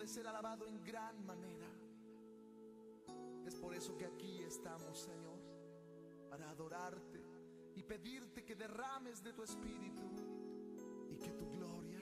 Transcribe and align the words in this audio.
de 0.00 0.08
ser 0.08 0.26
alabado 0.26 0.66
en 0.66 0.82
gran 0.82 1.26
manera. 1.26 1.68
Es 3.44 3.54
por 3.54 3.74
eso 3.74 3.94
que 3.98 4.06
aquí 4.06 4.42
estamos, 4.42 4.98
Señor, 4.98 5.38
para 6.30 6.48
adorarte 6.48 7.22
y 7.74 7.82
pedirte 7.82 8.42
que 8.42 8.56
derrames 8.56 9.22
de 9.22 9.34
tu 9.34 9.42
espíritu 9.42 10.02
y 11.10 11.18
que 11.18 11.32
tu 11.32 11.50
gloria 11.50 12.00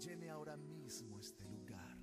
llene 0.00 0.28
ahora 0.28 0.56
mismo 0.56 1.20
este 1.20 1.44
lugar. 1.44 1.96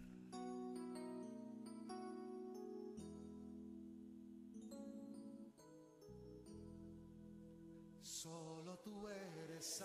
Solo 8.01 8.79
tú 8.79 9.09
eres. 9.09 9.83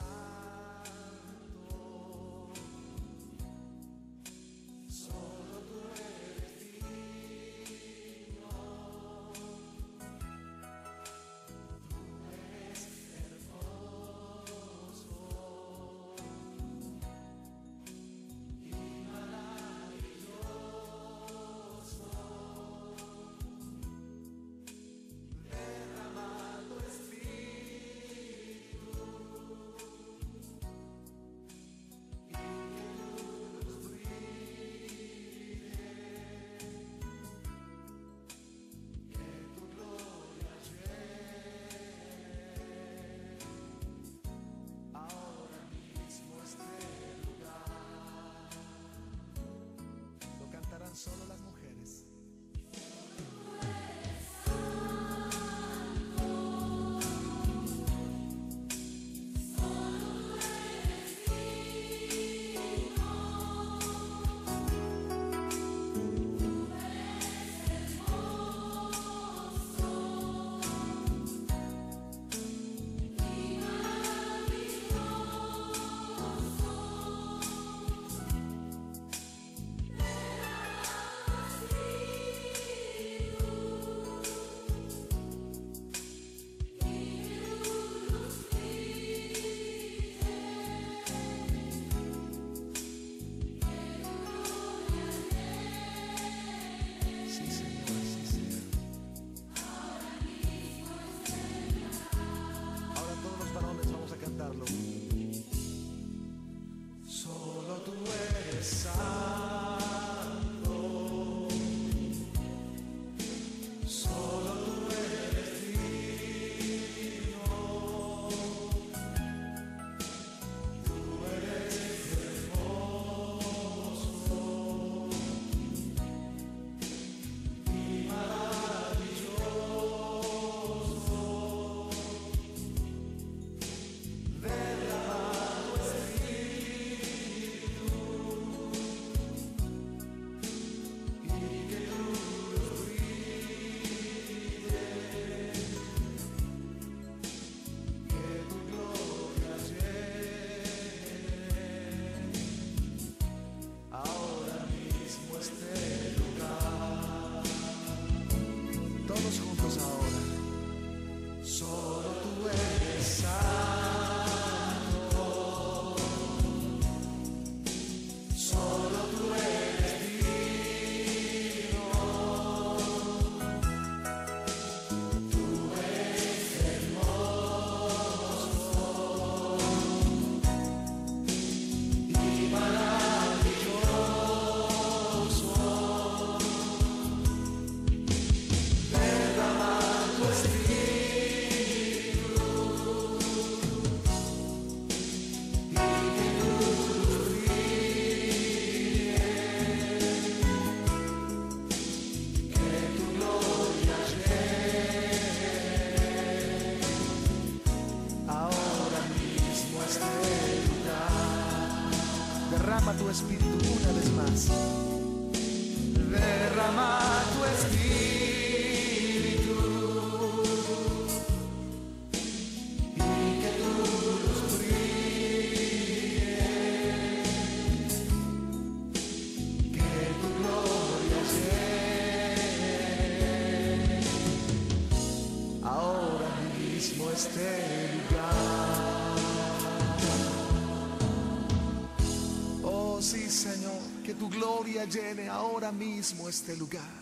llene 244.88 245.28
ahora 245.28 245.70
mismo 245.72 246.28
este 246.28 246.56
lugar. 246.56 246.97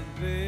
Mis 0.00 0.20
cadenas. 0.20 0.39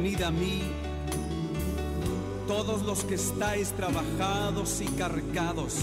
Venid 0.00 0.22
a 0.22 0.30
mí, 0.30 0.62
todos 2.46 2.82
los 2.82 3.02
que 3.02 3.16
estáis 3.16 3.72
trabajados 3.72 4.80
y 4.80 4.84
cargados, 4.92 5.74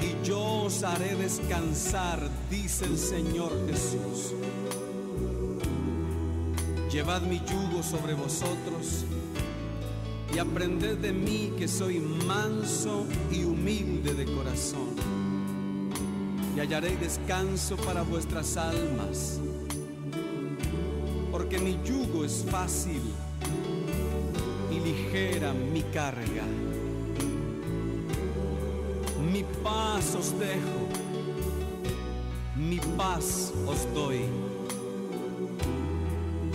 y 0.00 0.26
yo 0.26 0.62
os 0.62 0.82
haré 0.82 1.14
descansar, 1.14 2.26
dice 2.48 2.86
el 2.86 2.96
Señor 2.96 3.52
Jesús. 3.68 4.32
Llevad 6.90 7.20
mi 7.20 7.38
yugo 7.40 7.82
sobre 7.82 8.14
vosotros 8.14 9.04
y 10.34 10.38
aprended 10.38 10.96
de 10.96 11.12
mí 11.12 11.52
que 11.58 11.68
soy 11.68 12.00
manso 12.00 13.04
y 13.30 13.44
humilde 13.44 14.14
de 14.14 14.24
corazón, 14.24 14.96
y 16.56 16.60
hallaréis 16.60 16.98
descanso 16.98 17.76
para 17.76 18.00
vuestras 18.00 18.56
almas 18.56 19.38
es 22.32 22.44
fácil 22.50 23.02
y 24.70 24.80
ligera 24.80 25.52
mi 25.52 25.82
carga. 25.82 26.46
Mi 29.32 29.44
paz 29.62 30.14
os 30.14 30.38
dejo, 30.38 30.80
mi 32.56 32.78
paz 32.96 33.52
os 33.66 33.80
doy. 33.94 34.20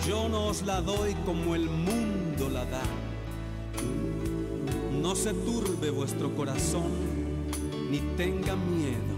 Yo 0.06 0.28
no 0.28 0.48
os 0.48 0.62
la 0.62 0.80
doy 0.80 1.14
como 1.24 1.54
el 1.54 1.68
mundo 1.68 2.48
la 2.48 2.64
da. 2.64 2.86
No 5.00 5.14
se 5.14 5.32
turbe 5.32 5.90
vuestro 5.90 6.34
corazón, 6.34 6.90
ni 7.90 8.00
tenga 8.16 8.56
miedo. 8.56 9.17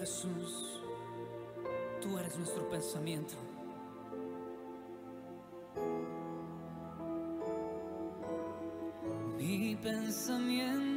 Jesús, 0.00 0.80
tú 2.00 2.16
eres 2.16 2.34
nuestro 2.38 2.66
pensamiento. 2.70 3.34
Mi 9.36 9.76
pensamiento 9.76 10.89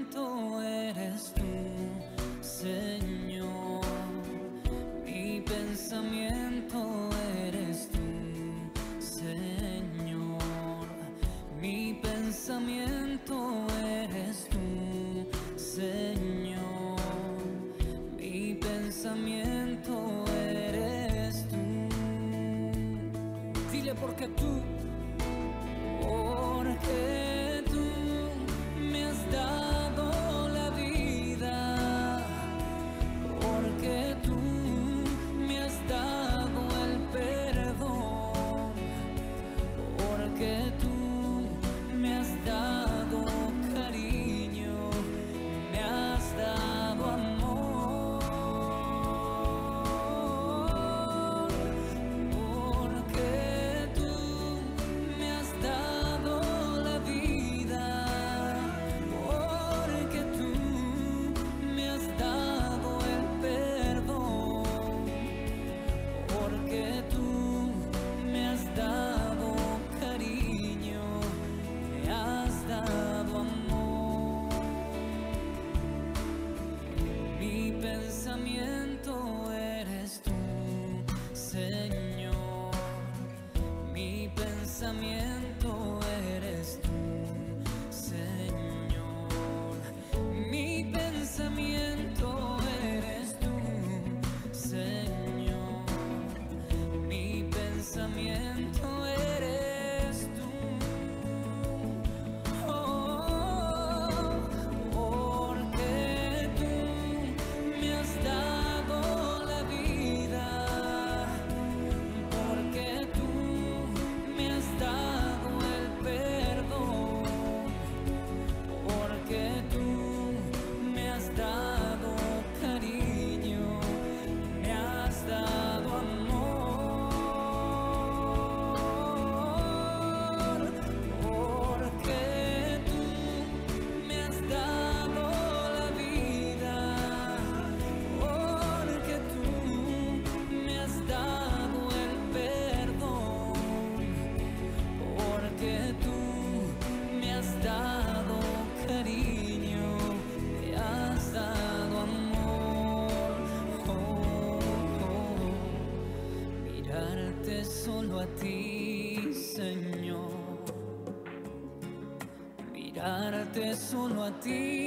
a 164.24 164.32
ti, 164.40 164.83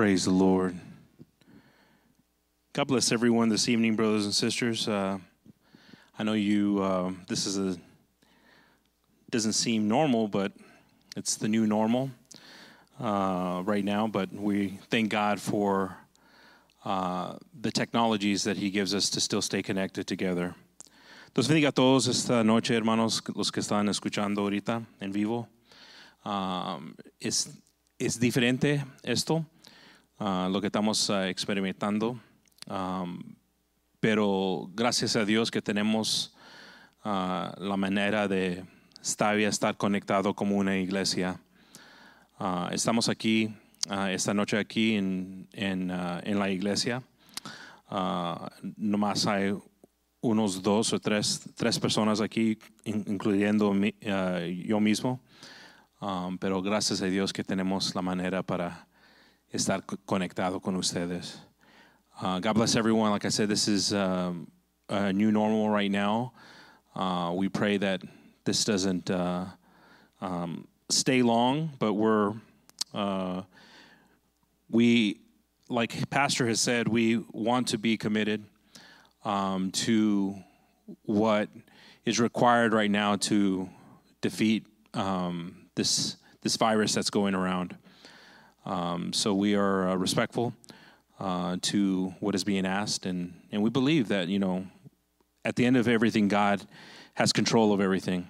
Praise 0.00 0.24
the 0.24 0.30
Lord. 0.30 0.80
God 2.72 2.88
bless 2.88 3.12
everyone 3.12 3.50
this 3.50 3.68
evening, 3.68 3.96
brothers 3.96 4.24
and 4.24 4.32
sisters. 4.32 4.88
Uh, 4.88 5.18
I 6.18 6.22
know 6.22 6.32
you. 6.32 6.82
Uh, 6.82 7.12
this 7.28 7.44
is 7.44 7.58
a 7.58 7.78
doesn't 9.28 9.52
seem 9.52 9.88
normal, 9.88 10.26
but 10.26 10.52
it's 11.18 11.36
the 11.36 11.48
new 11.48 11.66
normal 11.66 12.10
uh, 12.98 13.60
right 13.66 13.84
now. 13.84 14.06
But 14.06 14.32
we 14.32 14.78
thank 14.88 15.10
God 15.10 15.38
for 15.38 15.94
uh, 16.86 17.34
the 17.60 17.70
technologies 17.70 18.42
that 18.44 18.56
He 18.56 18.70
gives 18.70 18.94
us 18.94 19.10
to 19.10 19.20
still 19.20 19.42
stay 19.42 19.60
connected 19.60 20.06
together. 20.06 20.54
Los 21.36 21.46
bendiga 21.46 21.68
a 21.68 21.72
todos 21.72 22.08
esta 22.08 22.42
noche, 22.42 22.74
hermanos, 22.74 23.20
los 23.36 23.50
que 23.50 23.60
están 23.60 23.90
escuchando 23.90 24.40
ahorita 24.40 24.82
en 25.02 25.12
vivo. 25.12 25.46
Um, 26.24 26.94
es, 27.20 27.50
es 27.98 28.18
diferente 28.18 28.82
esto, 29.04 29.44
uh, 30.20 30.48
lo 30.48 30.60
que 30.60 30.68
estamos 30.68 31.08
uh, 31.08 31.24
experimentando. 31.24 32.20
Pero 33.98 34.70
gracias 34.74 35.16
a 35.16 35.24
Dios 35.24 35.50
que 35.50 35.60
tenemos 35.60 36.34
uh, 37.04 37.50
la 37.58 37.76
manera 37.76 38.28
de 38.28 38.64
todavía 39.18 39.48
estar 39.48 39.76
conectado 39.76 40.34
como 40.34 40.56
una 40.56 40.76
iglesia. 40.76 41.40
Estamos 42.70 43.08
aquí 43.08 43.52
esta 44.08 44.32
noche 44.32 44.58
aquí 44.58 44.94
en, 44.96 45.48
en, 45.52 45.90
en 45.90 46.38
la 46.38 46.48
iglesia. 46.48 47.02
nomás 48.76 49.26
hay 49.26 49.54
unos 50.20 50.62
dos 50.62 50.92
o 50.92 51.00
tres, 51.00 51.42
tres 51.56 51.78
personas 51.78 52.20
aquí, 52.20 52.58
in, 52.84 53.04
incluyendo 53.08 53.72
mi, 53.72 53.94
yo 54.64 54.80
mismo. 54.80 55.20
Pero 56.40 56.62
gracias 56.62 57.02
a 57.02 57.06
Dios 57.06 57.32
que 57.32 57.44
tenemos 57.44 57.94
la 57.94 58.02
manera 58.02 58.42
para 58.42 58.86
estar 59.52 59.82
conectado 60.06 60.62
con 60.62 60.76
ustedes. 60.76 61.36
Uh, 62.20 62.38
God 62.38 62.54
bless 62.54 62.76
everyone. 62.76 63.10
Like 63.10 63.24
I 63.24 63.30
said, 63.30 63.48
this 63.48 63.66
is 63.66 63.92
um, 63.92 64.50
a 64.88 65.12
new 65.12 65.32
normal 65.32 65.70
right 65.70 65.90
now. 65.90 66.32
Uh, 66.94 67.32
we 67.34 67.48
pray 67.48 67.76
that 67.78 68.02
this 68.44 68.64
doesn't 68.64 69.10
uh, 69.10 69.46
um, 70.20 70.66
stay 70.88 71.22
long, 71.22 71.70
but 71.78 71.94
we're 71.94 72.34
uh, 72.92 73.42
we 74.68 75.20
like 75.68 76.10
Pastor 76.10 76.46
has 76.46 76.60
said, 76.60 76.88
we 76.88 77.18
want 77.32 77.68
to 77.68 77.78
be 77.78 77.96
committed 77.96 78.44
um, 79.24 79.70
to 79.70 80.34
what 81.04 81.48
is 82.04 82.18
required 82.18 82.72
right 82.72 82.90
now 82.90 83.16
to 83.16 83.68
defeat 84.20 84.66
um, 84.94 85.66
this 85.74 86.16
this 86.42 86.56
virus 86.56 86.94
that's 86.94 87.10
going 87.10 87.34
around. 87.34 87.76
Um, 88.64 89.12
so 89.12 89.34
we 89.34 89.54
are 89.54 89.90
uh, 89.90 89.94
respectful 89.94 90.52
uh, 91.18 91.56
to 91.62 92.14
what 92.20 92.34
is 92.34 92.44
being 92.44 92.66
asked, 92.66 93.06
and 93.06 93.34
and 93.52 93.62
we 93.62 93.70
believe 93.70 94.08
that 94.08 94.28
you 94.28 94.38
know, 94.38 94.66
at 95.44 95.56
the 95.56 95.64
end 95.64 95.76
of 95.76 95.88
everything, 95.88 96.28
God 96.28 96.62
has 97.14 97.32
control 97.32 97.72
of 97.72 97.80
everything, 97.80 98.28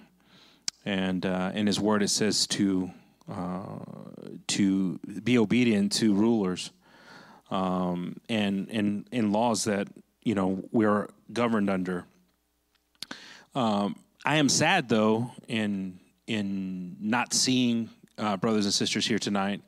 and 0.85 1.25
uh, 1.25 1.51
in 1.53 1.67
His 1.67 1.79
Word 1.79 2.03
it 2.03 2.09
says 2.09 2.47
to 2.47 2.91
uh, 3.29 3.79
to 4.47 4.99
be 5.23 5.37
obedient 5.37 5.91
to 5.93 6.13
rulers, 6.13 6.71
um, 7.49 8.17
and 8.29 8.69
and 8.69 9.07
in 9.11 9.31
laws 9.31 9.65
that 9.65 9.87
you 10.23 10.35
know 10.35 10.63
we're 10.71 11.09
governed 11.33 11.69
under. 11.69 12.05
Um, 13.53 13.97
I 14.23 14.37
am 14.37 14.47
sad 14.47 14.87
though 14.87 15.31
in 15.47 15.99
in 16.25 16.95
not 17.01 17.33
seeing 17.33 17.89
uh, 18.17 18.37
brothers 18.37 18.65
and 18.65 18.73
sisters 18.73 19.05
here 19.05 19.19
tonight 19.19 19.61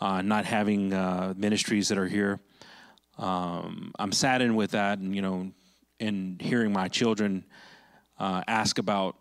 uh, 0.00 0.22
not 0.22 0.44
having 0.44 0.92
uh, 0.92 1.34
ministries 1.36 1.88
that 1.88 1.98
are 1.98 2.08
here. 2.08 2.40
Um, 3.18 3.92
I'm 3.98 4.12
saddened 4.12 4.56
with 4.56 4.72
that, 4.72 4.98
and 4.98 5.14
you 5.14 5.22
know, 5.22 5.52
and 6.00 6.40
hearing 6.40 6.72
my 6.72 6.88
children 6.88 7.44
uh, 8.18 8.42
ask 8.46 8.78
about 8.78 9.16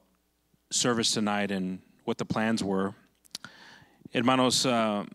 service 0.71 1.13
tonight 1.13 1.51
and 1.51 1.79
what 2.05 2.17
the 2.17 2.25
plans 2.25 2.63
were. 2.63 2.93
Hermanos, 4.13 4.65
uh, 4.65 5.05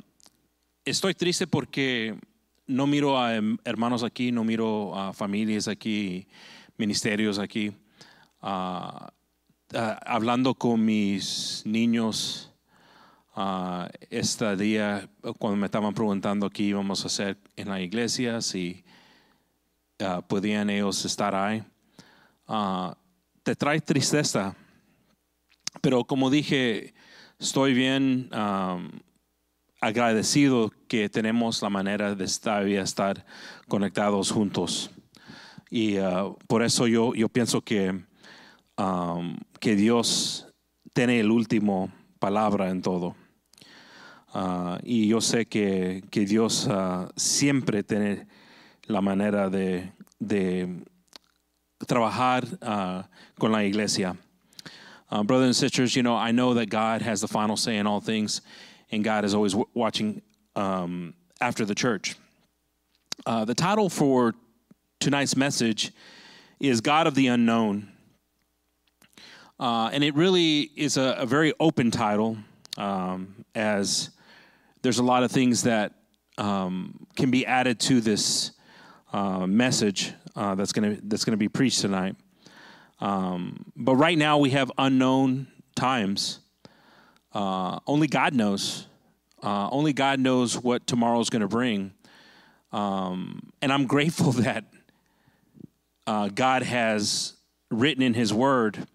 estoy 0.87 1.15
triste 1.15 1.47
porque 1.47 2.19
no 2.67 2.87
miro 2.87 3.17
a 3.17 3.41
hermanos 3.65 4.03
aquí, 4.03 4.33
no 4.33 4.45
miro 4.45 4.93
a 4.95 5.13
familias 5.13 5.69
aquí, 5.69 6.27
ministerios 6.79 7.39
aquí. 7.39 7.75
Uh, 8.43 9.09
uh, 9.75 9.97
hablando 10.07 10.55
con 10.55 10.85
mis 10.85 11.63
niños 11.67 12.51
uh, 13.39 13.89
este 14.11 14.57
día, 14.57 15.09
cuando 15.39 15.57
me 15.57 15.67
estaban 15.67 15.95
preguntando 15.95 16.51
qué 16.51 16.65
íbamos 16.65 17.05
a 17.05 17.07
hacer 17.07 17.39
en 17.57 17.69
la 17.69 17.81
iglesia, 17.81 18.41
si 18.41 18.85
uh, 20.01 20.23
podían 20.23 20.69
ellos 20.71 21.05
estar 21.05 21.35
ahí, 21.35 21.63
uh, 22.49 22.93
te 23.45 23.55
trae 23.55 23.81
tristeza. 23.81 24.57
Pero 25.81 26.05
como 26.05 26.31
dije, 26.31 26.95
estoy 27.39 27.73
bien 27.73 28.29
um, 28.33 28.91
agradecido 29.81 30.73
que 30.89 31.09
tenemos 31.09 31.63
la 31.63 31.71
manera 31.71 32.15
de 32.15 32.25
estar, 32.25 32.67
estar 32.67 33.25
conectados 33.69 34.33
juntos. 34.33 34.91
Y 35.71 35.97
por 36.47 36.63
eso 36.63 36.87
yo, 36.87 37.15
yo 37.15 37.29
pienso 37.29 37.61
que, 37.61 37.91
um, 38.79 39.37
que 39.61 39.77
Dios 39.77 40.49
tiene 40.95 41.21
el 41.21 41.31
último 41.31 41.93
palabra 42.19 42.71
en 42.71 42.81
todo. 42.81 43.15
Uh, 44.35 44.79
y 44.85 45.09
yo 45.09 45.19
sé 45.19 45.49
que, 45.49 46.03
que 46.11 46.27
Dios 46.27 46.67
uh, 46.67 47.09
siempre 47.17 47.83
tiene 47.83 48.27
la 48.87 49.01
manera 49.01 49.49
de, 49.49 49.91
de 50.21 50.69
trabajar 51.87 52.45
uh, 52.63 53.03
con 53.41 53.53
la 53.53 53.63
iglesia. 53.63 54.17
brothers 55.25 55.47
and 55.47 55.57
sisters, 55.57 55.97
you 55.97 56.03
know, 56.03 56.15
I 56.15 56.33
know 56.33 56.55
that 56.55 56.69
God 56.69 57.01
has 57.03 57.23
the 57.23 57.29
final 57.29 57.57
say 57.57 57.79
in 57.79 57.87
all 57.87 58.01
things, 58.01 58.43
and 58.91 59.03
God 59.03 59.25
is 59.25 59.35
always 59.35 59.53
w- 59.53 59.69
watching 59.73 60.21
um, 60.55 61.15
after 61.41 61.65
the 61.65 61.75
church. 61.75 62.15
the 63.25 63.55
title 63.55 63.89
for 63.89 64.35
tonight's 65.01 65.37
message 65.37 65.93
is 66.61 66.83
God 66.83 67.07
of 67.07 67.15
the 67.15 67.29
Unknown. 67.29 67.89
and 69.59 70.05
it 70.05 70.15
really 70.15 70.71
is 70.77 70.99
a, 70.99 71.17
a 71.19 71.25
very 71.25 71.55
open 71.59 71.91
title 71.91 72.37
um, 72.77 73.35
as 73.55 74.11
there's 74.83 74.99
a 74.99 75.03
lot 75.03 75.23
of 75.23 75.31
things 75.31 75.63
that 75.63 75.93
um, 76.37 77.07
can 77.17 77.31
be 77.31 77.45
added 77.47 77.81
to 77.81 78.01
this 78.01 78.53
uh, 79.13 79.47
message 79.47 80.13
uh, 80.37 80.55
that's 80.55 80.73
going 80.73 80.97
to 80.97 81.03
that's 81.03 81.25
going 81.25 81.33
to 81.33 81.39
be 81.39 81.49
preached 81.49 81.81
tonight. 81.81 82.17
Um, 83.01 83.65
but 83.77 83.97
right 83.97 84.19
now 84.19 84.39
we 84.39 84.51
have 84.51 84.71
unknown 84.79 85.49
times. 85.75 86.41
Uh, 87.33 87.79
only 87.87 88.07
God 88.07 88.35
knows. 88.35 88.87
Uh, 89.43 89.69
only 89.71 89.93
God 89.93 90.19
knows 90.19 90.57
what 90.57 90.87
tomorrow 90.87 91.21
is 91.21 91.31
going 91.31 91.43
to 91.43 91.49
bring. 91.49 91.93
Um, 92.73 93.53
and 93.63 93.73
I'm 93.73 93.87
grateful 93.95 94.33
that 94.33 94.65
uh, 96.07 96.29
God 96.29 96.63
has 96.63 97.35
written 97.71 98.03
in 98.03 98.15
His 98.15 98.33
Word 98.33 98.87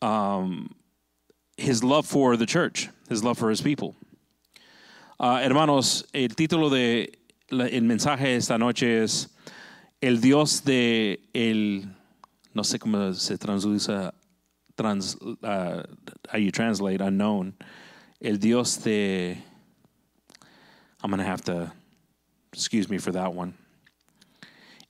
um, 0.00 0.74
His 1.56 1.84
love 1.84 2.06
for 2.06 2.36
the 2.36 2.46
church, 2.46 2.88
His 3.08 3.22
love 3.22 3.38
for 3.38 3.50
His 3.50 3.60
people. 3.60 3.94
Uh, 5.22 5.36
hermanos, 5.36 6.04
el 6.12 6.34
título 6.34 6.68
de 6.68 7.20
la, 7.48 7.68
el 7.68 7.84
mensaje 7.84 8.34
esta 8.34 8.58
noche 8.58 9.04
es 9.04 9.32
El 10.00 10.20
Dios 10.20 10.64
de 10.64 11.20
el, 11.32 11.86
no 12.54 12.64
sé 12.64 12.80
cómo 12.80 13.14
se 13.14 13.38
traduce, 13.38 14.10
trans, 14.74 15.16
uh, 15.22 15.84
how 16.28 16.38
you 16.40 16.50
translate, 16.50 17.00
unknown. 17.00 17.54
El 18.18 18.40
Dios 18.40 18.82
de, 18.82 19.38
I'm 21.04 21.10
going 21.12 21.20
to 21.20 21.24
have 21.24 21.42
to, 21.42 21.72
excuse 22.52 22.88
me 22.88 22.98
for 22.98 23.12
that 23.12 23.32
one. 23.32 23.54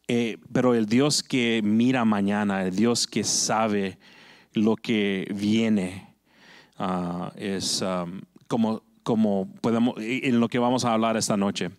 Eh, 0.09 0.39
pero 0.51 0.73
el 0.73 0.87
Dios 0.87 1.23
que 1.23 1.61
mira 1.63 2.07
mañana, 2.07 2.63
el 2.65 2.75
Dios 2.75 3.07
que 3.07 3.23
sabe 3.23 3.99
lo 4.55 4.77
que 4.77 5.27
viene, 5.35 6.17
uh, 6.79 7.29
es 7.37 7.83
um, 7.83 8.23
como 8.49 8.83
como 9.03 9.53
podemos, 9.61 9.95
en 9.99 10.41
lo 10.41 10.49
que 10.49 10.59
vamos 10.59 10.85
a 10.85 10.93
hablar 10.93 11.17
esta 11.17 11.37
noche. 11.37 11.71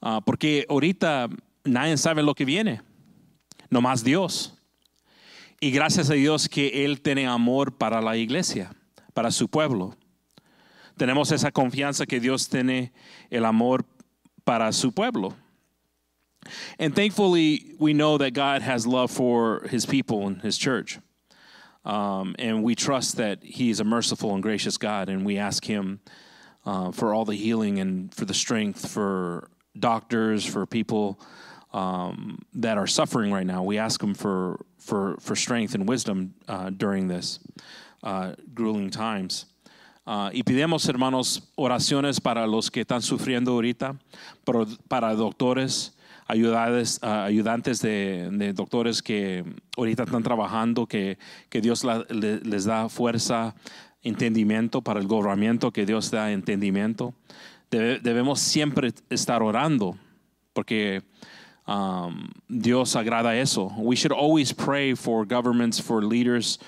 Uh, 0.00 0.20
porque 0.24 0.66
ahorita 0.68 1.28
nadie 1.64 1.96
sabe 1.96 2.22
lo 2.22 2.34
que 2.34 2.44
viene, 2.44 2.80
nomás 3.70 4.04
Dios. 4.04 4.52
Y 5.60 5.70
gracias 5.70 6.10
a 6.10 6.14
Dios 6.14 6.48
que 6.48 6.84
Él 6.84 7.00
tiene 7.00 7.26
amor 7.26 7.76
para 7.76 8.02
la 8.02 8.16
iglesia, 8.16 8.70
para 9.14 9.30
su 9.30 9.48
pueblo. 9.48 9.96
Tenemos 10.96 11.32
esa 11.32 11.50
confianza 11.50 12.06
que 12.06 12.20
Dios 12.20 12.48
tiene 12.48 12.92
el 13.30 13.44
amor 13.44 13.84
para 14.44 14.72
su 14.72 14.92
pueblo. 14.92 15.34
And 16.78 16.94
thankfully, 16.94 17.74
we 17.78 17.92
know 17.92 18.18
that 18.18 18.32
God 18.32 18.62
has 18.62 18.86
love 18.86 19.10
for 19.10 19.66
His 19.70 19.86
people 19.86 20.26
and 20.26 20.40
His 20.42 20.56
church. 20.56 20.98
Um, 21.84 22.34
and 22.38 22.62
we 22.62 22.74
trust 22.74 23.16
that 23.16 23.42
He 23.42 23.70
is 23.70 23.80
a 23.80 23.84
merciful 23.84 24.34
and 24.34 24.42
gracious 24.42 24.76
God, 24.76 25.08
and 25.08 25.24
we 25.24 25.38
ask 25.38 25.64
Him 25.64 26.00
uh, 26.66 26.90
for 26.90 27.14
all 27.14 27.24
the 27.24 27.36
healing 27.36 27.78
and 27.78 28.12
for 28.12 28.26
the 28.26 28.34
strength 28.34 28.86
for 28.86 29.48
doctors, 29.78 30.44
for 30.44 30.66
people 30.66 31.18
um, 31.72 32.38
that 32.54 32.76
are 32.76 32.86
suffering 32.86 33.32
right 33.32 33.46
now. 33.46 33.62
We 33.62 33.78
ask 33.78 34.00
them 34.00 34.14
for 34.14 34.60
for 34.78 35.16
for 35.20 35.36
strength 35.36 35.74
and 35.74 35.88
wisdom 35.88 36.34
uh, 36.48 36.70
during 36.70 37.08
this 37.08 37.38
uh, 38.02 38.34
grueling 38.54 38.90
times. 38.90 39.46
Uh, 40.06 40.30
y 40.32 40.44
pidemos, 40.44 40.88
hermanos, 40.88 41.42
oraciones 41.56 42.20
para 42.20 42.46
los 42.46 42.70
que 42.70 42.82
están 42.82 43.02
sufriendo 43.02 43.50
ahorita, 43.50 43.96
para, 44.44 44.64
para 44.86 45.16
doctores, 45.16 45.96
ayudades, 46.28 47.00
uh, 47.02 47.24
ayudantes 47.26 47.82
de, 47.82 48.30
de, 48.30 48.52
doctores 48.52 49.02
que 49.02 49.44
ahorita 49.76 50.04
están 50.04 50.22
trabajando, 50.22 50.86
que, 50.86 51.18
que 51.48 51.60
Dios 51.60 51.82
la, 51.82 52.04
le, 52.08 52.38
les 52.38 52.66
da 52.66 52.88
fuerza, 52.88 53.56
entendimiento 54.06 54.82
para 54.82 55.00
el 55.00 55.06
gobernamiento, 55.06 55.72
que 55.72 55.84
Dios 55.84 56.10
da 56.10 56.30
entendimiento. 56.30 57.14
Debe, 57.70 57.98
debemos 58.00 58.40
siempre 58.40 58.92
estar 59.10 59.42
orando, 59.42 59.96
porque 60.54 61.02
um, 61.66 62.30
Dios 62.48 62.94
agrada 62.94 63.34
eso. 63.34 63.72
We 63.78 63.96
should 63.96 64.12
always 64.12 64.52
pray 64.52 64.94
for 64.94 65.24
governments, 65.24 65.80
for 65.80 66.02
leaders, 66.02 66.58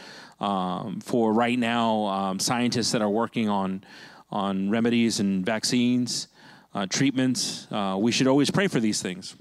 um, 0.40 1.01
for 1.01 1.33
right 1.33 1.59
now 1.59 2.07
um, 2.07 2.38
scientists 2.40 2.92
that 2.92 3.03
are 3.03 3.11
working 3.11 3.48
on 3.48 3.85
on 4.31 4.68
remedies 4.68 5.20
and 5.20 5.46
vaccines, 5.46 6.29
uh, 6.74 6.87
treatments. 6.87 7.66
Uh, 7.70 7.96
we 7.98 8.12
should 8.12 8.27
always 8.27 8.51
pray 8.51 8.68
for 8.68 8.81
these 8.81 9.01
things, 9.01 9.37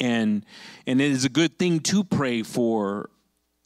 and 0.00 0.44
and 0.86 1.00
it 1.00 1.10
is 1.10 1.24
a 1.24 1.28
good 1.28 1.58
thing 1.58 1.80
to 1.80 2.04
pray 2.04 2.42
for 2.42 3.10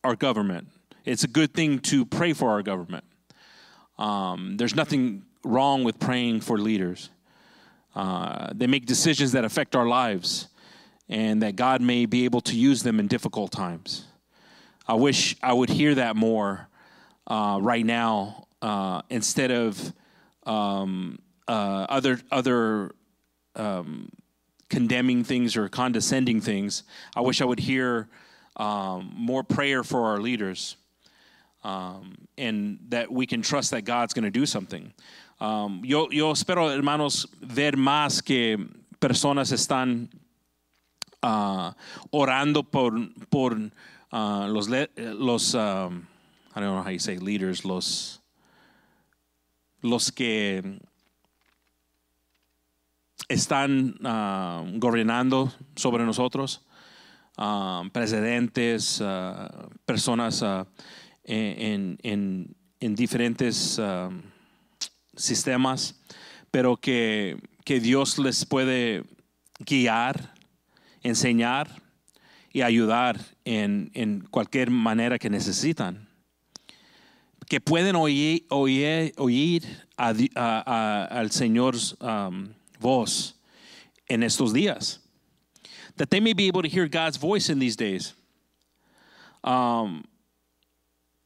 our 0.03 0.17
government. 0.17 0.69
It's 1.05 1.25
a 1.25 1.29
good 1.29 1.55
thing 1.55 1.79
to 1.81 2.05
pray 2.05 2.33
for 2.33 2.51
our 2.51 2.63
government. 2.63 3.05
Um, 3.99 4.57
there's 4.57 4.75
nothing 4.75 5.25
wrong 5.45 5.85
with 5.85 5.99
praying 5.99 6.41
for 6.41 6.59
leaders. 6.59 7.11
Uh, 7.95 8.53
they 8.55 8.67
make 8.67 8.87
decisions 8.87 9.33
that 9.33 9.45
affect 9.45 9.75
our 9.75 9.87
lives, 9.87 10.49
and 11.09 11.43
that 11.43 11.57
God 11.57 11.81
may 11.81 12.07
be 12.07 12.25
able 12.25 12.41
to 12.43 12.57
use 12.57 12.83
them 12.83 13.01
in 13.01 13.09
difficult 13.09 13.51
times. 13.51 14.05
I 14.87 14.95
wish 14.95 15.37
I 15.43 15.53
would 15.53 15.69
hear 15.69 15.95
that 15.97 16.17
more 16.17 16.69
uh, 17.27 17.59
right 17.61 17.85
now 17.85 18.47
uh, 18.63 19.03
instead 19.11 19.51
of 19.51 19.93
um, 20.45 21.19
uh, 21.47 21.87
other 21.89 22.21
other 22.31 22.93
um, 23.55 24.11
condemning 24.71 25.25
things 25.25 25.57
or 25.57 25.69
condescending 25.69 26.41
things. 26.41 26.85
I 27.15 27.21
wish 27.21 27.41
I 27.41 27.45
would 27.45 27.61
hear 27.61 28.09
um, 28.57 29.13
more 29.15 29.43
prayer 29.43 29.85
for 29.85 30.07
our 30.07 30.19
leaders, 30.19 30.77
um, 31.65 32.17
and 32.37 32.79
that 32.89 33.11
we 33.11 33.27
can 33.27 33.43
trust 33.43 33.71
that 33.71 33.83
God's 33.83 34.15
going 34.15 34.25
to 34.25 34.31
do 34.31 34.47
something. 34.47 34.93
Um, 35.41 35.83
yo, 35.85 36.09
yo 36.11 36.33
espero, 36.33 36.71
hermanos, 36.71 37.27
ver 37.41 37.73
más 37.73 38.25
que 38.25 38.59
personas 39.01 39.53
están 39.53 40.09
uh, 41.23 41.73
orando 42.13 42.63
por 42.63 42.93
por 43.31 43.53
uh, 44.13 44.47
los, 44.49 44.69
los 44.69 45.55
um, 45.55 46.07
I 46.59 46.61
don't 46.61 46.75
know 46.75 46.83
how 46.83 46.91
you 46.91 46.99
say 46.99 47.19
leaders, 47.19 47.65
los, 47.65 48.19
los 49.83 50.11
que 50.11 50.81
están 53.29 53.95
uh, 54.05 54.79
gobernando 54.81 55.53
sobre 55.77 56.05
nosotros, 56.05 56.61
um, 57.37 57.91
presidentes, 57.91 59.01
uh, 59.01 59.69
personas 59.87 60.43
uh, 60.43 60.65
en, 61.29 61.99
en, 62.03 62.57
en, 62.81 62.95
diferentes 62.95 63.79
um, 63.79 64.23
sistemas, 65.15 66.01
pero 66.51 66.77
que, 66.77 67.37
que 67.65 67.81
Dios 67.81 68.19
les 68.19 68.47
puede 68.47 69.05
guiar, 69.59 70.35
enseñar 71.03 71.83
y 72.53 72.63
ayudar 72.63 73.21
en, 73.45 73.91
en 73.95 74.21
cualquier 74.31 74.71
manera 74.71 75.19
que 75.19 75.29
necesitan. 75.29 76.09
Que 77.47 77.61
pueden 77.61 77.97
oír, 77.97 78.47
oír, 78.49 79.13
oír 79.17 79.87
a, 79.97 81.09
al 81.11 81.31
Señor 81.31 81.77
um, 82.01 82.49
voz 82.81 83.39
en 84.07 84.23
estos 84.23 84.53
días. 84.53 85.01
That 85.97 86.09
they 86.11 86.21
may 86.21 86.33
be 86.33 86.47
able 86.47 86.63
to 86.63 86.69
hear 86.69 86.89
God's 86.89 87.19
voice 87.19 87.51
in 87.51 87.59
these 87.59 87.77
days. 87.77 88.15
Um, 89.43 90.05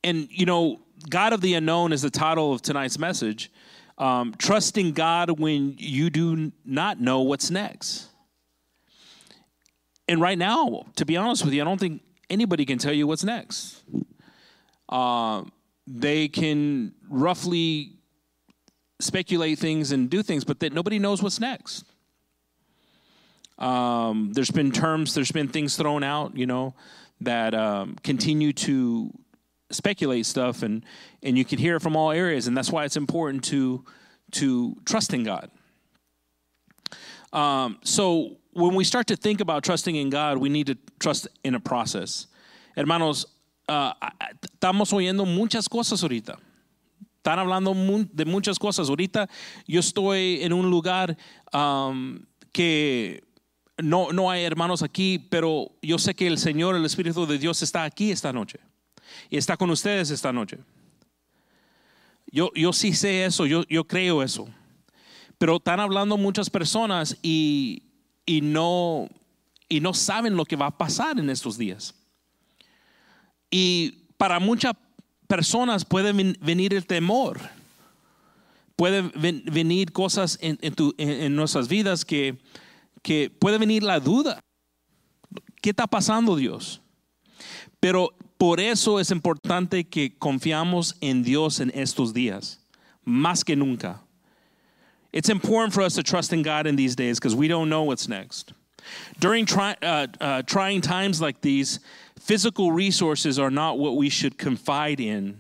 and, 0.05 0.29
you 0.31 0.47
know, 0.47 0.81
God 1.09 1.33
of 1.33 1.41
the 1.41 1.55
unknown 1.55 1.93
is 1.93 2.03
the 2.03 2.11
title 2.11 2.53
of 2.53 2.63
tonight's 2.63 2.99
message. 2.99 3.51
Um, 3.99 4.35
trusting 4.37 4.93
God 4.93 5.39
when 5.39 5.75
you 5.79 6.11
do 6.11 6.53
not 6.65 7.01
know 7.01 7.21
what's 7.21 7.51
next. 7.51 8.09
And 10.09 10.21
right 10.21 10.39
now, 10.39 10.87
to 10.97 11.05
be 11.05 11.17
honest 11.17 11.45
with 11.45 11.55
you, 11.55 11.63
I 11.63 11.65
don't 11.65 11.79
think 11.79 12.03
anybody 12.29 12.65
can 12.65 12.79
tell 12.79 12.93
you 12.93 13.07
what's 13.07 13.25
next. 13.25 13.83
Uh, 14.89 15.45
they 15.87 16.29
can 16.29 16.95
roughly 17.09 17.93
speculate 19.01 19.59
things 19.59 19.93
and 19.93 20.09
do 20.09 20.23
things, 20.23 20.45
but 20.45 20.61
that 20.61 20.73
nobody 20.73 20.99
knows 20.99 21.23
what's 21.23 21.41
next. 21.41 21.85
Um, 23.59 24.33
there's 24.33 24.51
been 24.51 24.73
terms, 24.73 25.15
there's 25.15 25.33
been 25.33 25.49
things 25.49 25.77
thrown 25.77 26.03
out, 26.03 26.37
you 26.37 26.47
know, 26.47 26.75
that 27.21 27.55
um, 27.55 27.97
continue 28.03 28.53
to 28.53 29.13
speculate 29.73 30.27
stuff, 30.27 30.63
and 30.63 30.85
and 31.23 31.37
you 31.37 31.45
can 31.45 31.59
hear 31.59 31.77
it 31.77 31.83
from 31.83 31.97
all 31.97 32.13
areas, 32.13 32.47
and 32.47 32.57
that's 32.57 32.71
why 32.71 32.85
it's 32.85 32.97
important 32.97 33.45
to 33.45 33.85
to 34.33 34.77
trust 34.85 35.13
in 35.13 35.25
God. 35.25 35.51
Um, 37.33 37.79
so 37.83 38.37
when 38.53 38.75
we 38.75 38.85
start 38.85 39.07
to 39.09 39.17
think 39.17 39.41
about 39.41 39.65
trusting 39.65 39.97
in 39.97 40.11
God, 40.11 40.39
we 40.39 40.49
need 40.49 40.67
to 40.67 40.77
trust 40.99 41.29
in 41.43 41.55
a 41.55 41.61
process. 41.61 42.27
Hermanos, 42.77 43.27
uh, 43.69 43.93
estamos 44.43 44.93
oyendo 44.93 45.27
muchas 45.27 45.69
cosas 45.69 46.03
ahorita. 46.03 46.37
Están 47.23 47.39
hablando 47.39 47.73
de 48.15 48.25
muchas 48.25 48.59
cosas. 48.59 48.89
Ahorita 48.89 49.29
yo 49.67 49.81
estoy 49.81 50.43
en 50.43 50.53
un 50.53 50.71
lugar 50.71 51.17
um, 51.53 52.27
que 52.53 53.23
no, 53.81 54.11
no 54.11 54.31
hay 54.31 54.45
hermanos 54.45 54.83
aquí, 54.83 55.19
pero 55.19 55.73
yo 55.83 55.99
sé 55.99 56.15
que 56.15 56.27
el 56.27 56.39
Señor, 56.39 56.75
el 56.75 56.85
Espíritu 56.85 57.27
de 57.27 57.39
Dios 57.39 57.63
está 57.63 57.85
aquí 57.85 58.11
esta 58.11 58.33
noche. 58.33 58.59
Y 59.33 59.39
está 59.39 59.57
con 59.57 59.71
ustedes 59.71 60.11
esta 60.11 60.31
noche. 60.31 60.59
Yo, 62.27 62.51
yo 62.55 62.71
sí 62.75 62.93
sé 62.93 63.25
eso, 63.25 63.47
yo, 63.47 63.65
yo 63.67 63.85
creo 63.85 64.23
eso. 64.23 64.47
Pero 65.39 65.57
están 65.57 65.81
hablando 65.81 66.19
muchas 66.19 66.51
personas 66.51 67.17
y, 67.23 67.85
y 68.27 68.43
no, 68.43 69.09
y 69.71 69.81
no 69.81 69.95
saben 69.95 70.37
lo 70.37 70.45
que 70.45 70.57
va 70.57 70.67
a 70.67 70.77
pasar 70.77 71.19
en 71.19 71.31
estos 71.31 71.57
días. 71.57 71.95
Y 73.51 74.05
para 74.19 74.39
muchas 74.39 74.75
personas 75.27 75.87
puede 75.87 76.13
venir 76.13 76.75
el 76.75 76.85
temor, 76.85 77.41
puede 78.77 79.01
venir 79.01 79.93
cosas 79.93 80.37
en, 80.43 80.59
en, 80.61 80.75
en 80.99 81.35
nuestras 81.35 81.69
vidas 81.69 82.05
que, 82.05 82.39
que 83.01 83.31
puede 83.31 83.57
venir 83.57 83.83
la 83.83 83.99
duda. 83.99 84.41
¿Qué 85.63 85.71
está 85.71 85.87
pasando 85.87 86.37
Dios? 86.37 86.83
Pero 87.81 88.15
por 88.43 88.59
eso 88.59 88.99
es 88.99 89.13
importante 89.13 89.85
que 89.85 90.19
confiamos 90.19 90.95
en 91.01 91.23
Dios 91.23 91.61
en 91.61 91.71
estos 91.77 92.13
días, 92.13 92.59
más 93.07 93.45
que 93.45 93.55
nunca. 93.55 94.01
It's 95.13 95.29
important 95.29 95.73
for 95.73 95.83
us 95.83 95.95
to 95.95 96.03
trust 96.03 96.33
in 96.33 96.43
God 96.43 96.67
in 96.67 96.75
these 96.75 96.97
days 96.97 97.21
because 97.21 97.37
we 97.37 97.47
don't 97.47 97.69
know 97.69 97.85
what's 97.85 98.09
next. 98.09 98.53
During 99.21 99.47
try, 99.47 99.77
uh, 99.81 100.09
uh, 100.21 100.43
trying 100.43 100.81
times 100.81 101.21
like 101.21 101.41
these, 101.41 101.79
physical 102.19 102.73
resources 102.73 103.39
are 103.39 103.49
not 103.49 103.79
what 103.79 103.95
we 103.95 104.09
should 104.09 104.37
confide 104.39 104.99
in, 104.99 105.39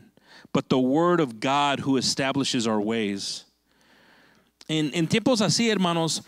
but 0.52 0.68
the 0.68 0.78
Word 0.78 1.18
of 1.18 1.40
God 1.40 1.80
who 1.80 1.96
establishes 1.96 2.68
our 2.68 2.80
ways. 2.80 3.46
En, 4.68 4.92
en 4.94 5.08
tiempos 5.08 5.40
así, 5.40 5.74
hermanos, 5.74 6.22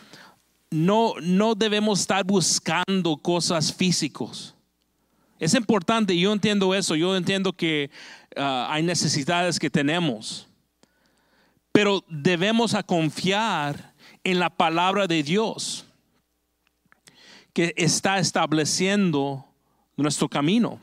no, 0.73 1.15
no 1.23 1.55
debemos 1.55 2.05
estar 2.05 2.25
buscando 2.25 3.23
cosas 3.23 3.71
físicos. 3.71 4.55
Es 5.45 5.53
importante, 5.53 6.19
yo 6.19 6.33
entiendo 6.33 6.75
eso, 6.75 6.95
yo 6.97 7.15
entiendo 7.15 7.53
que 7.53 7.91
uh, 8.35 8.65
hay 8.71 8.83
necesidades 8.83 9.59
que 9.59 9.69
tenemos, 9.69 10.47
pero 11.71 12.03
debemos 12.09 12.73
a 12.73 12.83
confiar 12.83 13.93
en 14.25 14.39
la 14.39 14.49
palabra 14.49 15.07
de 15.07 15.23
Dios 15.23 15.85
que 17.53 17.75
está 17.77 18.19
estableciendo 18.19 19.45
nuestro 19.99 20.31
camino. 20.31 20.81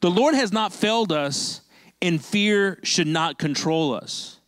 The 0.00 0.08
Lord 0.08 0.34
has 0.34 0.50
not 0.50 0.72
failed 0.72 1.12
us, 1.12 1.60
and 2.00 2.18
fear 2.18 2.78
should 2.82 3.08
not 3.08 3.38
control 3.38 3.92
us. 3.92 4.40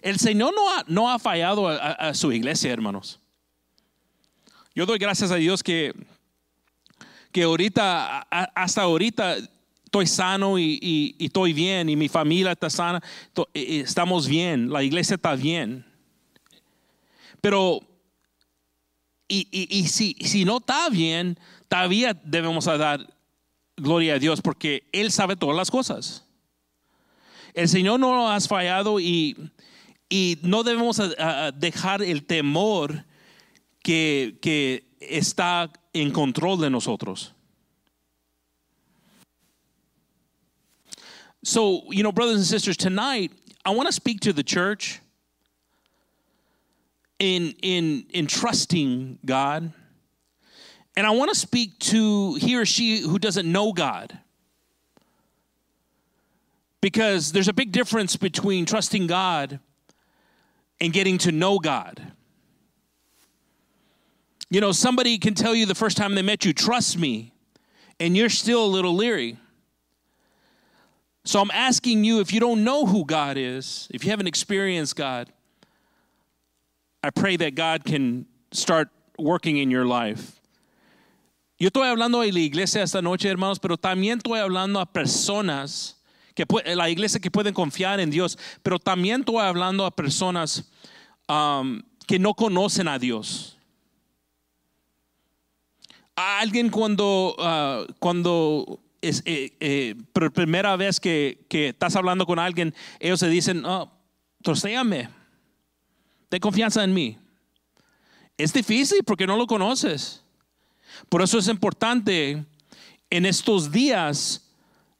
El 0.00 0.14
Señor 0.18 0.52
no 0.54 0.68
ha, 0.68 0.84
no 0.86 1.08
ha 1.08 1.18
fallado 1.18 1.66
a, 1.68 2.14
su 2.14 2.30
iglesia, 2.30 2.72
hermanos. 2.72 3.18
Yo 4.76 4.86
doy 4.86 4.98
gracias 4.98 5.32
a 5.32 5.36
Dios 5.36 5.64
que, 5.64 5.92
que 7.36 7.42
ahorita, 7.42 8.20
hasta 8.54 8.80
ahorita, 8.80 9.36
estoy 9.84 10.06
sano 10.06 10.58
y, 10.58 11.14
estoy 11.18 11.52
bien, 11.52 11.90
y 11.90 11.94
mi 11.94 12.08
familia 12.08 12.52
está 12.52 12.70
sana, 12.70 13.02
estamos 13.52 14.26
bien, 14.26 14.70
la 14.70 14.82
iglesia 14.82 15.16
está 15.16 15.34
bien. 15.34 15.84
Pero, 17.42 17.82
y, 19.28 19.86
si, 19.88 20.14
si 20.14 20.46
no 20.46 20.56
está 20.56 20.88
bien, 20.88 21.38
todavía 21.68 22.18
debemos 22.24 22.64
dar 22.64 23.06
gloria 23.76 24.14
a 24.14 24.18
Dios 24.18 24.40
porque 24.40 24.88
Él 24.90 25.12
sabe 25.12 25.36
todas 25.36 25.58
las 25.58 25.70
cosas. 25.70 26.24
El 27.52 27.68
Señor 27.68 28.00
no 28.00 28.16
nos 28.16 28.30
has 28.30 28.48
fallado 28.48 28.98
y, 28.98 29.36
no 30.40 30.62
debemos 30.62 31.02
dejar 31.58 32.00
el 32.00 32.24
temor 32.24 33.04
que 33.82 34.86
está 35.00 35.70
en 35.96 36.12
control 36.12 36.56
de 36.56 36.70
nosotros. 36.70 37.32
So, 41.42 41.92
you 41.92 42.02
know, 42.02 42.12
brothers 42.12 42.36
and 42.36 42.44
sisters, 42.44 42.76
tonight 42.76 43.32
I 43.64 43.70
want 43.70 43.86
to 43.86 43.92
speak 43.92 44.20
to 44.20 44.32
the 44.32 44.42
church 44.42 45.00
in 47.18 47.54
in 47.62 48.06
in 48.10 48.26
trusting 48.26 49.20
God. 49.24 49.72
And 50.96 51.06
I 51.06 51.10
want 51.10 51.30
to 51.30 51.38
speak 51.38 51.78
to 51.80 52.34
he 52.34 52.56
or 52.56 52.64
she 52.64 53.00
who 53.00 53.18
doesn't 53.18 53.50
know 53.50 53.72
God. 53.72 54.18
Because 56.80 57.32
there's 57.32 57.48
a 57.48 57.52
big 57.52 57.72
difference 57.72 58.16
between 58.16 58.64
trusting 58.64 59.06
God 59.06 59.60
and 60.80 60.92
getting 60.92 61.18
to 61.18 61.32
know 61.32 61.58
God. 61.58 62.12
You 64.50 64.60
know, 64.60 64.72
somebody 64.72 65.18
can 65.18 65.34
tell 65.34 65.54
you 65.54 65.66
the 65.66 65.74
first 65.74 65.96
time 65.96 66.14
they 66.14 66.22
met 66.22 66.44
you, 66.44 66.52
trust 66.52 66.98
me, 66.98 67.32
and 67.98 68.16
you're 68.16 68.28
still 68.28 68.64
a 68.64 68.66
little 68.66 68.94
leery. 68.94 69.38
So 71.24 71.40
I'm 71.40 71.50
asking 71.50 72.04
you 72.04 72.20
if 72.20 72.32
you 72.32 72.38
don't 72.38 72.62
know 72.62 72.86
who 72.86 73.04
God 73.04 73.36
is, 73.36 73.88
if 73.90 74.04
you 74.04 74.10
haven't 74.10 74.28
experienced 74.28 74.94
God, 74.94 75.32
I 77.02 77.10
pray 77.10 77.36
that 77.36 77.56
God 77.56 77.84
can 77.84 78.26
start 78.52 78.88
working 79.18 79.58
in 79.58 79.70
your 79.70 79.84
life. 79.84 80.40
Yo 81.58 81.68
estoy 81.68 81.88
hablando 81.88 82.22
de 82.22 82.30
la 82.30 82.40
iglesia 82.40 82.82
esta 82.82 83.00
noche, 83.00 83.28
hermanos, 83.28 83.58
pero 83.58 83.76
también 83.76 84.18
estoy 84.18 84.38
hablando 84.38 84.78
a 84.78 84.86
personas 84.86 85.94
que 86.36 86.44
la 86.76 86.88
iglesia 86.90 87.18
que 87.18 87.30
pueden 87.30 87.54
confiar 87.54 87.98
en 87.98 88.10
Dios, 88.10 88.36
pero 88.62 88.78
también 88.78 89.22
estoy 89.22 89.40
hablando 89.40 89.86
a 89.86 89.90
personas 89.90 90.70
um, 91.28 91.82
que 92.06 92.18
no 92.18 92.34
conocen 92.34 92.88
a 92.88 92.98
Dios. 92.98 93.55
Alguien 96.16 96.70
cuando, 96.70 97.36
ah, 97.38 97.84
cuando 97.98 98.80
es 99.02 99.22
eh, 99.26 99.54
eh, 99.60 99.94
por 100.12 100.32
primera 100.32 100.74
vez 100.76 100.98
que, 100.98 101.44
que 101.48 101.68
estás 101.68 101.94
hablando 101.94 102.26
con 102.26 102.38
alguien, 102.38 102.74
ellos 102.98 103.20
se 103.20 103.28
dicen, 103.28 103.64
oh, 103.64 103.90
trostéame, 104.42 105.08
ten 106.28 106.40
confianza 106.40 106.82
en 106.82 106.94
mí. 106.94 107.18
Es 108.38 108.52
difícil 108.52 109.04
porque 109.04 109.26
no 109.26 109.36
lo 109.36 109.46
conoces. 109.46 110.22
Por 111.08 111.22
eso 111.22 111.38
es 111.38 111.48
importante 111.48 112.44
en 113.10 113.26
estos 113.26 113.70
días, 113.70 114.50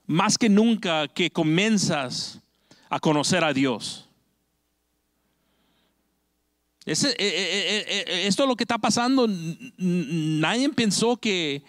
más 0.07 0.38
que 0.38 0.48
nunca, 0.48 1.09
que 1.09 1.31
comienzas 1.31 2.40
a 2.88 3.00
conocer 3.00 3.42
a 3.44 3.52
Dios. 3.52 4.05
Ese- 6.87 7.16
eh, 7.16 7.16
eh, 7.18 7.85
eh, 7.88 8.27
esto 8.29 8.44
es 8.44 8.49
lo 8.49 8.55
que 8.55 8.64
está 8.64 8.79
pasando. 8.79 9.27
Nadie 9.77 10.68
pensó 10.70 11.16
que, 11.20 11.62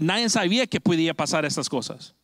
nadie 0.00 0.28
sabía 0.30 0.66
que 0.66 0.80
podía 0.80 1.12
pasar 1.14 1.44
estas 1.44 1.68
cosas. 1.68 2.14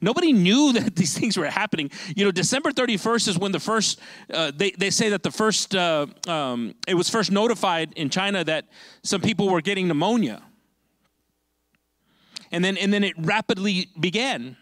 Nobody 0.00 0.32
knew 0.32 0.72
that 0.74 0.94
these 0.94 1.14
things 1.18 1.38
were 1.38 1.48
happening. 1.48 1.90
You 2.14 2.26
know, 2.26 2.30
December 2.30 2.70
31st 2.72 3.28
is 3.28 3.38
when 3.38 3.52
the 3.52 3.60
first, 3.60 3.98
uh, 4.32 4.52
they, 4.54 4.72
they 4.72 4.90
say 4.90 5.08
that 5.08 5.22
the 5.22 5.30
first, 5.30 5.74
uh, 5.74 6.06
um, 6.28 6.74
it 6.86 6.94
was 6.94 7.08
first 7.08 7.30
notified 7.32 7.94
in 7.96 8.10
China 8.10 8.44
that 8.44 8.66
some 9.02 9.22
people 9.22 9.48
were 9.48 9.62
getting 9.62 9.88
pneumonia. 9.88 10.42
And 12.52 12.62
then, 12.62 12.76
and 12.76 12.92
then 12.92 13.02
it 13.02 13.14
rapidly 13.18 13.88
began. 13.98 14.56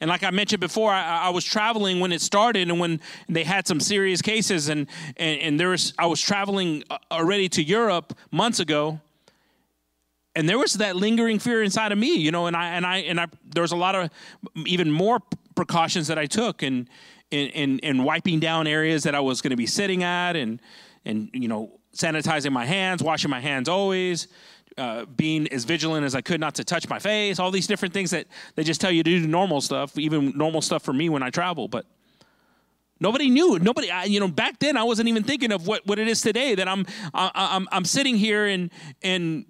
And 0.00 0.08
like 0.08 0.22
I 0.22 0.30
mentioned 0.30 0.60
before, 0.60 0.90
I, 0.90 1.26
I 1.26 1.28
was 1.28 1.44
traveling 1.44 2.00
when 2.00 2.12
it 2.12 2.20
started 2.20 2.68
and 2.68 2.80
when 2.80 3.00
they 3.28 3.44
had 3.44 3.66
some 3.66 3.80
serious 3.80 4.22
cases. 4.22 4.68
And, 4.68 4.86
and, 5.16 5.40
and 5.40 5.60
there 5.60 5.68
was, 5.68 5.92
I 5.98 6.06
was 6.06 6.20
traveling 6.20 6.84
uh, 6.88 6.98
already 7.10 7.48
to 7.50 7.62
Europe 7.62 8.16
months 8.30 8.60
ago 8.60 9.00
and 10.36 10.48
there 10.48 10.58
was 10.58 10.74
that 10.74 10.96
lingering 10.96 11.38
fear 11.38 11.62
inside 11.62 11.92
of 11.92 11.98
me, 11.98 12.14
you 12.14 12.30
know, 12.30 12.46
and 12.46 12.56
I 12.56 12.68
and 12.68 12.86
I 12.86 12.98
and 12.98 13.20
I 13.20 13.26
there 13.44 13.62
was 13.62 13.72
a 13.72 13.76
lot 13.76 13.94
of 13.94 14.10
even 14.64 14.90
more 14.90 15.20
precautions 15.54 16.06
that 16.06 16.18
I 16.18 16.26
took 16.26 16.62
and 16.62 16.88
in, 17.30 17.78
in 17.80 18.04
wiping 18.04 18.40
down 18.40 18.66
areas 18.66 19.04
that 19.04 19.14
I 19.14 19.20
was 19.20 19.40
going 19.40 19.50
to 19.50 19.56
be 19.56 19.66
sitting 19.66 20.02
at 20.02 20.36
and 20.36 20.60
and 21.04 21.30
you 21.32 21.48
know 21.48 21.78
sanitizing 21.94 22.52
my 22.52 22.64
hands, 22.64 23.02
washing 23.02 23.30
my 23.30 23.40
hands 23.40 23.68
always. 23.68 24.28
Uh, 24.78 25.04
being 25.04 25.48
as 25.48 25.64
vigilant 25.64 26.06
as 26.06 26.14
I 26.14 26.20
could 26.20 26.40
not 26.40 26.54
to 26.54 26.64
touch 26.64 26.88
my 26.88 26.98
face, 26.98 27.38
all 27.38 27.50
these 27.50 27.66
different 27.66 27.92
things 27.92 28.12
that 28.12 28.26
they 28.54 28.62
just 28.62 28.80
tell 28.80 28.90
you 28.90 29.02
to 29.02 29.20
do 29.20 29.26
normal 29.26 29.60
stuff, 29.60 29.98
even 29.98 30.32
normal 30.36 30.62
stuff 30.62 30.82
for 30.84 30.92
me 30.92 31.08
when 31.08 31.22
I 31.22 31.30
travel. 31.30 31.66
But 31.68 31.86
Nobody 33.00 33.30
knew. 33.30 33.58
Nobody, 33.58 33.90
I, 33.90 34.04
you 34.04 34.20
know, 34.20 34.28
back 34.28 34.58
then 34.58 34.76
I 34.76 34.84
wasn't 34.84 35.08
even 35.08 35.24
thinking 35.24 35.52
of 35.52 35.66
what, 35.66 35.86
what 35.86 35.98
it 35.98 36.06
is 36.06 36.20
today. 36.20 36.54
That 36.54 36.68
I'm, 36.68 36.84
I, 37.14 37.30
I'm, 37.34 37.66
I'm 37.72 37.84
sitting 37.86 38.16
here 38.16 38.46
and 38.46 38.70
and 39.02 39.46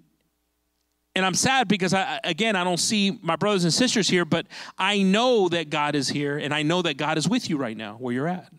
and 1.13 1.25
I'm 1.25 1.33
sad 1.33 1.67
because 1.67 1.93
I 1.93 2.21
again 2.23 2.55
I 2.55 2.63
don't 2.63 2.79
see 2.79 3.19
my 3.21 3.35
brothers 3.35 3.65
and 3.65 3.73
sisters 3.73 4.07
here, 4.07 4.23
but 4.23 4.47
I 4.77 5.03
know 5.03 5.49
that 5.49 5.69
God 5.69 5.95
is 5.95 6.07
here, 6.07 6.37
and 6.37 6.53
I 6.53 6.63
know 6.63 6.81
that 6.83 6.95
God 6.95 7.17
is 7.17 7.27
with 7.27 7.49
you 7.49 7.57
right 7.57 7.75
now 7.75 7.97
where 7.99 8.13
you're 8.13 8.29
at. 8.29 8.51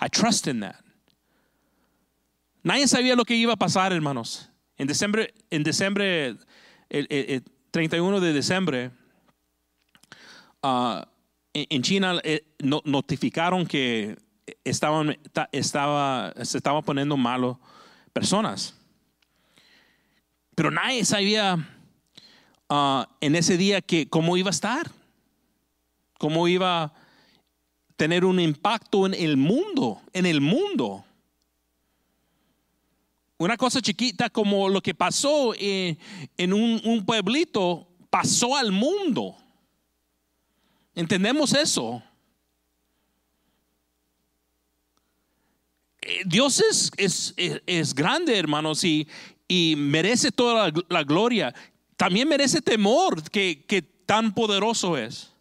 I 0.00 0.08
trust 0.08 0.48
in 0.48 0.60
that. 0.60 0.82
Nadie 2.64 2.86
sabía 2.86 3.16
lo 3.16 3.24
que 3.24 3.36
iba 3.36 3.52
a 3.52 3.56
pasar, 3.56 3.92
hermanos. 3.92 4.48
En 4.82 4.88
diciembre, 4.88 5.32
en 5.48 5.62
diciembre, 5.62 6.26
el, 6.26 6.38
el- 6.90 7.06
el 7.10 7.44
31 7.70 8.18
de 8.18 8.32
diciembre, 8.32 8.90
ah, 10.60 11.06
en, 11.54 11.82
China 11.82 12.18
eh, 12.24 12.44
no- 12.58 12.82
notificaron 12.84 13.64
que 13.64 14.16
estaban, 14.64 15.16
ta- 15.32 15.48
estaba, 15.52 16.34
se 16.42 16.58
estaba 16.58 16.82
poniendo 16.82 17.16
malo 17.16 17.60
personas. 18.12 18.76
Pero 20.56 20.72
nadie 20.72 21.04
sabía 21.04 21.56
ah, 22.68 23.08
en 23.20 23.36
ese 23.36 23.56
día 23.56 23.82
que 23.82 24.08
cómo 24.08 24.36
iba 24.36 24.48
a 24.48 24.50
estar, 24.50 24.90
cómo 26.18 26.48
iba 26.48 26.82
a 26.82 26.92
tener 27.94 28.24
un 28.24 28.40
impacto 28.40 29.06
en 29.06 29.14
el 29.14 29.36
mundo, 29.36 30.02
en 30.12 30.26
el 30.26 30.40
mundo. 30.40 31.04
Una 33.42 33.56
cosa 33.56 33.80
chiquita 33.82 34.30
como 34.30 34.68
lo 34.68 34.80
que 34.80 34.94
pasó 34.94 35.52
en, 35.58 35.98
en 36.36 36.52
un, 36.52 37.04
pueblito 37.04 37.88
pasó 38.08 38.56
al 38.56 38.70
mundo. 38.70 39.36
¿Entendemos 40.94 41.52
eso? 41.52 42.00
Eh, 46.02 46.20
Dios 46.24 46.62
es, 46.96 47.94
grande, 47.96 48.38
hermanos, 48.38 48.84
y, 48.84 49.08
merece 49.76 50.30
toda 50.30 50.72
la, 50.88 51.02
gloria. 51.02 51.52
También 51.96 52.28
merece 52.28 52.62
temor 52.62 53.28
que 53.28 53.82
tan 54.06 54.32
poderoso 54.32 54.96
es. 54.96 55.31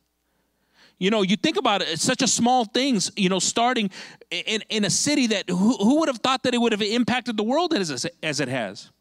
You 1.02 1.10
know, 1.10 1.24
you 1.24 1.36
think 1.36 1.58
about 1.58 1.82
it, 1.82 2.00
such 2.00 2.22
a 2.22 2.28
small 2.28 2.64
things, 2.64 3.12
you 3.16 3.28
know, 3.28 3.40
starting 3.40 3.90
in, 4.30 4.62
in 4.70 4.86
a 4.86 4.90
city 4.92 5.26
that 5.28 5.50
who, 5.50 5.76
who 5.78 6.00
would 6.00 6.10
have 6.10 6.20
thought 6.20 6.44
that 6.44 6.54
it 6.54 6.60
would 6.60 6.74
have 6.74 6.82
impacted 6.84 7.38
the 7.38 7.44
world 7.44 7.74
as, 7.74 8.06
as 8.22 8.40
it 8.40 8.48
has? 8.48 8.92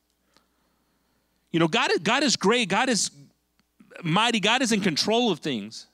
You 1.53 1.61
know, 1.61 1.69
God 1.69 1.91
is, 1.91 1.99
God 1.99 2.23
is 2.23 2.37
great. 2.37 2.71
God 2.71 2.89
is 2.89 3.11
mighty. 4.03 4.41
God 4.41 4.63
is 4.63 4.73
in 4.73 4.81
control 4.81 5.31
of 5.31 5.41
things. 5.41 5.89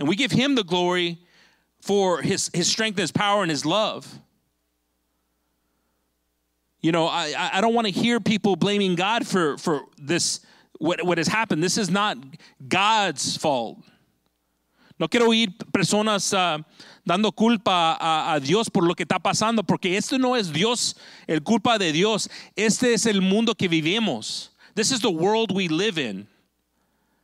And 0.00 0.08
we 0.08 0.16
give 0.16 0.32
him 0.32 0.56
the 0.56 0.64
glory 0.64 1.18
for 1.80 2.20
his, 2.20 2.50
his 2.52 2.68
strength, 2.68 2.98
his 2.98 3.12
power, 3.12 3.42
and 3.42 3.52
his 3.52 3.64
love. 3.64 4.12
You 6.80 6.90
know, 6.90 7.06
I- 7.06 7.50
I 7.52 7.60
don't 7.60 7.74
want 7.74 7.86
to 7.86 7.92
hear 7.92 8.18
people 8.18 8.56
blaming 8.56 8.96
God 8.96 9.24
for, 9.24 9.56
for 9.56 9.82
this, 9.98 10.40
what, 10.80 11.00
what 11.06 11.18
has 11.18 11.28
happened. 11.28 11.62
This 11.62 11.78
is 11.78 11.90
not 11.90 12.18
God's 12.66 13.36
fault. 13.36 13.78
No 14.98 15.08
quiero 15.08 15.28
oír 15.28 15.56
personas 15.72 16.32
ah, 16.32 16.64
dando 17.04 17.32
culpa 17.32 17.96
a, 18.00 18.34
a 18.34 18.40
Dios 18.40 18.70
por 18.70 18.84
lo 18.84 18.94
que 18.94 19.02
está 19.02 19.18
pasando, 19.18 19.64
porque 19.64 19.96
esto 19.96 20.18
no 20.18 20.36
es 20.36 20.52
Dios, 20.52 20.96
el 21.26 21.42
culpa 21.42 21.78
de 21.78 21.92
Dios. 21.92 22.28
Este 22.54 22.94
es 22.94 23.06
el 23.06 23.20
mundo 23.20 23.54
que 23.54 23.68
vivimos. 23.68 24.50
This 24.74 24.92
is 24.92 25.00
the 25.00 25.10
world 25.10 25.52
we 25.52 25.68
live 25.68 25.98
in. 25.98 26.26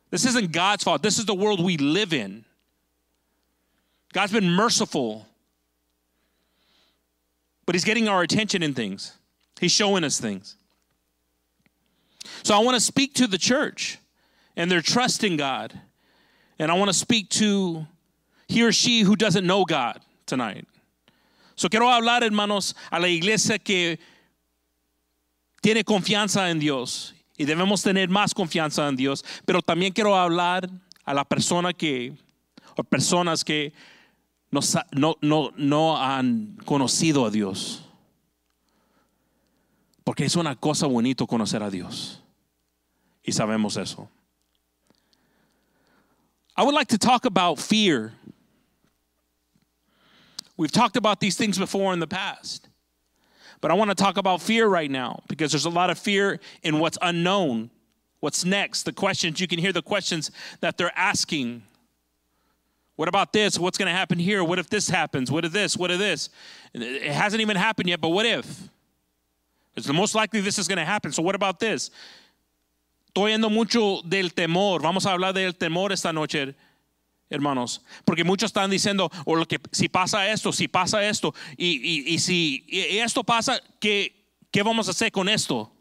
This 0.09 0.25
isn't 0.25 0.51
God's 0.51 0.83
fault. 0.83 1.01
This 1.01 1.17
is 1.17 1.25
the 1.25 1.33
world 1.33 1.63
we 1.63 1.77
live 1.77 2.13
in. 2.13 2.43
God's 4.13 4.33
been 4.33 4.49
merciful, 4.49 5.25
but 7.65 7.75
He's 7.75 7.85
getting 7.85 8.09
our 8.09 8.21
attention 8.21 8.61
in 8.61 8.73
things. 8.73 9.17
He's 9.59 9.71
showing 9.71 10.03
us 10.03 10.19
things. 10.19 10.57
So 12.43 12.55
I 12.55 12.59
want 12.59 12.75
to 12.75 12.81
speak 12.81 13.13
to 13.15 13.27
the 13.27 13.37
church 13.37 13.99
and 14.57 14.69
their 14.69 14.81
trust 14.81 15.23
in 15.23 15.37
God. 15.37 15.79
And 16.61 16.69
I 16.69 16.75
want 16.75 16.89
to 16.89 16.93
speak 16.93 17.27
to 17.29 17.87
he 18.47 18.61
or 18.61 18.71
she 18.71 19.01
who 19.01 19.15
doesn't 19.15 19.47
know 19.47 19.65
God 19.65 19.99
tonight. 20.27 20.67
So 21.55 21.67
quiero 21.67 21.87
hablar, 21.87 22.21
hermanos, 22.21 22.75
a 22.91 22.99
la 22.99 23.07
iglesia 23.07 23.57
que 23.57 23.97
tiene 25.63 25.83
confianza 25.83 26.51
en 26.51 26.59
Dios 26.59 27.15
y 27.35 27.45
debemos 27.45 27.81
tener 27.81 28.09
más 28.09 28.35
confianza 28.35 28.87
en 28.87 28.95
Dios, 28.95 29.25
pero 29.43 29.63
también 29.63 29.91
quiero 29.91 30.15
hablar 30.15 30.69
a 31.03 31.15
la 31.15 31.23
persona 31.23 31.73
que, 31.73 32.13
o 32.77 32.83
personas 32.83 33.43
que 33.43 33.73
no, 34.51 34.59
no, 34.91 35.15
no, 35.21 35.51
no 35.57 35.97
han 35.97 36.57
conocido 36.63 37.25
a 37.25 37.31
Dios. 37.31 37.85
Porque 40.03 40.25
es 40.25 40.35
una 40.35 40.55
cosa 40.55 40.85
bonito 40.85 41.25
conocer 41.25 41.63
a 41.63 41.71
Dios. 41.71 42.21
Y 43.23 43.31
sabemos 43.31 43.77
eso. 43.77 44.07
I 46.61 46.63
would 46.63 46.75
like 46.75 46.89
to 46.89 46.99
talk 46.99 47.25
about 47.25 47.57
fear. 47.57 48.13
We've 50.57 50.71
talked 50.71 50.95
about 50.95 51.19
these 51.19 51.35
things 51.35 51.57
before 51.57 51.91
in 51.91 51.99
the 51.99 52.05
past. 52.05 52.67
But 53.61 53.71
I 53.71 53.73
want 53.73 53.89
to 53.89 53.95
talk 53.95 54.17
about 54.17 54.43
fear 54.43 54.67
right 54.67 54.91
now 54.91 55.23
because 55.27 55.51
there's 55.51 55.65
a 55.65 55.71
lot 55.71 55.89
of 55.89 55.97
fear 55.97 56.39
in 56.61 56.77
what's 56.77 56.99
unknown, 57.01 57.71
what's 58.19 58.45
next, 58.45 58.83
the 58.83 58.93
questions. 58.93 59.41
You 59.41 59.47
can 59.47 59.57
hear 59.57 59.73
the 59.73 59.81
questions 59.81 60.29
that 60.59 60.77
they're 60.77 60.95
asking. 60.95 61.63
What 62.95 63.07
about 63.07 63.33
this? 63.33 63.57
What's 63.57 63.79
going 63.79 63.91
to 63.91 63.97
happen 63.97 64.19
here? 64.19 64.43
What 64.43 64.59
if 64.59 64.69
this 64.69 64.87
happens? 64.87 65.31
What 65.31 65.43
if 65.45 65.51
this? 65.51 65.75
What 65.75 65.89
if 65.89 65.97
this? 65.97 66.29
It 66.75 67.11
hasn't 67.11 67.41
even 67.41 67.57
happened 67.57 67.89
yet, 67.89 67.99
but 67.99 68.09
what 68.09 68.27
if? 68.27 68.69
It's 69.75 69.87
the 69.87 69.93
most 69.93 70.13
likely 70.13 70.41
this 70.41 70.59
is 70.59 70.67
going 70.67 70.77
to 70.77 70.85
happen. 70.85 71.11
So 71.11 71.23
what 71.23 71.33
about 71.33 71.59
this? 71.59 71.89
Estoy 73.11 73.31
yendo 73.33 73.49
mucho 73.49 73.99
del 74.05 74.33
temor. 74.33 74.81
Vamos 74.81 75.05
a 75.05 75.11
hablar 75.11 75.33
del 75.33 75.53
temor 75.53 75.91
esta 75.91 76.13
noche, 76.13 76.55
hermanos. 77.29 77.81
Porque 78.05 78.23
muchos 78.23 78.47
están 78.47 78.71
diciendo, 78.71 79.11
o 79.25 79.35
lo 79.35 79.45
que, 79.45 79.59
si 79.73 79.89
pasa 79.89 80.29
esto, 80.31 80.53
si 80.53 80.69
pasa 80.69 81.03
esto, 81.05 81.35
y, 81.57 82.13
y- 82.13 82.19
si 82.19 82.65
esto 82.71 83.25
pasa, 83.25 83.59
¿qué, 83.81 84.15
¿qué 84.49 84.63
vamos 84.63 84.87
a 84.87 84.91
hacer 84.91 85.11
con 85.11 85.27
esto? 85.27 85.73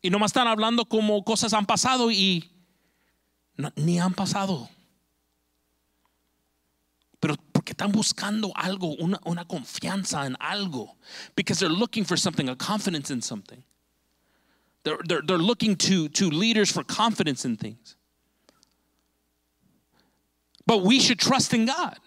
Y 0.00 0.08
nomás 0.08 0.30
están 0.30 0.48
hablando 0.48 0.86
como 0.86 1.22
cosas 1.22 1.52
han 1.52 1.66
pasado 1.66 2.10
y 2.10 2.50
no- 3.56 3.70
ni 3.76 3.98
han 4.00 4.14
pasado. 4.14 4.70
Pero 7.20 7.34
porque 7.52 7.72
están 7.72 7.92
buscando 7.92 8.52
algo, 8.56 8.94
una, 8.94 9.20
una 9.26 9.44
confianza 9.44 10.24
en 10.24 10.34
algo. 10.40 10.96
Because 11.36 11.60
they're 11.60 11.78
looking 11.78 12.06
for 12.06 12.18
something, 12.18 12.48
a 12.48 12.56
confidence 12.56 13.12
in 13.12 13.20
something. 13.20 13.62
They're, 14.82 14.98
they're, 15.04 15.22
they're 15.22 15.38
looking 15.38 15.76
to, 15.76 16.08
to 16.08 16.30
leaders 16.30 16.70
for 16.72 16.82
confidence 16.82 17.44
in 17.44 17.56
things. 17.56 17.96
But 20.66 20.82
we 20.82 21.00
should 21.00 21.18
trust 21.18 21.52
in 21.52 21.66
God. 21.66 21.98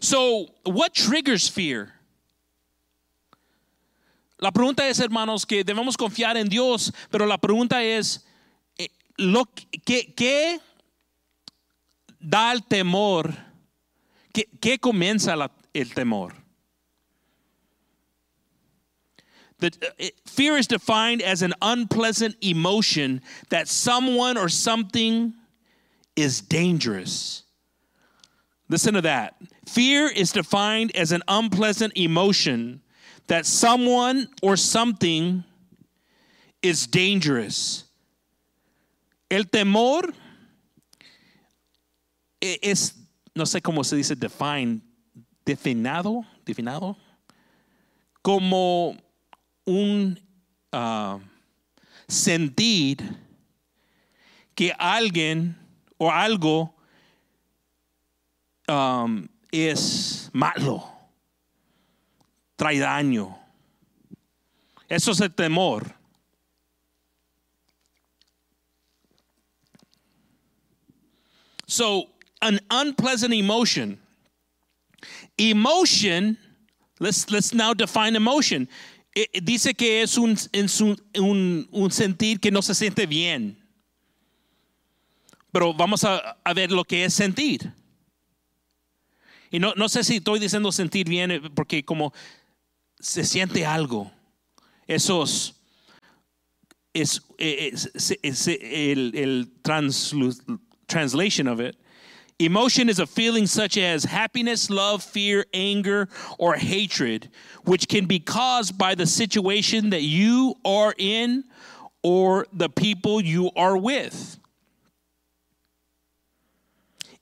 So, 0.00 0.46
what 0.64 0.94
triggers 0.94 1.48
fear? 1.48 1.92
La 4.38 4.50
pregunta 4.50 4.88
es, 4.88 4.98
hermanos, 5.00 5.44
que 5.44 5.62
debemos 5.64 5.96
confiar 5.96 6.36
en 6.36 6.48
Dios, 6.48 6.90
pero 7.10 7.26
la 7.26 7.36
pregunta 7.36 7.82
es, 7.82 8.24
eh, 8.78 8.88
lo, 9.18 9.44
¿qué, 9.84 10.14
¿qué 10.16 10.58
da 12.18 12.52
el 12.52 12.62
temor? 12.64 13.34
¿Qué, 14.32 14.48
qué 14.60 14.78
comienza 14.78 15.36
la- 15.36 15.50
el 15.74 15.92
temor? 15.92 16.39
The, 19.60 19.92
uh, 20.00 20.06
fear 20.26 20.56
is 20.56 20.66
defined 20.66 21.22
as 21.22 21.42
an 21.42 21.54
unpleasant 21.62 22.36
emotion 22.40 23.22
that 23.50 23.68
someone 23.68 24.36
or 24.36 24.48
something 24.48 25.34
is 26.16 26.40
dangerous. 26.40 27.44
Listen 28.68 28.94
to 28.94 29.00
that. 29.02 29.34
Fear 29.66 30.10
is 30.10 30.32
defined 30.32 30.94
as 30.96 31.12
an 31.12 31.22
unpleasant 31.28 31.96
emotion 31.96 32.80
that 33.26 33.46
someone 33.46 34.28
or 34.42 34.56
something 34.56 35.44
is 36.62 36.86
dangerous. 36.86 37.84
El 39.30 39.44
temor 39.44 40.12
es, 42.40 42.94
no 43.34 43.44
sé 43.44 43.60
cómo 43.60 43.84
se 43.84 43.96
dice, 43.96 44.14
define, 44.14 44.82
definado, 45.44 46.24
definado, 46.44 46.96
como 48.22 48.96
un 49.70 50.18
ah, 50.72 51.18
sentir 52.08 52.98
que 54.54 54.74
alguien 54.78 55.56
o 55.96 56.10
algo 56.10 56.74
um, 58.68 59.28
es 59.52 60.28
malo, 60.32 60.84
trae 62.56 62.78
daño. 62.78 63.38
Eso 64.88 65.12
es 65.12 65.20
el 65.20 65.32
temor. 65.32 65.94
So, 71.66 72.08
an 72.42 72.58
unpleasant 72.70 73.32
emotion. 73.32 74.00
Emotion, 75.38 76.36
let's, 76.98 77.30
let's 77.30 77.54
now 77.54 77.72
define 77.72 78.16
emotion. 78.16 78.68
Eh, 79.14 79.28
eh, 79.32 79.40
Dice 79.42 79.74
que 79.74 80.02
es 80.02 80.18
un, 80.18 80.36
es 80.52 80.80
un, 80.80 81.68
un- 81.72 81.90
sentir 81.90 82.40
que 82.40 82.50
no 82.50 82.62
se 82.62 82.74
siente 82.74 83.06
bien. 83.06 83.58
Pero 85.52 85.74
vamos 85.74 86.04
a, 86.04 86.38
a 86.44 86.54
ver 86.54 86.70
lo 86.70 86.84
que 86.84 87.04
es 87.04 87.14
sentir. 87.14 87.72
Y 89.50 89.58
no, 89.58 89.74
no 89.74 89.88
sé 89.88 90.04
si 90.04 90.16
estoy 90.16 90.38
diciendo 90.38 90.70
sentir 90.70 91.08
bien, 91.08 91.30
eh, 91.32 91.40
porque 91.54 91.84
como 91.84 92.12
se 93.00 93.24
siente 93.24 93.66
algo. 93.66 94.12
Esos 94.86 95.56
es, 96.92 97.22
el, 97.38 99.52
translation 100.86 101.48
of 101.48 101.60
it. 101.60 101.76
Emotion 102.40 102.88
is 102.88 102.98
a 102.98 103.06
feeling 103.06 103.46
such 103.46 103.76
as 103.76 104.02
happiness, 104.02 104.70
love, 104.70 105.02
fear, 105.02 105.44
anger, 105.52 106.08
or 106.38 106.54
hatred, 106.54 107.28
which 107.64 107.86
can 107.86 108.06
be 108.06 108.18
caused 108.18 108.78
by 108.78 108.94
the 108.94 109.04
situation 109.04 109.90
that 109.90 110.00
you 110.00 110.54
are 110.64 110.94
in 110.96 111.44
or 112.02 112.46
the 112.54 112.70
people 112.70 113.20
you 113.20 113.50
are 113.56 113.76
with. 113.76 114.38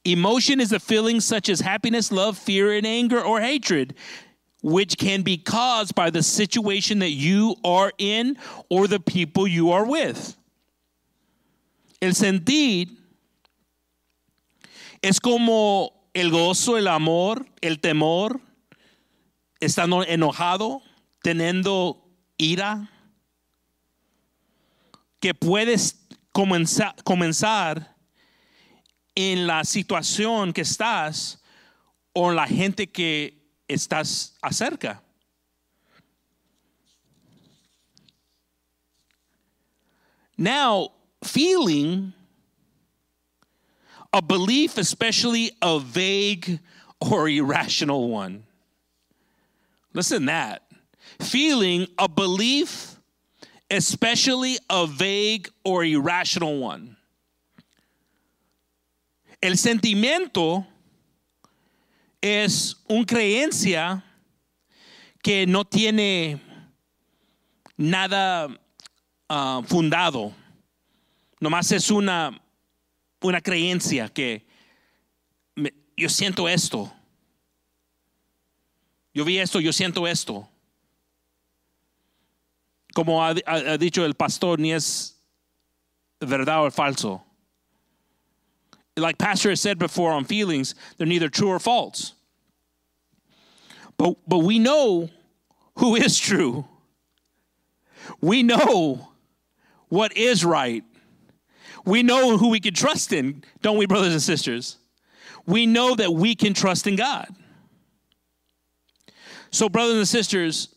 Emotion 0.05 0.61
is 0.61 0.71
a 0.71 0.79
feeling 0.79 1.21
such 1.21 1.49
as 1.49 1.59
happiness, 1.59 2.13
love, 2.13 2.39
fear, 2.39 2.73
and 2.73 2.87
anger, 2.87 3.21
or 3.21 3.41
hatred, 3.41 3.97
which 4.63 4.97
can 4.99 5.23
be 5.23 5.37
caused 5.37 5.97
by 5.97 6.11
the 6.11 6.23
situation 6.23 7.01
that 7.01 7.11
you 7.11 7.57
are 7.65 7.93
in 7.99 8.37
or 8.71 8.87
the 8.87 9.01
people 9.01 9.49
you 9.49 9.73
are 9.73 9.85
with. 9.85 10.37
El 12.01 12.13
sentir 12.13 12.98
es 15.03 15.21
como 15.21 16.11
el 16.15 16.31
gozo, 16.31 16.77
el 16.77 16.89
amor, 16.89 17.47
el 17.61 17.81
temor, 17.81 18.41
estando 19.61 20.05
enojado, 20.05 20.83
teniendo 21.23 22.09
ira, 22.37 22.91
que 25.21 25.35
puedes 25.35 26.07
comenzar, 26.33 27.97
en 29.15 29.49
la 29.49 29.65
situación 29.65 30.53
que 30.53 30.61
estás 30.61 31.43
o 32.13 32.31
la 32.31 32.47
gente 32.47 32.89
que 32.89 33.51
estás 33.67 34.37
acerca. 34.41 35.03
Now, 40.37 40.93
feeling 41.21 42.13
a 44.13 44.23
belief, 44.23 44.79
especially 44.79 45.53
a 45.63 45.79
vague 45.79 46.61
or 47.01 47.29
irrational 47.29 48.09
one. 48.09 48.45
Listen 49.93 50.27
that. 50.27 50.63
Feeling 51.21 51.87
a 51.99 52.09
belief, 52.09 52.97
especially 53.71 54.59
a 54.71 54.87
vague 54.87 55.49
or 55.65 55.85
irrational 55.85 56.59
one. 56.59 56.97
El 59.41 59.53
sentimiento 59.53 60.67
es 62.21 62.75
una 62.89 63.05
creencia 63.05 64.03
que 65.23 65.47
no 65.47 65.65
tiene 65.65 66.41
nada 67.77 68.49
ah, 69.29 69.63
fundado. 69.65 70.33
Nomás 71.41 71.71
es 71.71 71.91
una, 71.91 72.41
una 73.23 73.41
creencia 73.41 74.09
que 74.13 74.43
me- 75.57 75.73
yo 75.97 76.09
siento 76.09 76.49
esto. 76.49 76.91
Yo 79.15 79.25
vi 79.25 79.39
esto, 79.39 79.59
yo 79.59 79.73
siento 79.73 80.07
esto. 80.09 80.49
Como 82.95 83.21
ha, 83.23 83.35
ha- 83.47 83.73
ha 83.73 83.79
dicho 83.79 84.05
el 84.05 84.15
pastor, 84.15 84.59
ni 84.59 84.73
es 84.73 85.15
verdad 86.21 86.65
o 86.65 86.71
falso. 86.71 87.23
Like 88.97 89.17
Pastor 89.19 89.51
has 89.51 89.61
said 89.61 89.79
before 89.79 90.11
on 90.13 90.25
feelings, 90.25 90.75
they're 90.97 91.07
neither 91.07 91.29
true 91.29 91.49
or 91.51 91.61
false. 91.61 92.15
But, 93.97 94.17
but 94.27 94.39
we 94.41 94.59
know 94.59 95.09
who 95.77 95.95
is 95.95 96.19
true. 96.19 96.65
We 98.21 98.43
know 98.43 99.09
what 99.89 100.17
is 100.17 100.45
right. 100.45 100.83
We 101.89 102.03
know 102.03 102.37
who 102.37 102.51
we 102.51 102.61
can 102.61 102.75
trust 102.75 103.15
in, 103.15 103.43
don't 103.63 103.79
we, 103.79 103.87
brothers 103.87 104.13
and 104.13 104.21
sisters? 104.21 104.77
We 105.47 105.65
know 105.65 105.95
that 105.95 106.13
we 106.13 106.35
can 106.35 106.53
trust 106.53 106.87
in 106.87 106.97
God. 106.97 107.35
So, 109.51 109.71
brothers 109.71 109.97
and 109.97 110.07
sisters, 110.07 110.69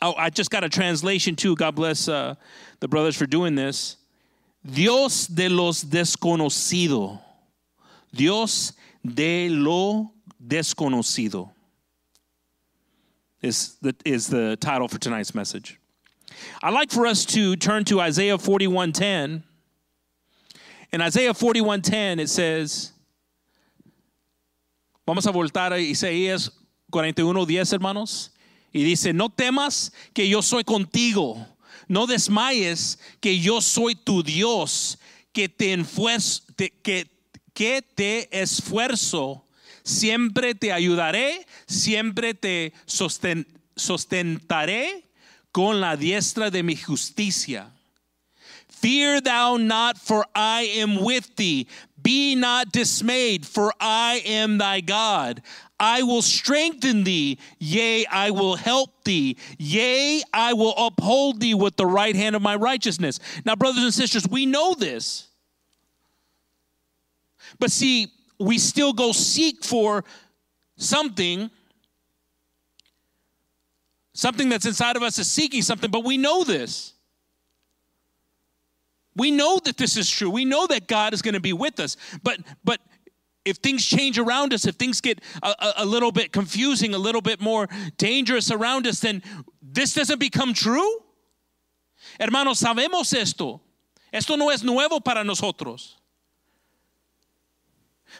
oh, 0.00 0.14
I 0.16 0.30
just 0.30 0.52
got 0.52 0.62
a 0.62 0.68
translation 0.68 1.34
too. 1.34 1.56
God 1.56 1.74
bless 1.74 2.06
uh, 2.06 2.36
the 2.78 2.86
brothers 2.86 3.16
for 3.16 3.26
doing 3.26 3.56
this. 3.56 3.96
Dios 4.64 5.26
de 5.26 5.48
los 5.48 5.82
desconocido. 5.82 7.18
Dios 8.14 8.74
de 9.04 9.48
lo 9.48 10.12
desconocido 10.46 11.50
is 13.42 13.76
the, 13.82 13.92
is 14.04 14.28
the 14.28 14.56
title 14.60 14.86
for 14.86 14.98
tonight's 14.98 15.34
message. 15.34 15.80
I'd 16.62 16.72
like 16.74 16.92
for 16.92 17.08
us 17.08 17.24
to 17.26 17.56
turn 17.56 17.82
to 17.86 18.00
Isaiah 18.00 18.38
41:10. 18.38 19.42
In 20.90 21.02
Isaiah 21.02 21.34
41:10 21.34 22.20
it 22.20 22.28
says, 22.28 22.92
Vamos 25.06 25.26
a 25.26 25.30
voltar 25.30 25.72
a 25.72 25.78
Isaías 25.78 26.52
41:10, 26.90 27.72
hermanos, 27.72 28.32
y 28.72 28.82
dice, 28.82 29.12
"No 29.12 29.30
temas 29.30 29.92
que 30.12 30.28
yo 30.28 30.42
soy 30.42 30.64
contigo, 30.64 31.46
no 31.88 32.06
desmayes 32.06 32.98
que 33.20 33.38
yo 33.38 33.60
soy 33.60 33.94
tu 33.94 34.22
Dios, 34.22 34.98
que 35.32 35.48
te 35.48 35.72
enfuerzo, 35.72 36.42
que, 36.56 37.10
que 37.54 37.82
te 37.82 38.28
esfuerzo, 38.40 39.46
siempre 39.82 40.54
te 40.54 40.72
ayudaré, 40.72 41.46
siempre 41.66 42.34
te 42.34 42.72
sosten, 42.86 43.46
sustentaré 43.76 45.04
con 45.52 45.80
la 45.80 45.96
diestra 45.96 46.50
de 46.50 46.62
mi 46.62 46.76
justicia. 46.76 47.72
Fear 48.80 49.20
thou 49.20 49.56
not, 49.56 49.98
for 49.98 50.24
I 50.34 50.62
am 50.62 51.02
with 51.02 51.34
thee. 51.36 51.66
Be 52.00 52.34
not 52.34 52.70
dismayed, 52.70 53.46
for 53.46 53.72
I 53.80 54.22
am 54.24 54.58
thy 54.58 54.80
God. 54.80 55.42
I 55.80 56.02
will 56.02 56.22
strengthen 56.22 57.04
thee, 57.04 57.38
yea, 57.58 58.06
I 58.06 58.30
will 58.30 58.56
help 58.56 59.04
thee, 59.04 59.36
yea, 59.58 60.22
I 60.32 60.52
will 60.52 60.74
uphold 60.76 61.40
thee 61.40 61.54
with 61.54 61.76
the 61.76 61.86
right 61.86 62.14
hand 62.14 62.36
of 62.36 62.42
my 62.42 62.56
righteousness. 62.56 63.20
Now, 63.44 63.56
brothers 63.56 63.84
and 63.84 63.94
sisters, 63.94 64.28
we 64.28 64.46
know 64.46 64.74
this. 64.74 65.28
But 67.58 67.70
see, 67.70 68.08
we 68.38 68.58
still 68.58 68.92
go 68.92 69.12
seek 69.12 69.64
for 69.64 70.04
something 70.76 71.50
Something 74.18 74.48
that's 74.48 74.66
inside 74.66 74.96
of 74.96 75.04
us 75.04 75.16
is 75.20 75.30
seeking 75.30 75.62
something, 75.62 75.92
but 75.92 76.02
we 76.02 76.16
know 76.16 76.42
this. 76.42 76.92
We 79.18 79.30
know 79.32 79.58
that 79.64 79.76
this 79.76 79.96
is 79.96 80.08
true. 80.08 80.30
We 80.30 80.44
know 80.44 80.66
that 80.68 80.86
God 80.86 81.12
is 81.12 81.20
going 81.20 81.34
to 81.34 81.40
be 81.40 81.52
with 81.52 81.80
us. 81.80 81.96
But 82.22 82.38
but 82.64 82.80
if 83.44 83.56
things 83.56 83.84
change 83.84 84.18
around 84.18 84.54
us, 84.54 84.64
if 84.64 84.76
things 84.76 85.00
get 85.00 85.20
a, 85.42 85.48
a, 85.48 85.72
a, 85.78 85.84
little 85.84 86.12
bit 86.12 86.32
confusing, 86.32 86.94
a 86.94 86.98
little 86.98 87.20
bit 87.20 87.40
more 87.40 87.68
dangerous 87.96 88.50
around 88.50 88.86
us, 88.86 89.00
then 89.00 89.22
this 89.60 89.94
doesn't 89.94 90.20
become 90.20 90.54
true. 90.54 91.02
Hermanos, 92.20 92.60
sabemos 92.60 93.12
esto. 93.14 93.60
Esto 94.12 94.36
no 94.36 94.50
es 94.50 94.62
nuevo 94.62 95.00
para 95.00 95.24
nosotros. 95.24 95.96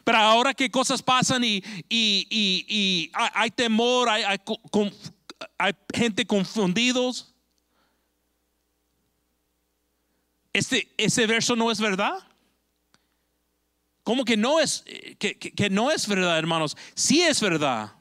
Pero 0.04 0.18
ahora 0.18 0.54
que 0.54 0.68
cosas 0.68 1.00
pasan 1.00 1.42
y, 1.44 1.62
y, 1.88 2.26
y, 2.30 2.64
y 2.68 3.10
hay, 3.14 3.50
temor, 3.50 4.08
hay, 4.08 4.22
hay 4.24 4.38
hay 5.58 5.72
gente 5.94 6.26
confundidos. 6.26 7.34
Este, 10.58 10.88
ese 10.96 11.24
verso 11.28 11.54
no 11.54 11.70
es 11.70 11.80
verdad. 11.80 12.18
¿Cómo 14.02 14.24
que 14.24 14.36
no 14.36 14.58
es 14.58 14.82
que, 15.20 15.38
que, 15.38 15.52
que 15.52 15.70
no 15.70 15.92
es 15.92 16.08
verdad, 16.08 16.36
hermanos? 16.36 16.76
Sí 16.96 17.22
es 17.22 17.40
verdad. 17.40 17.92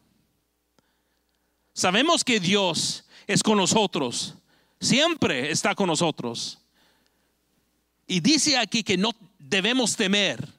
Sabemos 1.76 2.24
que 2.24 2.39
Dios 2.39 3.03
es 3.28 3.43
con 3.43 3.58
nosotros. 3.58 4.34
Siempre 4.80 5.51
está 5.51 5.76
con 5.76 5.86
nosotros. 5.86 6.58
Y 8.08 8.22
dice 8.22 8.58
aquí 8.58 8.84
que 8.84 8.97
no 8.97 9.12
debemos 9.38 9.95
temer. 9.95 10.51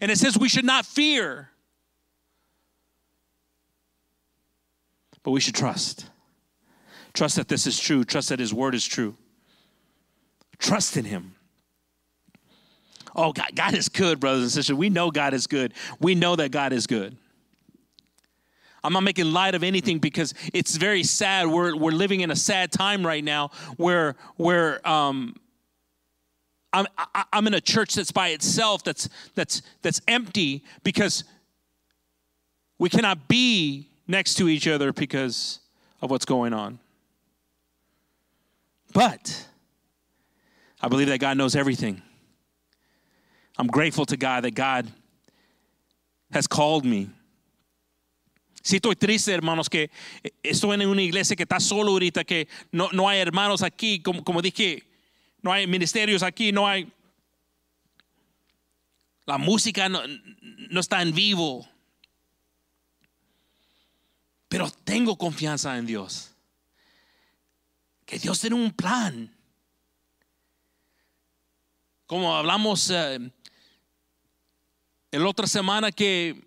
And 0.00 0.10
it 0.10 0.18
says 0.18 0.36
we 0.36 0.48
should 0.48 0.64
not 0.64 0.84
fear. 0.84 1.50
But 5.22 5.30
we 5.30 5.40
should 5.40 5.54
trust. 5.54 6.06
Trust 7.12 7.36
that 7.36 7.46
this 7.46 7.68
is 7.68 7.78
true. 7.78 8.02
Trust 8.04 8.30
that 8.30 8.40
His 8.40 8.52
word 8.52 8.74
is 8.74 8.84
true. 8.84 9.16
Trust 10.64 10.96
in 10.96 11.04
Him. 11.04 11.34
Oh, 13.14 13.34
God, 13.34 13.50
God 13.54 13.74
is 13.74 13.90
good, 13.90 14.18
brothers 14.18 14.44
and 14.44 14.50
sisters. 14.50 14.74
We 14.74 14.88
know 14.88 15.10
God 15.10 15.34
is 15.34 15.46
good. 15.46 15.74
We 16.00 16.14
know 16.14 16.36
that 16.36 16.52
God 16.52 16.72
is 16.72 16.86
good. 16.86 17.18
I'm 18.82 18.94
not 18.94 19.02
making 19.02 19.26
light 19.26 19.54
of 19.54 19.62
anything 19.62 19.98
because 19.98 20.32
it's 20.54 20.76
very 20.76 21.02
sad. 21.02 21.48
We're, 21.48 21.76
we're 21.76 21.90
living 21.90 22.20
in 22.20 22.30
a 22.30 22.36
sad 22.36 22.72
time 22.72 23.06
right 23.06 23.22
now 23.22 23.50
where, 23.76 24.16
where 24.36 24.86
um, 24.88 25.36
I'm, 26.72 26.86
I'm 27.30 27.46
in 27.46 27.52
a 27.52 27.60
church 27.60 27.94
that's 27.94 28.10
by 28.10 28.28
itself, 28.28 28.82
that's, 28.84 29.10
that's, 29.34 29.60
that's 29.82 30.00
empty 30.08 30.64
because 30.82 31.24
we 32.78 32.88
cannot 32.88 33.28
be 33.28 33.90
next 34.08 34.36
to 34.36 34.48
each 34.48 34.66
other 34.66 34.94
because 34.94 35.60
of 36.00 36.10
what's 36.10 36.24
going 36.24 36.54
on. 36.54 36.78
But 38.94 39.46
I 40.84 40.88
believe 40.88 41.08
that 41.08 41.18
God 41.18 41.38
knows 41.38 41.56
everything. 41.56 42.02
I'm 43.56 43.68
grateful 43.68 44.04
to 44.04 44.18
God 44.18 44.44
that 44.44 44.54
God 44.54 44.92
has 46.30 46.46
called 46.46 46.84
me. 46.84 47.08
Si 48.62 48.76
estoy 48.76 48.94
triste, 48.94 49.32
hermanos, 49.32 49.70
que 49.70 49.88
estoy 50.42 50.74
en 50.74 50.86
una 50.86 51.00
iglesia 51.00 51.36
que 51.36 51.44
está 51.44 51.58
solo 51.58 51.92
ahorita, 51.92 52.24
que 52.24 52.48
no, 52.70 52.90
no 52.92 53.08
hay 53.08 53.20
hermanos 53.20 53.62
aquí, 53.62 54.00
como, 54.02 54.22
como 54.22 54.42
dije, 54.42 54.82
no 55.40 55.50
hay 55.50 55.66
ministerios 55.66 56.22
aquí, 56.22 56.52
no 56.52 56.68
hay... 56.68 56.86
La 59.24 59.38
música 59.38 59.88
no, 59.88 60.02
no 60.68 60.80
está 60.80 61.00
en 61.00 61.14
vivo. 61.14 61.66
Pero 64.48 64.70
tengo 64.84 65.16
confianza 65.16 65.78
en 65.78 65.86
Dios. 65.86 66.32
Que 68.04 68.18
Dios 68.18 68.38
tiene 68.38 68.56
un 68.56 68.70
plan. 68.70 69.33
Como 72.06 72.36
hablamos 72.36 72.90
eh, 72.90 73.18
el 75.10 75.26
otra 75.26 75.46
semana 75.46 75.90
que, 75.90 76.42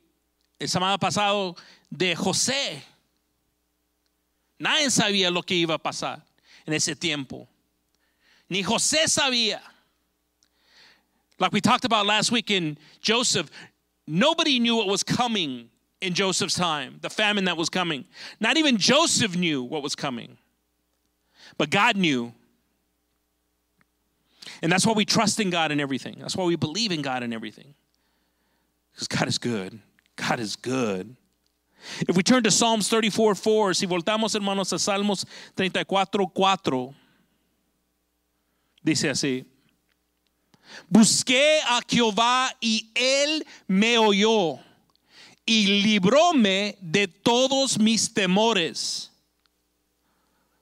el 0.60 0.70
semana 0.70 0.98
pasado, 0.98 1.56
de 1.90 2.16
José. 2.16 2.84
Nadie 4.60 4.90
sabía 4.90 5.32
lo 5.32 5.42
que 5.42 5.56
iba 5.56 5.76
a 5.76 5.78
pasar 5.80 6.24
en 6.66 6.74
ese 6.74 6.96
tiempo. 6.96 7.48
Ni 8.50 8.64
José 8.64 9.08
sabía. 9.08 9.62
Like 11.40 11.52
we 11.54 11.62
talked 11.62 11.86
about 11.86 12.06
last 12.06 12.32
week 12.32 12.52
in 12.52 12.78
Joseph, 13.00 13.50
nobody 14.08 14.60
knew 14.60 14.76
what 14.76 14.88
was 14.88 15.04
coming 15.04 15.70
in 16.02 16.14
Joseph's 16.14 16.56
time, 16.56 16.98
the 17.02 17.10
famine 17.10 17.46
that 17.46 17.58
was 17.58 17.70
coming. 17.70 18.06
Not 18.40 18.58
even 18.58 18.78
Joseph 18.78 19.36
knew 19.36 19.64
what 19.64 19.82
was 19.82 19.96
coming, 19.96 20.38
but 21.58 21.70
God 21.70 21.96
knew. 21.96 22.34
And 24.62 24.72
that's 24.72 24.86
why 24.86 24.94
we 24.94 25.06
trust 25.06 25.40
in 25.40 25.50
God 25.50 25.72
in 25.72 25.80
everything. 25.80 26.18
That's 26.20 26.36
why 26.36 26.46
we 26.46 26.56
believe 26.56 26.92
in 26.92 27.02
God 27.02 27.24
in 27.24 27.34
everything. 27.34 27.74
Because 28.94 29.08
God 29.08 29.28
is 29.28 29.38
good. 29.38 29.80
God 30.16 30.40
is 30.40 30.56
good. 30.56 31.16
If 32.08 32.18
we 32.18 32.24
turn 32.24 32.44
to 32.44 32.52
Psalms 32.52 32.90
34 32.90 33.36
4, 33.36 33.74
si 33.74 33.86
voltamos 33.86 34.34
hermanos 34.36 34.74
a 34.74 34.78
Salmos 34.78 35.26
34 35.56 36.28
4, 36.34 36.94
dice 38.84 39.10
así. 39.10 39.46
Busqué 40.92 41.60
a 41.62 41.82
Jehová 41.88 42.50
y 42.60 42.90
él 42.96 43.44
me 43.68 43.98
oyó 43.98 44.60
y 45.46 45.82
libróme 45.82 46.78
de 46.82 47.08
todos 47.08 47.80
mis 47.80 48.14
temores. 48.14 49.10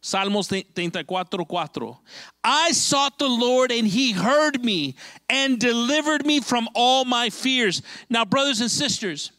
Salmos 0.05 0.47
34, 0.47 1.25
4. 1.73 1.99
I 2.43 2.71
sought 2.73 3.17
the 3.17 3.27
Lord 3.27 3.71
and 3.71 3.87
he 3.87 4.11
heard 4.11 4.63
me 4.63 4.93
and 5.27 5.59
delivered 5.59 6.23
me 6.23 6.41
from 6.41 6.69
all 6.75 7.05
my 7.05 7.31
fears. 7.31 7.81
Now, 8.07 8.23
brothers 8.23 8.61
and 8.61 8.69
sisters, 8.69 9.31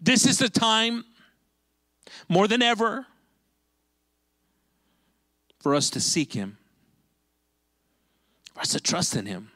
this 0.00 0.24
is 0.24 0.38
the 0.38 0.48
time 0.48 1.04
more 2.28 2.46
than 2.46 2.62
ever 2.62 3.06
for 5.58 5.74
us 5.74 5.90
to 5.90 6.00
seek 6.00 6.32
him, 6.32 6.58
for 8.54 8.60
us 8.60 8.68
to 8.68 8.80
trust 8.80 9.16
in 9.16 9.26
him. 9.26 9.50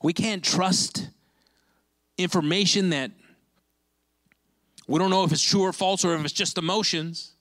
We 0.00 0.12
can't 0.12 0.44
trust 0.44 1.08
information 2.16 2.90
that 2.90 3.10
We 4.88 4.98
don't 4.98 5.10
know 5.10 5.24
if 5.24 5.32
it's 5.32 5.42
true 5.42 5.62
or 5.62 5.72
false 5.72 6.04
or 6.04 6.14
if 6.14 6.24
it's 6.24 6.32
just 6.32 6.58
emotions, 6.58 7.31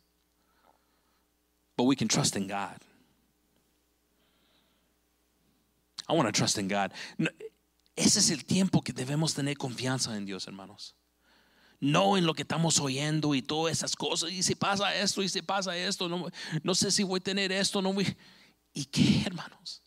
but 1.77 1.83
we 1.85 1.95
can 1.95 2.07
trust 2.07 2.35
in 2.35 2.47
God. 2.47 2.77
I 6.07 6.13
want 6.13 6.27
to 6.27 6.31
trust 6.31 6.57
in 6.57 6.67
God. 6.67 6.91
No, 7.17 7.29
ese 7.95 8.17
es 8.17 8.29
el 8.31 8.43
tiempo 8.43 8.81
que 8.81 8.93
debemos 8.93 9.33
tener 9.33 9.55
confianza 9.55 10.15
en 10.15 10.25
Dios, 10.25 10.45
hermanos. 10.47 10.93
No 11.79 12.15
en 12.15 12.25
lo 12.25 12.33
que 12.33 12.43
estamos 12.43 12.79
oyendo 12.79 13.33
y 13.33 13.41
todas 13.41 13.77
esas 13.77 13.95
cosas. 13.95 14.31
Y 14.31 14.43
si 14.43 14.55
pasa 14.55 14.93
esto, 14.95 15.23
y 15.23 15.29
si 15.29 15.41
pasa 15.41 15.75
esto, 15.75 16.07
no, 16.07 16.27
no 16.63 16.75
sé 16.75 16.91
si 16.91 17.03
voy 17.03 17.19
a 17.19 17.23
tener 17.23 17.51
esto, 17.51 17.81
no 17.81 17.93
voy. 17.93 18.15
¿Y 18.73 18.85
qué, 18.85 19.23
hermanos? 19.25 19.81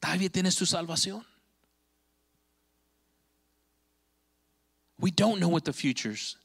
Todavía 0.00 0.30
tienes 0.30 0.56
tu 0.56 0.66
salvación. 0.66 1.24
We 4.98 5.10
don't 5.10 5.38
know 5.38 5.48
what 5.48 5.64
the 5.64 5.72
future's 5.72 6.36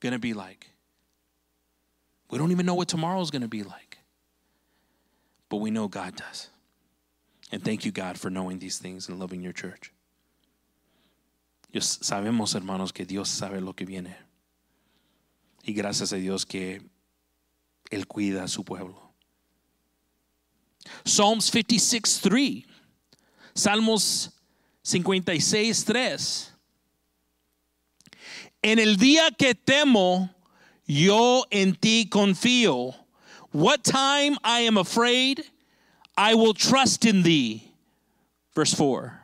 going 0.00 0.12
to 0.12 0.18
be 0.18 0.34
like. 0.34 0.73
We 2.34 2.38
don't 2.38 2.50
even 2.50 2.66
know 2.66 2.74
what 2.74 2.88
tomorrow's 2.88 3.30
going 3.30 3.42
to 3.42 3.48
be 3.48 3.62
like. 3.62 3.98
But 5.48 5.58
we 5.58 5.70
know 5.70 5.86
God 5.86 6.16
does. 6.16 6.48
And 7.52 7.62
thank 7.62 7.84
you, 7.84 7.92
God, 7.92 8.18
for 8.18 8.28
knowing 8.28 8.58
these 8.58 8.76
things 8.76 9.08
and 9.08 9.20
loving 9.20 9.40
your 9.40 9.52
church. 9.52 9.92
Dios, 11.70 12.00
sabemos, 12.02 12.56
hermanos, 12.56 12.90
que 12.92 13.04
Dios 13.04 13.28
sabe 13.28 13.64
lo 13.64 13.72
que 13.72 13.86
viene. 13.86 14.16
Y 15.64 15.74
gracias 15.74 16.12
a 16.12 16.16
Dios 16.16 16.44
que 16.44 16.80
Él 17.92 18.04
cuida 18.08 18.42
a 18.42 18.48
su 18.48 18.64
pueblo. 18.64 19.00
Psalms 21.04 21.44
56, 21.44 22.20
3. 22.20 22.64
Salmos 23.54 24.30
56, 24.82 25.84
3. 25.84 26.52
En 28.60 28.80
el 28.80 28.96
día 28.96 29.30
que 29.30 29.54
temo, 29.54 30.33
yo 30.86 31.44
en 31.50 31.74
ti 31.74 32.08
confío. 32.10 32.94
What 33.52 33.84
time 33.84 34.36
I 34.42 34.60
am 34.60 34.76
afraid, 34.76 35.44
I 36.16 36.34
will 36.34 36.54
trust 36.54 37.04
in 37.04 37.22
thee. 37.22 37.70
Verse 38.54 38.74
4. 38.74 39.20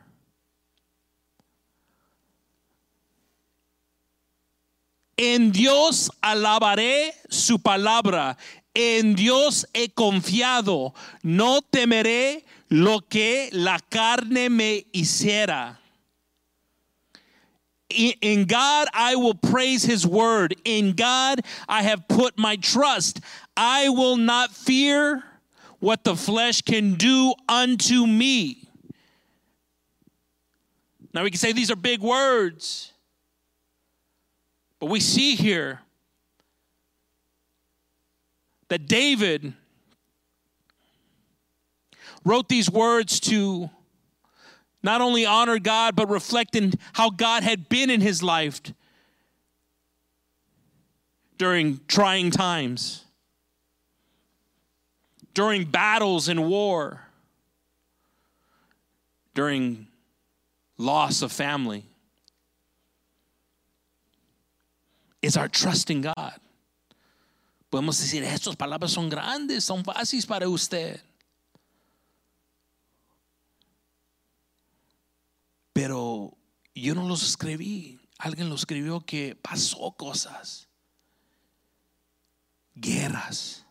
En 5.17 5.51
Dios 5.51 6.09
alabaré 6.23 7.13
su 7.29 7.59
palabra. 7.59 8.37
En 8.73 9.15
Dios 9.15 9.65
he 9.73 9.89
confiado. 9.89 10.93
No 11.21 11.61
temeré 11.61 12.43
lo 12.69 13.01
que 13.01 13.49
la 13.51 13.79
carne 13.79 14.49
me 14.49 14.87
hiciera. 14.93 15.80
In 17.91 18.45
God 18.45 18.87
I 18.93 19.15
will 19.15 19.35
praise 19.35 19.83
his 19.83 20.05
word. 20.05 20.55
In 20.65 20.93
God 20.93 21.41
I 21.67 21.83
have 21.83 22.07
put 22.07 22.37
my 22.37 22.55
trust. 22.55 23.21
I 23.55 23.89
will 23.89 24.17
not 24.17 24.51
fear 24.51 25.23
what 25.79 26.03
the 26.03 26.15
flesh 26.15 26.61
can 26.61 26.95
do 26.95 27.33
unto 27.49 28.05
me. 28.05 28.69
Now 31.13 31.23
we 31.23 31.31
can 31.31 31.39
say 31.39 31.51
these 31.51 31.71
are 31.71 31.75
big 31.75 32.01
words. 32.01 32.93
But 34.79 34.89
we 34.89 34.99
see 34.99 35.35
here 35.35 35.81
that 38.69 38.87
David 38.87 39.53
wrote 42.23 42.47
these 42.47 42.69
words 42.69 43.19
to 43.19 43.69
not 44.83 45.01
only 45.01 45.25
honor 45.25 45.59
God, 45.59 45.95
but 45.95 46.09
reflecting 46.09 46.73
how 46.93 47.09
God 47.09 47.43
had 47.43 47.69
been 47.69 47.89
in 47.89 48.01
his 48.01 48.23
life 48.23 48.61
during 51.37 51.79
trying 51.87 52.31
times, 52.31 53.05
during 55.33 55.65
battles 55.65 56.27
and 56.27 56.47
war, 56.47 57.01
during 59.33 59.87
loss 60.77 61.21
of 61.21 61.31
family. 61.31 61.83
Is 65.21 65.37
our 65.37 65.47
trust 65.47 65.91
in 65.91 66.01
God. 66.01 66.33
Podemos 67.71 68.01
decir, 68.01 68.23
estas 68.23 68.55
palabras 68.57 68.91
son 68.91 69.07
grandes, 69.07 69.63
son 69.63 69.83
fáciles 69.83 70.27
para 70.27 70.49
usted. 70.49 70.99
Pero 75.81 76.37
yo 76.75 76.93
no 76.93 77.07
los 77.07 77.23
escribí. 77.23 77.99
Alguien 78.19 78.49
lo 78.49 78.53
escribió 78.53 79.03
que 79.03 79.35
pasó 79.35 79.91
cosas. 79.93 80.69
Guerras. 82.75 83.65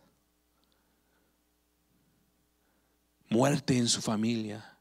Muerte 3.29 3.79
en 3.79 3.87
su 3.87 4.03
familia. 4.03 4.77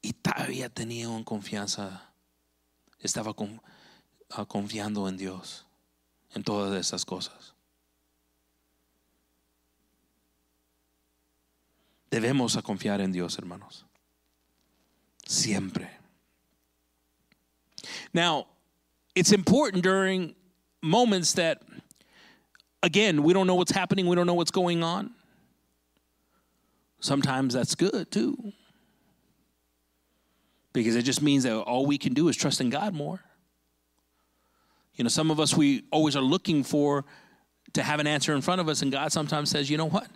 Y 0.00 0.14
todavía 0.14 0.70
tenía 0.70 1.10
una 1.10 1.26
confianza. 1.26 2.14
Estaba 2.98 3.32
uh, 3.32 4.46
confiando 4.46 5.06
en 5.06 5.18
Dios. 5.18 5.66
En 6.30 6.42
todas 6.42 6.80
esas 6.80 7.04
cosas. 7.04 7.54
Debemos 12.10 12.56
a 12.56 12.62
confiar 12.62 13.02
en 13.02 13.12
Dios, 13.12 13.36
hermanos. 13.36 13.84
Siempre. 15.30 15.88
Now, 18.12 18.48
it's 19.14 19.30
important 19.30 19.84
during 19.84 20.34
moments 20.82 21.34
that, 21.34 21.62
again, 22.82 23.22
we 23.22 23.32
don't 23.32 23.46
know 23.46 23.54
what's 23.54 23.70
happening, 23.70 24.08
we 24.08 24.16
don't 24.16 24.26
know 24.26 24.34
what's 24.34 24.50
going 24.50 24.82
on. 24.82 25.12
Sometimes 26.98 27.54
that's 27.54 27.76
good 27.76 28.10
too. 28.10 28.52
Because 30.72 30.96
it 30.96 31.02
just 31.02 31.22
means 31.22 31.44
that 31.44 31.56
all 31.56 31.86
we 31.86 31.96
can 31.96 32.12
do 32.12 32.26
is 32.26 32.34
trust 32.36 32.60
in 32.60 32.68
God 32.68 32.92
more. 32.92 33.20
You 34.96 35.04
know, 35.04 35.08
some 35.10 35.30
of 35.30 35.38
us, 35.38 35.56
we 35.56 35.84
always 35.92 36.16
are 36.16 36.22
looking 36.22 36.64
for 36.64 37.04
to 37.74 37.84
have 37.84 38.00
an 38.00 38.08
answer 38.08 38.34
in 38.34 38.40
front 38.40 38.60
of 38.60 38.68
us, 38.68 38.82
and 38.82 38.90
God 38.90 39.12
sometimes 39.12 39.48
says, 39.48 39.70
you 39.70 39.76
know 39.76 39.88
what? 39.88 40.08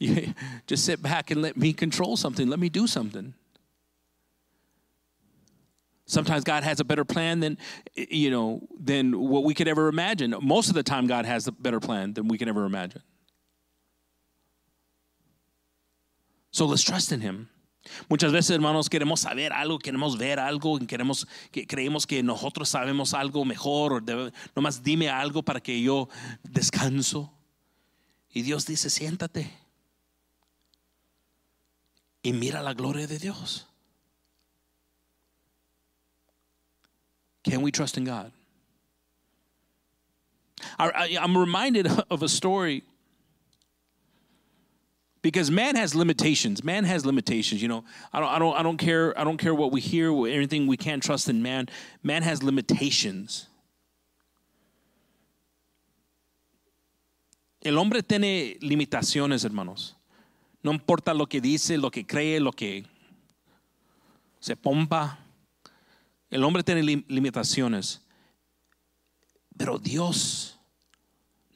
just 0.68 0.84
sit 0.84 1.02
back 1.02 1.32
and 1.32 1.42
let 1.42 1.56
me 1.56 1.72
control 1.72 2.16
something, 2.16 2.48
let 2.48 2.60
me 2.60 2.68
do 2.68 2.86
something. 2.86 3.34
Sometimes 6.10 6.42
God 6.42 6.64
has 6.64 6.80
a 6.80 6.84
better 6.84 7.04
plan 7.04 7.38
than 7.38 7.56
you 7.94 8.30
know 8.30 8.60
than 8.76 9.12
what 9.12 9.44
we 9.44 9.54
could 9.54 9.68
ever 9.68 9.88
imagine. 9.88 10.34
Most 10.42 10.68
of 10.68 10.74
the 10.74 10.82
time 10.82 11.06
God 11.06 11.24
has 11.24 11.46
a 11.46 11.52
better 11.52 11.78
plan 11.78 12.14
than 12.14 12.26
we 12.26 12.36
can 12.36 12.48
ever 12.48 12.64
imagine. 12.66 13.02
So 16.50 16.66
let's 16.66 16.82
trust 16.82 17.12
in 17.12 17.20
him. 17.20 17.48
Muchas 18.10 18.32
veces, 18.32 18.50
hermanos, 18.50 18.88
queremos 18.88 19.20
saber 19.20 19.52
algo, 19.52 19.78
queremos 19.78 20.18
ver 20.18 20.38
algo, 20.38 20.80
queremos, 20.80 21.26
que 21.52 21.64
creemos 21.64 22.06
que 22.06 22.22
nosotros 22.22 22.68
sabemos 22.68 23.14
algo 23.14 23.44
mejor, 23.44 23.92
o 23.94 24.00
nomás 24.56 24.82
dime 24.82 25.08
algo 25.08 25.44
para 25.44 25.60
que 25.60 25.80
yo 25.80 26.08
descanso. 26.42 27.32
Y 28.34 28.42
Dios 28.42 28.66
dice, 28.66 28.90
siéntate 28.90 29.50
y 32.22 32.32
mira 32.32 32.62
la 32.62 32.74
gloria 32.74 33.06
de 33.06 33.18
Dios. 33.18 33.69
Can 37.50 37.62
we 37.62 37.72
trust 37.72 37.96
in 37.96 38.04
God? 38.04 38.30
I, 40.78 41.18
am 41.20 41.36
reminded 41.36 41.88
of 42.10 42.22
a 42.22 42.28
story 42.28 42.84
because 45.20 45.50
man 45.50 45.74
has 45.74 45.92
limitations. 45.96 46.62
Man 46.62 46.84
has 46.84 47.04
limitations. 47.04 47.60
You 47.60 47.66
know, 47.66 47.84
I 48.12 48.20
don't, 48.20 48.28
I 48.28 48.38
don't, 48.38 48.54
I 48.56 48.62
don't 48.62 48.76
care. 48.76 49.18
I 49.18 49.24
don't 49.24 49.36
care 49.36 49.52
what 49.52 49.72
we 49.72 49.80
hear. 49.80 50.12
Anything 50.28 50.68
we 50.68 50.76
can't 50.76 51.02
trust 51.02 51.28
in 51.28 51.42
man. 51.42 51.68
Man 52.04 52.22
has 52.22 52.40
limitations. 52.44 53.48
El 57.62 57.76
hombre 57.76 58.02
tiene 58.02 58.58
limitaciones, 58.62 59.44
hermanos. 59.44 59.96
No 60.62 60.70
importa 60.70 61.12
lo 61.14 61.26
que 61.26 61.40
dice, 61.40 61.78
lo 61.78 61.90
que 61.90 62.04
cree, 62.04 62.38
lo 62.38 62.52
que 62.52 62.84
se 64.38 64.54
pompa. 64.54 65.18
El 66.30 66.44
hombre 66.44 66.62
tiene 66.62 66.82
limitaciones, 66.82 68.02
pero 69.56 69.78
Dios 69.78 70.58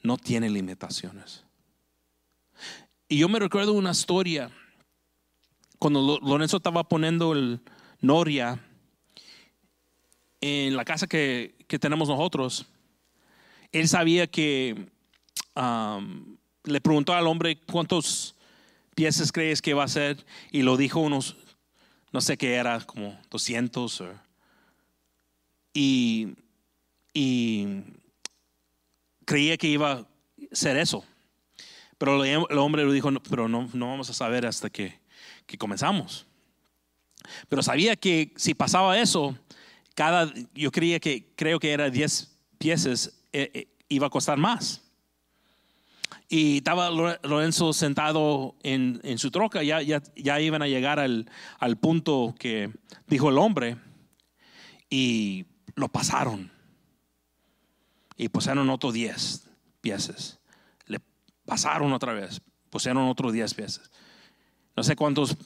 no 0.03 0.17
tiene 0.17 0.49
limitaciones. 0.49 1.43
Y 3.07 3.19
yo 3.19 3.29
me 3.29 3.39
recuerdo 3.39 3.73
una 3.73 3.91
historia 3.91 4.51
cuando 5.79 6.19
Lorenzo 6.21 6.57
estaba 6.57 6.83
poniendo 6.83 7.33
el 7.33 7.61
Noria 8.01 8.59
en 10.41 10.75
la 10.75 10.83
casa 10.83 11.07
que, 11.07 11.55
que 11.67 11.79
tenemos 11.79 12.09
nosotros. 12.09 12.65
Él 13.71 13.87
sabía 13.87 14.27
que 14.27 14.89
le 16.65 16.81
preguntó 16.81 17.13
al 17.13 17.27
hombre 17.27 17.59
cuántos 17.61 18.35
piezas 18.93 19.31
crees 19.31 19.61
que 19.61 19.73
va 19.73 19.85
a 19.85 19.87
ser 19.87 20.25
y 20.51 20.63
lo 20.63 20.77
dijo 20.77 20.99
unos, 20.99 21.37
no 22.11 22.21
sé 22.21 22.37
qué 22.37 22.55
era, 22.55 22.81
como 22.81 23.17
200 23.29 24.01
o 24.01 24.24
y 25.75 26.29
y 27.13 27.67
creía 29.25 29.55
que 29.57 29.67
iba 29.67 29.91
a 29.93 30.07
ser 30.51 30.75
eso. 30.77 31.05
Pero 31.97 32.25
el 32.25 32.57
hombre 32.57 32.85
le 32.85 32.91
dijo, 32.93 33.09
"No, 33.09 33.21
pero 33.23 33.47
no, 33.47 33.69
no 33.73 33.87
vamos 33.87 34.09
a 34.09 34.13
saber 34.13 34.45
hasta 34.45 34.69
que, 34.69 34.99
que 35.45 35.57
comenzamos. 35.57 36.25
Pero 37.47 37.63
sabía 37.63 37.95
que 37.95 38.33
si 38.35 38.53
pasaba 38.53 38.99
eso, 38.99 39.37
cada, 39.95 40.31
yo 40.53 40.71
creía 40.71 40.99
que, 40.99 41.25
creo 41.37 41.57
que 41.57 41.71
era 41.71 41.89
10 41.89 42.37
piezas, 42.57 43.13
eh, 43.31 43.49
eh, 43.53 43.67
iba 43.87 44.07
a 44.07 44.09
costar 44.09 44.37
más. 44.37 44.81
Y 46.27 46.57
estaba 46.57 46.89
Lore- 46.91 47.19
Lorenzo 47.23 47.71
sentado 47.71 48.55
en, 48.61 48.99
en 49.03 49.17
su 49.17 49.31
troca, 49.31 49.63
ya, 49.63 49.81
ya, 49.81 50.03
ya 50.17 50.41
iban 50.41 50.61
a 50.61 50.67
llegar 50.67 50.99
al, 50.99 51.29
al 51.59 51.77
punto 51.77 52.35
que 52.37 52.71
dijo 53.07 53.29
el 53.29 53.37
hombre, 53.37 53.77
y 54.89 55.45
lo 55.75 55.89
pasaron. 55.89 56.51
Y 58.17 58.29
pusieron 58.29 58.69
otros 58.69 58.93
10 58.93 59.49
piezas. 59.81 60.39
Le 60.87 61.01
pasaron 61.45 61.91
otra 61.93 62.13
vez, 62.13 62.41
pusieron 62.69 63.07
otros 63.07 63.33
10 63.33 63.53
piezas. 63.53 63.91
No 64.75 64.83
sé 64.83 64.95
cuántos 64.95 65.37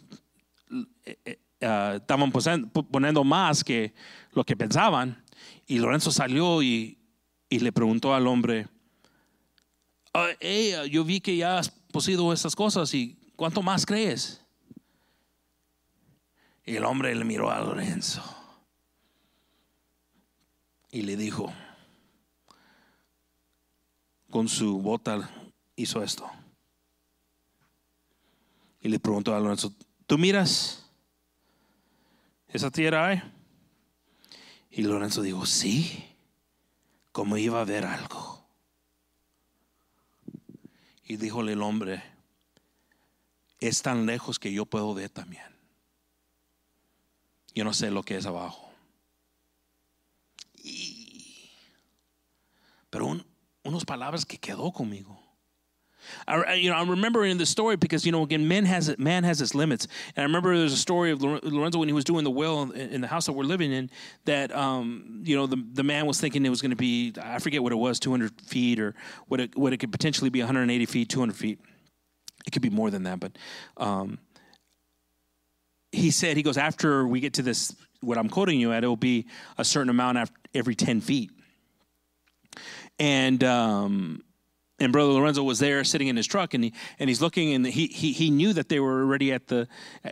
eh, 1.04 1.20
eh, 1.26 1.40
ah, 1.62 1.96
estaban 1.98 2.32
poniendo 2.32 3.24
más 3.24 3.64
que 3.64 3.94
lo 4.34 4.44
que 4.44 4.56
pensaban. 4.56 5.24
Y 5.66 5.80
Lorenzo 5.80 6.12
salió 6.12 6.62
y, 6.62 6.96
le 7.50 7.72
preguntó 7.72 8.14
al 8.14 8.28
hombre, 8.28 8.68
"Ah, 10.14 10.28
hey, 10.40 10.74
ah, 10.74 10.86
yo 10.86 11.04
vi 11.04 11.20
que 11.20 11.36
ya 11.36 11.58
has 11.58 11.70
poseído 11.70 12.32
estas 12.32 12.56
cosas 12.56 12.94
y 12.94 13.18
¿cuánto 13.36 13.64
más 13.64 13.86
crees? 13.86 14.46
Y 16.64 16.76
el 16.76 16.86
hombre 16.86 17.16
le 17.16 17.26
miró 17.26 17.50
a 17.50 17.60
Lorenzo 17.60 18.39
y 20.92 21.04
le 21.04 21.16
dijo, 21.16 21.54
con 24.30 24.48
su 24.48 24.80
bota 24.80 25.30
hizo 25.76 26.04
esto. 26.04 26.30
Y 28.82 28.90
le 28.90 29.00
preguntó 29.00 29.36
a 29.36 29.40
Lorenzo, 29.40 29.74
¿tú 30.08 30.18
miras 30.18 30.86
esa 32.48 32.72
tierra 32.72 33.08
ahí? 33.08 33.22
Y 34.72 34.84
Lorenzo 34.84 35.22
dijo, 35.22 35.46
sí, 35.46 36.06
como 37.12 37.38
iba 37.38 37.60
a 37.60 37.66
ver 37.66 37.86
algo. 37.86 38.48
Y 41.04 41.18
díjole 41.18 41.54
el 41.54 41.62
hombre, 41.62 42.04
es 43.60 43.82
tan 43.82 44.06
lejos 44.06 44.40
que 44.40 44.54
yo 44.54 44.66
puedo 44.66 44.94
ver 44.94 45.10
también. 45.10 45.44
Yo 47.54 47.64
no 47.64 47.74
sé 47.74 47.92
lo 47.92 48.04
que 48.04 48.16
es 48.16 48.26
abajo. 48.26 48.69
Y- 50.70 51.50
pero 52.92 53.08
un- 53.08 53.24
unas 53.66 53.84
palabras 53.86 54.26
que 54.26 54.38
quedó 54.38 54.72
conmigo. 54.74 55.18
I, 56.28 56.54
you 56.56 56.70
know, 56.72 56.78
I 56.78 56.84
remember 56.84 57.26
in 57.26 57.38
the 57.38 57.46
story 57.46 57.76
because 57.76 58.06
you 58.06 58.12
know 58.12 58.24
again, 58.24 58.48
man 58.48 58.66
has 58.66 58.98
man 58.98 59.24
has 59.26 59.42
its 59.42 59.54
limits, 59.54 59.86
and 60.16 60.24
I 60.24 60.26
remember 60.26 60.58
there's 60.58 60.74
a 60.74 60.78
story 60.78 61.12
of 61.12 61.22
Lorenzo 61.22 61.78
when 61.78 61.88
he 61.90 61.94
was 61.94 62.06
doing 62.06 62.24
the 62.24 62.32
well 62.32 62.64
in, 62.64 62.72
in 62.72 63.02
the 63.02 63.08
house 63.08 63.26
that 63.26 63.34
we're 63.34 63.44
living 63.44 63.72
in. 63.72 63.90
That 64.26 64.56
um, 64.56 65.22
you 65.26 65.36
know 65.36 65.46
the 65.46 65.64
the 65.74 65.84
man 65.84 66.06
was 66.06 66.20
thinking 66.20 66.46
it 66.46 66.50
was 66.50 66.62
going 66.62 66.72
to 66.72 66.78
be 66.78 67.14
I 67.22 67.40
forget 67.40 67.62
what 67.62 67.74
it 67.74 67.76
was, 67.78 68.00
200 68.00 68.32
feet 68.42 68.80
or 68.80 68.96
what 69.28 69.40
it 69.42 69.58
what 69.58 69.74
it 69.74 69.78
could 69.78 69.92
potentially 69.92 70.30
be 70.30 70.40
180 70.40 70.86
feet, 70.86 71.10
200 71.10 71.36
feet. 71.36 71.60
It 72.48 72.52
could 72.52 72.62
be 72.62 72.70
more 72.70 72.90
than 72.90 73.04
that, 73.04 73.20
but 73.20 73.34
um, 73.78 74.20
he 75.92 76.12
said 76.12 76.38
he 76.38 76.44
goes 76.44 76.58
after 76.58 77.06
we 77.06 77.20
get 77.20 77.34
to 77.34 77.42
this 77.42 77.76
what 78.02 78.18
I'm 78.18 78.30
quoting 78.30 78.60
you 78.60 78.72
at, 78.72 78.84
it 78.84 78.88
will 78.88 78.96
be 78.96 79.28
a 79.58 79.66
certain 79.66 79.90
amount 79.90 80.18
after 80.18 80.36
every 80.54 80.76
10 80.76 81.02
feet, 81.02 81.32
and. 83.00 83.44
Um, 83.44 84.24
and 84.80 84.94
brother 84.94 85.12
Lorenzo 85.12 85.44
was 85.44 85.60
there 85.60 85.84
sitting 85.84 86.08
in 86.08 86.16
his 86.16 86.28
truck 86.28 86.54
and 86.54 86.64
he, 86.64 86.74
and 87.00 87.10
he's 87.10 87.22
looking 87.22 87.54
and 87.54 87.66
he, 87.66 87.88
he 87.88 88.12
he 88.12 88.30
knew 88.30 88.54
that 88.54 88.70
they 88.70 88.80
were 88.80 89.02
already 89.02 89.32
at 89.32 89.48
the 89.48 89.68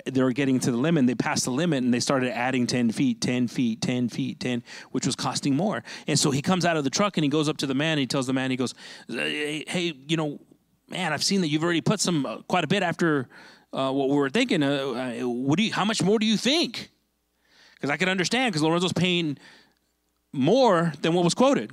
they 0.05 0.21
were 0.21 0.33
getting 0.33 0.59
to 0.59 0.71
the 0.71 0.77
limit 0.77 1.07
they 1.07 1.15
passed 1.15 1.45
the 1.45 1.51
limit 1.51 1.83
and 1.83 1.93
they 1.93 1.99
started 1.99 2.31
adding 2.35 2.67
10 2.67 2.91
feet 2.91 3.21
10 3.21 3.47
feet 3.47 3.81
10 3.81 4.09
feet 4.09 4.39
10 4.39 4.63
which 4.91 5.05
was 5.05 5.15
costing 5.15 5.55
more 5.55 5.83
and 6.07 6.19
so 6.19 6.31
he 6.31 6.41
comes 6.41 6.65
out 6.65 6.77
of 6.77 6.83
the 6.83 6.89
truck 6.89 7.17
and 7.17 7.23
he 7.23 7.29
goes 7.29 7.47
up 7.49 7.57
to 7.57 7.65
the 7.65 7.75
man 7.75 7.93
and 7.93 8.01
he 8.01 8.07
tells 8.07 8.27
the 8.27 8.33
man 8.33 8.51
he 8.51 8.57
goes 8.57 8.73
hey, 9.07 9.63
hey 9.67 9.93
you 10.07 10.17
know 10.17 10.39
man 10.89 11.13
I've 11.13 11.23
seen 11.23 11.41
that 11.41 11.47
you've 11.47 11.63
already 11.63 11.81
put 11.81 11.99
some 11.99 12.25
uh, 12.25 12.37
quite 12.47 12.63
a 12.63 12.67
bit 12.67 12.83
after 12.83 13.29
uh, 13.73 13.91
what 13.91 14.09
we 14.09 14.15
were 14.15 14.29
thinking 14.29 14.63
uh, 14.63 14.67
uh, 15.21 15.27
what 15.27 15.57
do 15.57 15.63
you 15.63 15.73
how 15.73 15.85
much 15.85 16.03
more 16.03 16.19
do 16.19 16.25
you 16.25 16.37
think 16.37 16.91
because 17.77 17.89
I 17.89 17.97
could 17.97 18.09
understand 18.09 18.51
because 18.51 18.63
Lorenzo's 18.63 18.93
paying 18.93 19.37
more 20.33 20.93
than 21.01 21.13
what 21.13 21.23
was 21.23 21.33
quoted 21.33 21.71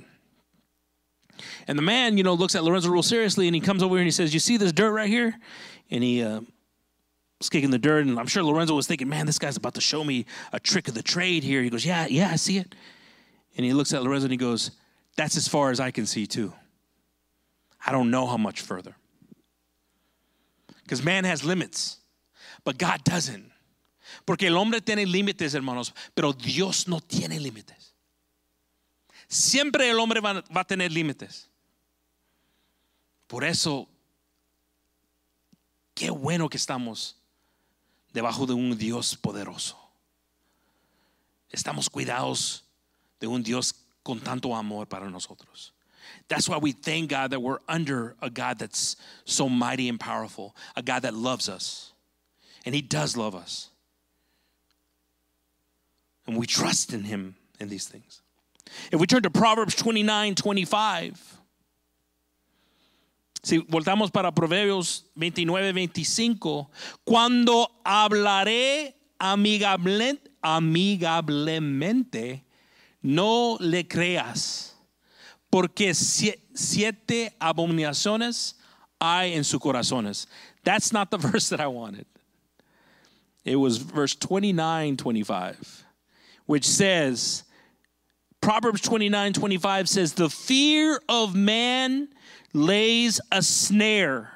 and 1.67 1.77
the 1.77 1.83
man, 1.83 2.17
you 2.17 2.23
know, 2.23 2.33
looks 2.33 2.55
at 2.55 2.63
Lorenzo 2.63 2.89
real 2.89 3.03
seriously 3.03 3.47
and 3.47 3.55
he 3.55 3.61
comes 3.61 3.83
over 3.83 3.95
here 3.95 4.01
and 4.01 4.07
he 4.07 4.11
says, 4.11 4.33
You 4.33 4.39
see 4.39 4.57
this 4.57 4.71
dirt 4.71 4.91
right 4.91 5.09
here? 5.09 5.35
And 5.91 6.03
he 6.03 6.23
uh, 6.23 6.41
kicking 7.49 7.71
the 7.71 7.79
dirt. 7.79 8.05
And 8.05 8.19
I'm 8.19 8.27
sure 8.27 8.43
Lorenzo 8.43 8.75
was 8.75 8.87
thinking, 8.87 9.09
Man, 9.09 9.25
this 9.25 9.39
guy's 9.39 9.57
about 9.57 9.75
to 9.75 9.81
show 9.81 10.03
me 10.03 10.25
a 10.53 10.59
trick 10.59 10.87
of 10.87 10.93
the 10.93 11.03
trade 11.03 11.43
here. 11.43 11.61
He 11.61 11.69
goes, 11.69 11.85
Yeah, 11.85 12.07
yeah, 12.07 12.29
I 12.29 12.35
see 12.35 12.57
it. 12.57 12.75
And 13.57 13.65
he 13.65 13.73
looks 13.73 13.93
at 13.93 14.03
Lorenzo 14.03 14.25
and 14.25 14.31
he 14.31 14.37
goes, 14.37 14.71
That's 15.15 15.37
as 15.37 15.47
far 15.47 15.71
as 15.71 15.79
I 15.79 15.91
can 15.91 16.05
see, 16.05 16.25
too. 16.27 16.53
I 17.85 17.91
don't 17.91 18.09
know 18.11 18.25
how 18.25 18.37
much 18.37 18.61
further. 18.61 18.95
Because 20.83 21.03
man 21.03 21.23
has 21.23 21.43
limits, 21.43 21.97
but 22.63 22.77
God 22.77 23.03
doesn't. 23.03 23.51
Porque 24.25 24.47
el 24.47 24.57
hombre 24.57 24.81
tiene 24.81 25.05
límites, 25.05 25.53
hermanos, 25.53 25.93
pero 26.15 26.33
Dios 26.33 26.87
no 26.87 26.99
tiene 26.99 27.39
límites. 27.39 27.93
Siempre 29.27 29.89
el 29.89 29.99
hombre 29.99 30.19
va, 30.19 30.43
a 30.53 30.63
tener 30.65 30.91
límites. 30.91 31.49
Por 33.27 33.43
eso, 33.43 33.87
qué 35.93 36.09
bueno 36.09 36.49
que 36.49 36.57
estamos 36.57 37.17
debajo 38.13 38.47
de 38.47 38.53
un 38.53 38.77
Dios 38.77 39.15
poderoso. 39.15 39.79
Estamos 41.51 41.89
cuidados 41.89 42.65
de 43.19 43.27
un 43.27 43.43
Dios 43.43 43.75
con 44.03 44.19
tanto 44.19 44.55
amor 44.55 44.87
para 44.87 45.09
nosotros. 45.09 45.73
That's 46.27 46.49
why 46.49 46.57
we 46.57 46.71
thank 46.71 47.09
God 47.09 47.31
that 47.31 47.39
we're 47.39 47.59
under 47.67 48.15
a 48.21 48.29
God 48.29 48.57
that's 48.59 48.95
so 49.25 49.49
mighty 49.49 49.89
and 49.89 49.99
powerful, 49.99 50.55
a 50.75 50.81
God 50.81 51.03
that 51.03 51.13
loves 51.13 51.49
us. 51.49 51.93
And 52.65 52.73
He 52.73 52.81
does 52.81 53.15
love 53.15 53.35
us. 53.35 53.69
And 56.27 56.37
we 56.37 56.45
trust 56.45 56.93
in 56.93 57.03
Him 57.03 57.35
in 57.59 57.69
these 57.69 57.87
things. 57.87 58.21
If 58.91 58.99
we 58.99 59.07
turn 59.07 59.21
to 59.23 59.29
Proverbs 59.29 59.75
29 59.75 60.35
25, 60.35 61.41
si 63.43 63.59
voltamos 63.59 64.11
para 64.11 64.31
Proverbios 64.31 65.03
29 65.15 65.73
25, 65.73 66.69
cuando 67.05 67.67
hablaré 67.85 68.93
amigable, 69.19 70.19
amigablemente, 70.41 72.41
no 73.03 73.57
le 73.59 73.83
creas, 73.83 74.73
porque 75.51 75.93
siete 75.93 77.35
abominaciones 77.39 78.55
hay 78.99 79.33
en 79.33 79.43
sus 79.43 79.59
corazones. 79.59 80.25
That's 80.63 80.91
not 80.91 81.11
the 81.11 81.17
verse 81.19 81.49
that 81.49 81.59
I 81.59 81.67
wanted. 81.67 82.07
It 83.43 83.57
was 83.57 83.77
verse 83.77 84.15
29 84.15 84.97
25, 84.97 85.84
which 86.45 86.67
says, 86.67 87.43
Proverbs 88.41 88.81
29 88.81 89.33
25 89.33 89.89
says, 89.89 90.13
The 90.13 90.29
fear 90.29 90.99
of 91.09 91.35
man 91.35 92.09
lays 92.53 93.19
a 93.31 93.41
snare, 93.41 94.31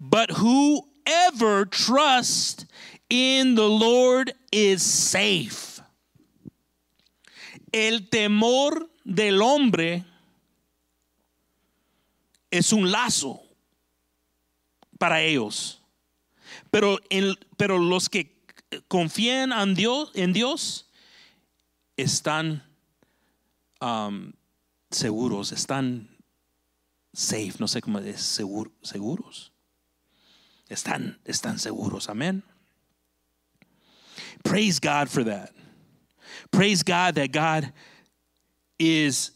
but 0.00 0.30
whoever 0.32 1.64
trusts 1.66 2.66
in 3.08 3.54
the 3.54 3.68
Lord 3.68 4.32
is 4.50 4.82
safe. 4.82 5.80
El 7.72 8.00
temor 8.10 8.82
del 9.04 9.42
hombre 9.42 10.04
es 12.50 12.72
un 12.72 12.90
lazo 12.90 13.40
para 14.98 15.20
ellos. 15.22 15.78
Pero, 16.70 16.98
en- 17.10 17.36
pero 17.56 17.78
los 17.78 18.08
que 18.08 18.30
confían 18.88 19.52
en 19.52 19.74
Dios, 19.74 20.10
en 20.14 20.32
Dios 20.32 20.84
están 21.96 22.62
um, 23.80 24.32
seguros, 24.90 25.52
están 25.52 26.08
safe, 27.12 27.58
no 27.60 27.66
sé 27.66 27.80
cómo 27.80 27.98
es, 27.98 28.20
seguro, 28.20 28.70
seguros. 28.82 29.50
Están, 30.68 31.18
están 31.24 31.58
seguros, 31.58 32.08
amén. 32.08 32.42
Praise 34.42 34.80
God 34.80 35.08
for 35.08 35.24
that. 35.24 35.52
Praise 36.50 36.82
God 36.82 37.14
that 37.16 37.32
God 37.32 37.72
is 38.78 39.30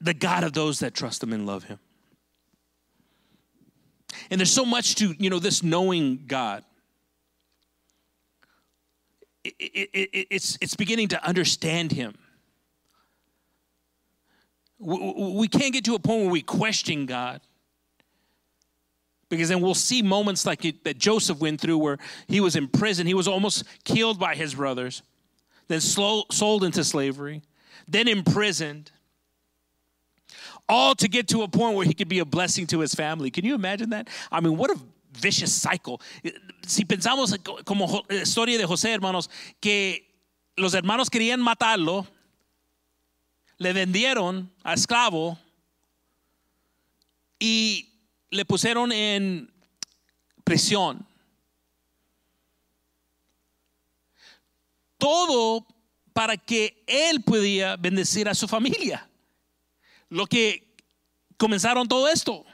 the 0.00 0.14
God 0.14 0.44
of 0.44 0.52
those 0.52 0.80
that 0.80 0.94
trust 0.94 1.22
Him 1.22 1.32
and 1.32 1.46
love 1.46 1.64
Him. 1.64 1.78
And 4.30 4.40
there's 4.40 4.52
so 4.52 4.64
much 4.64 4.94
to, 4.96 5.14
you 5.18 5.30
know, 5.30 5.38
this 5.38 5.62
knowing 5.62 6.24
God. 6.26 6.64
It- 9.44 9.54
it- 9.58 9.90
it- 9.92 10.26
it's, 10.30 10.56
it's 10.60 10.76
beginning 10.76 11.08
to 11.08 11.24
understand 11.26 11.92
Him. 11.92 12.16
we, 14.78 15.12
we 15.34 15.48
can't 15.48 15.72
get 15.72 15.84
to 15.84 15.94
a 15.94 15.98
point 15.98 16.22
where 16.22 16.30
we 16.30 16.42
question 16.42 17.06
God. 17.06 17.40
Because 19.28 19.48
then 19.48 19.60
we'll 19.62 19.74
see 19.74 20.02
moments 20.02 20.44
like 20.44 20.64
it, 20.64 20.84
that 20.84 20.98
Joseph 20.98 21.38
went 21.38 21.60
through 21.60 21.78
where 21.78 21.98
he 22.28 22.40
was 22.40 22.54
in 22.54 22.68
prison. 22.68 23.06
He 23.06 23.14
was 23.14 23.26
almost 23.26 23.64
killed 23.84 24.18
by 24.18 24.34
his 24.34 24.54
brothers, 24.54 25.02
then 25.68 25.80
slow, 25.80 26.24
sold 26.30 26.64
into 26.64 26.84
slavery, 26.84 27.40
then 27.88 28.08
imprisoned, 28.08 28.90
all 30.68 30.94
to 30.96 31.08
get 31.08 31.28
to 31.28 31.42
a 31.42 31.48
point 31.48 31.76
where 31.76 31.86
he 31.86 31.94
could 31.94 32.08
be 32.08 32.18
a 32.18 32.24
blessing 32.26 32.66
to 32.68 32.80
his 32.80 32.94
family. 32.94 33.30
Can 33.30 33.44
you 33.44 33.54
imagine 33.54 33.90
that? 33.90 34.08
I 34.30 34.40
mean, 34.40 34.56
what 34.58 34.70
a 34.70 34.78
vicious 35.20 35.50
cycle. 35.50 35.98
Si 36.66 36.84
pensamos 36.84 37.34
como 37.64 38.04
historia 38.08 38.58
de 38.58 38.64
José, 38.64 38.92
hermanos, 38.92 39.30
que 39.60 40.10
los 40.56 40.74
hermanos 40.74 41.10
querían 41.10 41.40
matarlo, 41.40 42.06
le 43.58 43.72
vendieron 43.72 44.52
a 44.64 44.74
esclavo 44.74 45.38
y 47.38 47.90
le 48.30 48.44
pusieron 48.44 48.92
en 48.92 49.52
prisión. 50.44 51.06
Todo 54.98 55.66
para 56.12 56.36
que 56.36 56.82
él 56.86 57.22
pudiera 57.22 57.76
bendecir 57.76 58.28
a 58.28 58.34
su 58.34 58.46
familia. 58.46 59.08
Lo 60.08 60.26
que 60.26 60.74
comenzaron 61.36 61.88
todo 61.88 62.08
esto. 62.08 62.44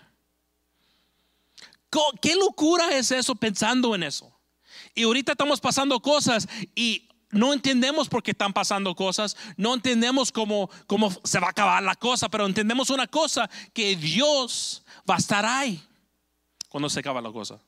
¿Qué 2.20 2.34
locura 2.34 2.96
es 2.96 3.10
eso 3.10 3.34
pensando 3.34 3.94
en 3.94 4.02
eso? 4.02 4.30
Y 4.94 5.04
ahorita 5.04 5.32
estamos 5.32 5.60
pasando 5.60 6.00
cosas 6.00 6.48
y 6.74 7.08
no 7.30 7.52
entendemos 7.52 8.08
por 8.08 8.22
qué 8.22 8.32
están 8.32 8.52
pasando 8.52 8.94
cosas, 8.94 9.36
no 9.56 9.74
entendemos 9.74 10.32
cómo, 10.32 10.70
cómo 10.86 11.12
se 11.24 11.38
va 11.38 11.48
a 11.48 11.50
acabar 11.50 11.82
la 11.82 11.94
cosa, 11.94 12.28
pero 12.28 12.46
entendemos 12.46 12.90
una 12.90 13.06
cosa, 13.06 13.48
que 13.72 13.96
Dios 13.96 14.82
va 15.08 15.16
a 15.16 15.18
estar 15.18 15.44
ahí 15.44 15.80
cuando 16.68 16.88
se 16.88 17.00
acaba 17.00 17.20
la 17.20 17.32
cosa. 17.32 17.58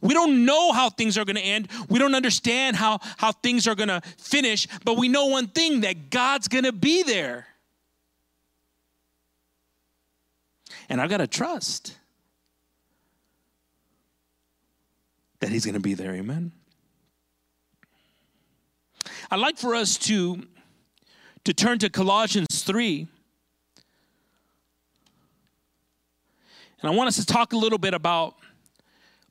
We 0.00 0.14
don't 0.14 0.44
know 0.44 0.72
how 0.72 0.90
things 0.90 1.16
are 1.16 1.24
going 1.24 1.36
to 1.36 1.42
end. 1.42 1.68
We 1.88 1.98
don't 1.98 2.14
understand 2.14 2.76
how, 2.76 2.98
how 3.16 3.32
things 3.32 3.66
are 3.66 3.74
going 3.74 3.88
to 3.88 4.02
finish, 4.18 4.66
but 4.84 4.98
we 4.98 5.08
know 5.08 5.26
one 5.26 5.48
thing 5.48 5.80
that 5.82 6.10
God's 6.10 6.48
going 6.48 6.64
to 6.64 6.72
be 6.72 7.02
there. 7.02 7.46
And 10.88 11.00
I've 11.00 11.08
got 11.08 11.18
to 11.18 11.26
trust 11.26 11.96
that 15.40 15.50
He's 15.50 15.64
going 15.64 15.74
to 15.74 15.80
be 15.80 15.94
there. 15.94 16.12
Amen. 16.12 16.52
I'd 19.30 19.40
like 19.40 19.58
for 19.58 19.74
us 19.74 19.96
to, 19.98 20.42
to 21.44 21.54
turn 21.54 21.78
to 21.78 21.90
Colossians 21.90 22.62
3. 22.62 23.08
And 26.82 26.90
I 26.90 26.94
want 26.94 27.08
us 27.08 27.16
to 27.16 27.26
talk 27.26 27.52
a 27.52 27.56
little 27.56 27.78
bit 27.78 27.94
about 27.94 28.36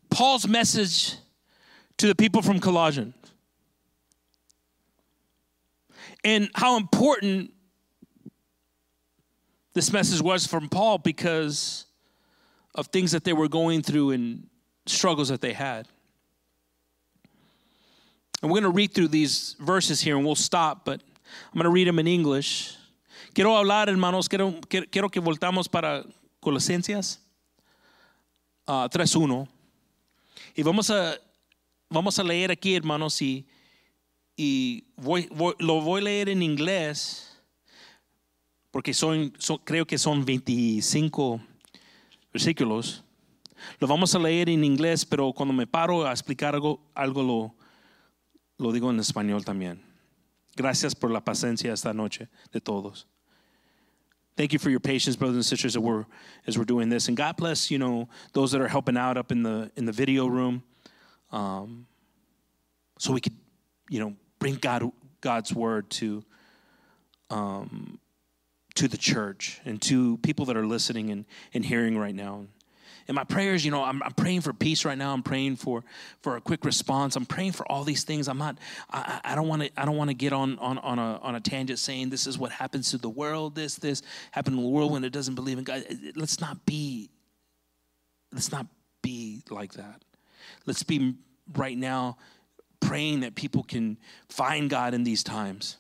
Paul's 0.10 0.47
message 0.47 1.16
to 1.97 2.07
the 2.07 2.16
people 2.16 2.41
from 2.41 2.60
Colossians 2.60 3.16
and 6.24 6.49
how 6.55 6.78
important 6.78 7.53
this 9.74 9.91
message 9.91 10.22
was 10.22 10.45
from 10.45 10.70
Paul 10.70 10.97
because 10.97 11.86
of 12.76 12.88
things 12.88 13.12
that 13.12 13.24
they 13.24 13.34
were 13.34 13.47
going 13.47 13.82
through 13.82 14.12
and 14.12 14.47
struggles 14.86 15.30
that 15.30 15.41
they 15.41 15.53
had. 15.53 15.88
And 18.42 18.50
we're 18.50 18.62
going 18.62 18.72
to 18.72 18.76
read 18.76 18.94
through 18.94 19.10
these 19.10 19.56
verses 19.60 20.00
here 20.00 20.16
and 20.16 20.26
we'll 20.26 20.36
stop, 20.36 20.86
but 20.86 21.02
I'm 21.52 21.58
going 21.58 21.66
to 21.66 21.70
read 21.70 21.88
them 21.88 22.00
in 22.00 22.08
English. 22.08 22.76
Quiero 23.34 23.52
hablar, 23.52 23.88
hermanos, 23.90 24.30
quiero, 24.30 24.54
quiero 24.70 25.10
que 25.10 25.22
voltamos 25.22 25.70
para 25.70 26.06
Colosenses 26.42 27.20
uh, 28.66 28.88
3.1. 28.88 29.48
Y 30.56 30.64
vamos 30.64 30.90
a, 30.90 31.18
vamos 31.90 32.18
a 32.18 32.24
leer 32.24 32.52
aquí, 32.52 32.76
hermanos, 32.76 33.22
y, 33.22 33.46
y 34.38 34.86
voy, 34.96 35.28
voy, 35.32 35.54
lo 35.60 35.82
voy 35.82 36.02
a 36.02 36.04
leer 36.06 36.30
en 36.30 36.42
inglés, 36.42 37.38
porque 38.72 38.94
son, 38.94 39.34
son, 39.38 39.58
creo 39.66 39.86
que 39.86 39.98
son 39.98 40.24
25 40.24 41.42
versículos. 42.32 43.04
Lo 43.80 43.88
vamos 43.88 44.16
a 44.16 44.20
leer 44.20 44.50
en 44.50 44.64
inglés, 44.64 45.06
pero 45.06 45.34
cuando 45.34 45.54
me 45.54 45.68
paro 45.68 46.06
a 46.06 46.12
explicar 46.12 46.56
algo, 46.56 46.80
algo 46.96 47.22
lo, 47.22 47.59
lo 48.60 48.72
digo 48.72 48.89
en 48.89 48.99
español 48.99 49.43
también. 49.43 49.80
Gracias 50.55 50.93
por 50.93 51.10
la 51.10 51.22
paciencia 51.22 51.72
esta 51.72 51.93
noche 51.93 52.28
de 52.51 52.60
todos. 52.60 53.05
Thank 54.36 54.53
you 54.53 54.60
for 54.60 54.70
your 54.70 54.80
patience, 54.80 55.18
brothers 55.18 55.36
and 55.36 55.45
sisters, 55.45 55.76
as 55.76 55.80
we're, 55.80 56.05
as 56.47 56.57
we're 56.57 56.64
doing 56.66 56.89
this. 56.89 57.07
And 57.07 57.18
God 57.18 57.36
bless, 57.36 57.70
you 57.72 57.78
know, 57.78 58.07
those 58.34 58.51
that 58.51 58.62
are 58.62 58.68
helping 58.68 58.97
out 58.97 59.18
up 59.18 59.32
in 59.32 59.43
the 59.43 59.72
in 59.76 59.86
the 59.86 59.91
video 59.91 60.28
room, 60.28 60.64
um, 61.32 61.88
so 62.97 63.12
we 63.12 63.20
could, 63.20 63.36
you 63.89 63.99
know, 63.99 64.16
bring 64.39 64.55
God 64.55 64.91
God's 65.20 65.53
word 65.53 65.89
to 65.91 66.24
um, 67.30 67.99
to 68.76 68.88
the 68.88 68.97
church 68.97 69.60
and 69.66 69.82
to 69.82 70.18
people 70.20 70.45
that 70.45 70.55
are 70.55 70.66
listening 70.66 71.10
and, 71.10 71.26
and 71.53 71.66
hearing 71.66 71.97
right 71.97 72.16
now. 72.16 72.45
And 73.10 73.16
my 73.16 73.24
prayers, 73.24 73.66
you 73.66 73.72
know, 73.72 73.84
I'm, 73.84 74.03
I'm, 74.03 74.12
praying 74.12 74.41
for 74.41 74.53
peace 74.53 74.86
right 74.86 74.97
now. 74.97 75.12
I'm 75.14 75.24
praying 75.24 75.55
for 75.55 75.84
for 76.22 76.38
a 76.38 76.41
quick 76.41 76.64
response. 76.64 77.16
I'm 77.16 77.26
praying 77.26 77.53
for 77.53 77.70
all 77.70 77.84
these 77.84 78.03
things. 78.03 78.28
I'm 78.28 78.38
not. 78.38 78.60
I, 78.91 79.20
I 79.24 79.36
don't 79.36 79.47
want 79.47 79.64
to. 79.64 79.72
I 79.76 79.86
don't 79.86 79.97
want 79.97 80.12
to 80.12 80.14
get 80.14 80.32
on 80.32 80.60
on 80.60 80.78
on 80.78 80.99
a 80.99 81.18
on 81.24 81.34
a 81.34 81.39
tangent 81.39 81.80
saying 81.80 82.12
this 82.12 82.28
is 82.28 82.38
what 82.38 82.51
happens 82.51 82.91
to 82.91 82.99
the 82.99 83.10
world. 83.10 83.55
This 83.55 83.78
this 83.78 84.03
happened 84.30 84.57
in 84.57 84.64
the 84.64 84.70
world 84.70 84.91
when 84.91 85.03
it 85.03 85.12
doesn't 85.12 85.34
believe 85.34 85.57
in 85.57 85.64
God. 85.64 85.84
Let's 86.16 86.39
not 86.39 86.68
be. 86.68 87.10
Let's 88.32 88.51
not 88.51 88.68
be 89.01 89.41
like 89.49 89.74
that. 89.74 90.03
Let's 90.68 90.84
be 90.84 91.16
right 91.55 91.78
now 91.78 92.18
praying 92.80 93.22
that 93.22 93.34
people 93.34 93.64
can 93.64 93.97
find 94.30 94.70
God 94.70 94.93
in 94.93 95.03
these 95.03 95.24
times. 95.24 95.78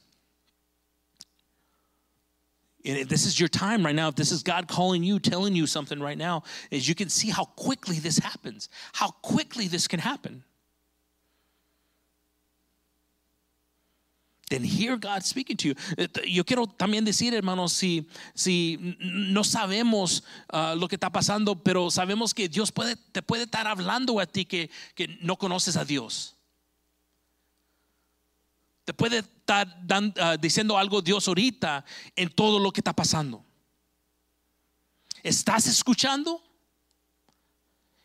And 2.89 3.09
this 3.09 3.25
is 3.25 3.39
your 3.39 3.49
time 3.49 3.85
right 3.85 3.95
now, 3.95 4.07
if 4.07 4.15
this 4.15 4.31
is 4.31 4.41
God 4.41 4.67
calling 4.67 5.03
you, 5.03 5.19
telling 5.19 5.55
you 5.55 5.67
something 5.67 5.99
right 5.99 6.17
now, 6.17 6.43
is 6.71 6.87
you 6.87 6.95
can 6.95 7.09
see 7.09 7.29
how 7.29 7.45
quickly 7.45 7.99
this 7.99 8.17
happens, 8.17 8.69
how 8.93 9.11
quickly 9.21 9.67
this 9.67 9.87
can 9.87 9.99
happen. 9.99 10.43
Then 14.49 14.63
hear 14.63 14.97
God 14.97 15.23
speaking 15.23 15.57
to 15.57 15.67
you. 15.67 15.75
Eh, 15.97 16.07
yo 16.25 16.43
quiero 16.43 16.65
también 16.65 17.05
decir, 17.05 17.33
hermanos, 17.33 17.71
si, 17.71 18.07
si 18.33 18.97
no 18.99 19.43
sabemos 19.43 20.23
uh, 20.51 20.75
lo 20.75 20.87
que 20.87 20.97
está 20.97 21.11
pasando, 21.11 21.55
pero 21.63 21.91
sabemos 21.91 22.33
que 22.33 22.49
Dios 22.49 22.71
puede, 22.71 22.95
te 23.11 23.21
puede 23.21 23.43
estar 23.43 23.67
hablando 23.67 24.19
a 24.19 24.25
ti 24.25 24.45
que, 24.45 24.71
que 24.95 25.19
no 25.21 25.35
conoces 25.35 25.77
a 25.77 25.85
Dios. 25.85 26.38
Te 28.89 28.93
puede 28.95 29.19
estar 29.19 29.67
uh, 29.67 30.37
diciendo 30.41 30.75
algo 30.75 30.99
Dios 30.99 31.27
ahorita 31.27 31.85
en 32.15 32.27
todo 32.27 32.57
lo 32.57 32.71
que 32.71 32.79
está 32.79 32.91
pasando. 32.91 33.45
¿Estás 35.21 35.67
escuchando? 35.67 36.41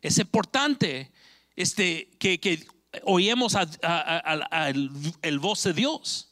Es 0.03 0.19
importante 0.19 1.11
este, 1.57 2.11
que, 2.19 2.39
que 2.39 2.67
oímos 3.05 3.57
el, 5.23 5.39
voz 5.39 5.63
de 5.63 5.73
Dios. 5.73 6.29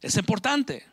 Es 0.00 0.16
importante. 0.16 0.84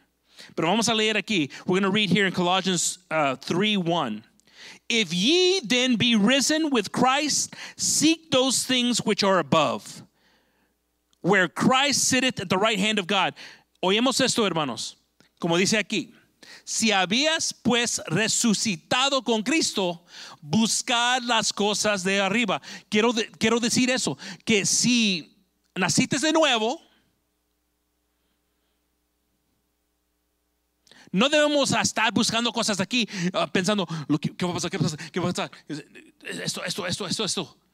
Pero 0.53 0.67
vamos 0.67 0.87
a 0.89 0.93
leer 0.93 1.17
aquí. 1.17 1.49
We're 1.65 1.81
going 1.81 1.81
to 1.81 1.89
read 1.89 2.11
here 2.11 2.27
in 2.27 2.33
Colossians 2.33 2.99
uh, 3.09 3.35
3 3.35 3.77
1. 3.77 4.23
If 4.89 5.11
ye 5.11 5.59
then 5.61 5.95
be 5.95 6.15
risen 6.15 6.69
with 6.69 6.91
Christ, 6.91 7.55
seek 7.75 8.29
those 8.29 8.63
things 8.63 8.99
which 9.03 9.23
are 9.23 9.39
above 9.39 10.03
where 11.25 11.47
Christ 11.47 12.03
sitteth 12.03 12.39
at 12.39 12.49
the 12.49 12.57
right 12.57 12.77
hand 12.77 12.99
of 12.99 13.07
God. 13.07 13.33
Oímos 13.81 14.21
esto, 14.21 14.45
hermanos. 14.45 14.95
Como 15.39 15.57
dice 15.57 15.75
aquí, 15.79 16.13
si 16.63 16.91
habías 16.91 17.51
pues 17.51 17.99
resucitado 18.05 19.23
con 19.23 19.41
Cristo, 19.41 20.05
buscad 20.39 21.23
las 21.23 21.51
cosas 21.51 22.03
de 22.03 22.21
arriba. 22.21 22.61
Quiero, 22.89 23.11
quiero 23.39 23.59
decir 23.59 23.89
eso, 23.89 24.19
que 24.45 24.67
si 24.67 25.35
naciste 25.73 26.19
de 26.19 26.31
nuevo, 26.31 26.79
no 31.11 31.27
debemos 31.27 31.71
estar 31.71 32.13
buscando 32.13 32.51
cosas 32.51 32.79
aquí, 32.79 33.09
uh, 33.33 33.47
pensando, 33.51 33.87
¿qué 34.21 34.45
va 34.45 34.51
a 34.51 34.53
pasar? 34.53 34.69
¿Qué 34.69 34.77
va 34.77 34.85
a 34.85 34.89
pasar? 34.91 35.11
¿Qué 35.11 35.19
va 35.19 35.29
a 35.29 35.33
pasar? 35.33 35.51
Esto, 36.21 36.63
esto, 36.63 36.85
esto, 36.85 37.07
esto, 37.07 37.25
esto. 37.25 37.64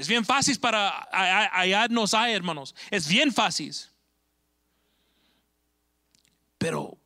Es 0.00 0.08
bien 0.08 0.24
fácil 0.24 0.58
para 0.58 0.88
hallarnos 1.52 2.14
ahí, 2.14 2.32
hermanos. 2.32 2.74
Es 2.90 3.06
bien 3.06 3.30
fácil. 3.34 3.76
Pero 6.56 6.96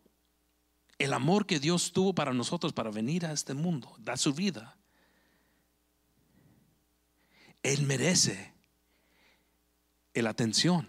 el 0.97 1.13
amor 1.13 1.45
que 1.45 1.59
Dios 1.59 1.91
tuvo 1.91 2.15
para 2.15 2.33
nosotros 2.33 2.73
para 2.73 2.93
venir 2.93 3.27
a 3.27 3.33
este 3.33 3.53
mundo, 3.53 3.93
dar 3.99 4.17
su 4.17 4.33
vida, 4.33 4.77
Él 7.65 7.83
merece 7.83 8.55
la 10.15 10.31
atención. 10.31 10.89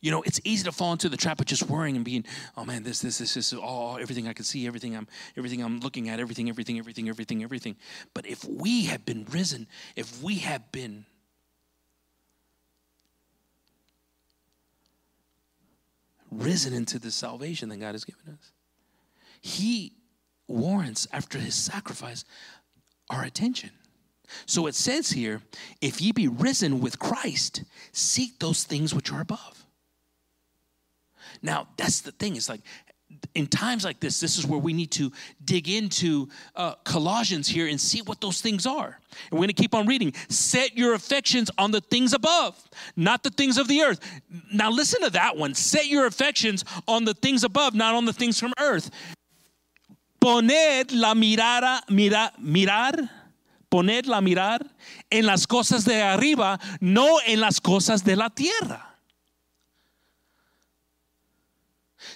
You 0.00 0.10
know, 0.10 0.22
it's 0.22 0.40
easy 0.44 0.64
to 0.64 0.72
fall 0.72 0.92
into 0.92 1.10
the 1.10 1.16
trap 1.16 1.40
of 1.40 1.46
just 1.46 1.68
worrying 1.68 1.94
and 1.96 2.04
being, 2.04 2.24
oh 2.56 2.64
man, 2.64 2.82
this, 2.82 3.00
this, 3.00 3.18
this, 3.18 3.34
this, 3.34 3.52
oh, 3.52 3.96
everything 3.96 4.28
I 4.28 4.32
can 4.32 4.44
see, 4.44 4.66
everything 4.66 4.96
I'm, 4.96 5.06
everything 5.36 5.62
I'm 5.62 5.80
looking 5.80 6.08
at, 6.08 6.20
everything, 6.20 6.48
everything, 6.48 6.78
everything, 6.78 7.08
everything, 7.08 7.42
everything. 7.42 7.76
But 8.14 8.26
if 8.26 8.42
we 8.44 8.86
have 8.86 9.04
been 9.04 9.26
risen, 9.30 9.66
if 9.96 10.22
we 10.22 10.36
have 10.36 10.72
been 10.72 11.04
risen 16.30 16.72
into 16.72 16.98
the 16.98 17.10
salvation 17.10 17.68
that 17.68 17.76
God 17.76 17.92
has 17.92 18.04
given 18.04 18.38
us, 18.40 18.52
He 19.42 19.92
warrants, 20.48 21.06
after 21.12 21.38
His 21.38 21.54
sacrifice, 21.54 22.24
our 23.10 23.22
attention. 23.22 23.70
So 24.46 24.66
it 24.66 24.74
says 24.74 25.10
here, 25.10 25.42
if 25.82 26.00
ye 26.00 26.12
be 26.12 26.28
risen 26.28 26.80
with 26.80 26.98
Christ, 26.98 27.64
seek 27.92 28.38
those 28.38 28.64
things 28.64 28.94
which 28.94 29.12
are 29.12 29.20
above. 29.20 29.59
Now, 31.42 31.68
that's 31.76 32.00
the 32.00 32.12
thing. 32.12 32.36
It's 32.36 32.48
like 32.48 32.60
in 33.34 33.46
times 33.46 33.84
like 33.84 34.00
this, 34.00 34.20
this 34.20 34.38
is 34.38 34.46
where 34.46 34.58
we 34.58 34.72
need 34.72 34.90
to 34.92 35.12
dig 35.44 35.68
into 35.68 36.28
uh, 36.56 36.74
Colossians 36.84 37.48
here 37.48 37.66
and 37.66 37.80
see 37.80 38.02
what 38.02 38.20
those 38.20 38.40
things 38.40 38.66
are. 38.66 38.98
And 39.30 39.32
we're 39.32 39.38
going 39.38 39.48
to 39.48 39.52
keep 39.54 39.74
on 39.74 39.86
reading. 39.86 40.12
Set 40.28 40.76
your 40.76 40.94
affections 40.94 41.50
on 41.58 41.70
the 41.70 41.80
things 41.80 42.12
above, 42.12 42.56
not 42.96 43.22
the 43.22 43.30
things 43.30 43.58
of 43.58 43.68
the 43.68 43.82
earth. 43.82 44.00
Now, 44.52 44.70
listen 44.70 45.02
to 45.02 45.10
that 45.10 45.36
one. 45.36 45.54
Set 45.54 45.86
your 45.86 46.06
affections 46.06 46.64
on 46.86 47.04
the 47.04 47.14
things 47.14 47.44
above, 47.44 47.74
not 47.74 47.94
on 47.94 48.04
the 48.04 48.12
things 48.12 48.38
from 48.38 48.52
earth. 48.58 48.90
Poned 50.20 50.92
la 50.92 51.14
mirada, 51.14 51.80
mira, 51.88 52.32
mirar, 52.42 53.08
poned 53.70 54.06
la 54.06 54.20
mirar 54.20 54.60
en 55.10 55.24
las 55.24 55.46
cosas 55.46 55.84
de 55.84 56.02
arriba, 56.02 56.58
no 56.80 57.20
en 57.26 57.40
las 57.40 57.58
cosas 57.58 58.04
de 58.04 58.16
la 58.16 58.28
tierra. 58.28 58.89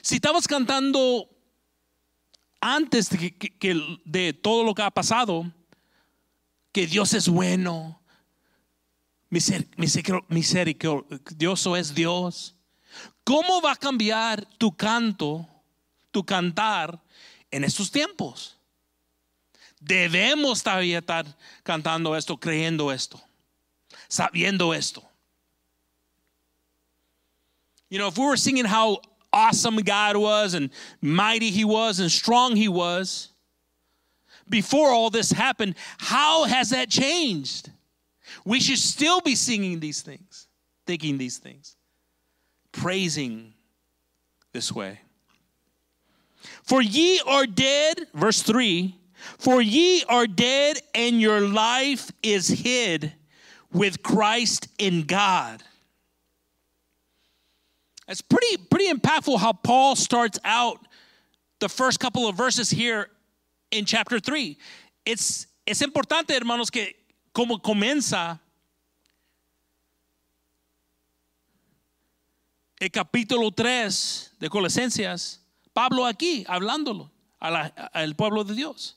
Si 0.05 0.17
estamos 0.17 0.47
cantando 0.47 1.31
antes 2.61 3.09
de 3.09 4.35
todo 4.35 4.63
lo 4.63 4.75
que 4.75 4.83
ha 4.83 4.91
pasado, 4.91 5.51
que 6.73 6.87
Dios 6.87 7.15
es 7.15 7.27
bueno, 7.27 8.03
misericordioso 9.31 11.75
es 11.75 11.95
Dios, 11.95 12.55
¿cómo 13.25 13.63
va 13.63 13.73
a 13.73 13.77
cambiar 13.77 14.45
tu 14.59 14.77
canto, 14.77 15.49
tu 16.11 16.23
cantar 16.23 17.03
en 17.51 17.65
estos 17.65 17.91
tiempos? 17.91 18.59
Debemos 19.81 20.63
todavía 20.63 20.99
estar 20.99 21.25
cantando 21.63 22.15
esto, 22.15 22.37
creyendo 22.37 22.93
esto, 22.93 23.19
sabiendo 24.09 24.75
esto. 24.75 25.03
You 27.89 27.97
know, 27.97 28.09
if 28.09 28.19
we 28.19 28.27
were 28.27 28.37
singing 28.37 28.67
how 28.67 29.01
awesome 29.35 29.77
God 29.77 30.17
was 30.17 30.55
and 30.55 30.71
mighty 31.03 31.51
He 31.51 31.65
was 31.65 32.01
and 32.01 32.11
strong 32.11 32.57
He 32.57 32.69
was 32.69 33.31
before 34.49 34.91
all 34.91 35.11
this 35.11 35.33
happened, 35.33 35.75
how 35.99 36.45
has 36.45 36.71
that 36.71 36.91
changed? 36.91 37.71
We 38.45 38.61
should 38.61 38.79
still 38.79 39.21
be 39.21 39.35
singing 39.35 39.81
these 39.81 40.03
things, 40.03 40.49
thinking 40.87 41.19
these 41.19 41.39
things, 41.39 41.77
praising 42.73 43.55
this 44.53 44.73
way. 44.73 45.01
For 46.63 46.83
ye 46.83 47.21
are 47.27 47.47
dead, 47.47 48.07
verse 48.15 48.43
3 48.43 48.97
For 49.39 49.63
ye 49.63 50.05
are 50.09 50.27
dead, 50.27 50.79
and 50.95 51.21
your 51.21 51.41
life 51.41 52.11
is 52.23 52.49
hid 52.49 53.13
with 53.73 54.03
Christ 54.03 54.69
in 54.79 55.03
God. 55.03 55.63
It's 58.07 58.21
pretty, 58.21 58.59
pretty 58.59 58.93
impactful 58.93 59.39
how 59.39 59.53
Paul 59.53 59.97
starts 59.97 60.39
out 60.45 60.79
the 61.61 61.69
first 61.69 62.01
couple 62.01 62.29
of 62.29 62.37
verses 62.37 62.69
here 62.69 63.09
in 63.71 63.85
chapter 63.85 64.21
3. 64.21 64.59
It's, 65.07 65.47
es 65.67 65.81
importante, 65.81 66.35
hermanos, 66.35 66.71
que 66.71 66.95
como 67.33 67.59
comienza 67.59 68.39
el 72.79 72.91
capítulo 72.91 73.51
3 73.51 74.33
de 74.39 74.49
Colosenses, 74.51 75.41
Pablo 75.73 76.05
aquí 76.05 76.45
hablándolo 76.47 77.11
al 77.41 78.15
pueblo 78.15 78.45
de 78.45 78.55
Dios. 78.55 78.97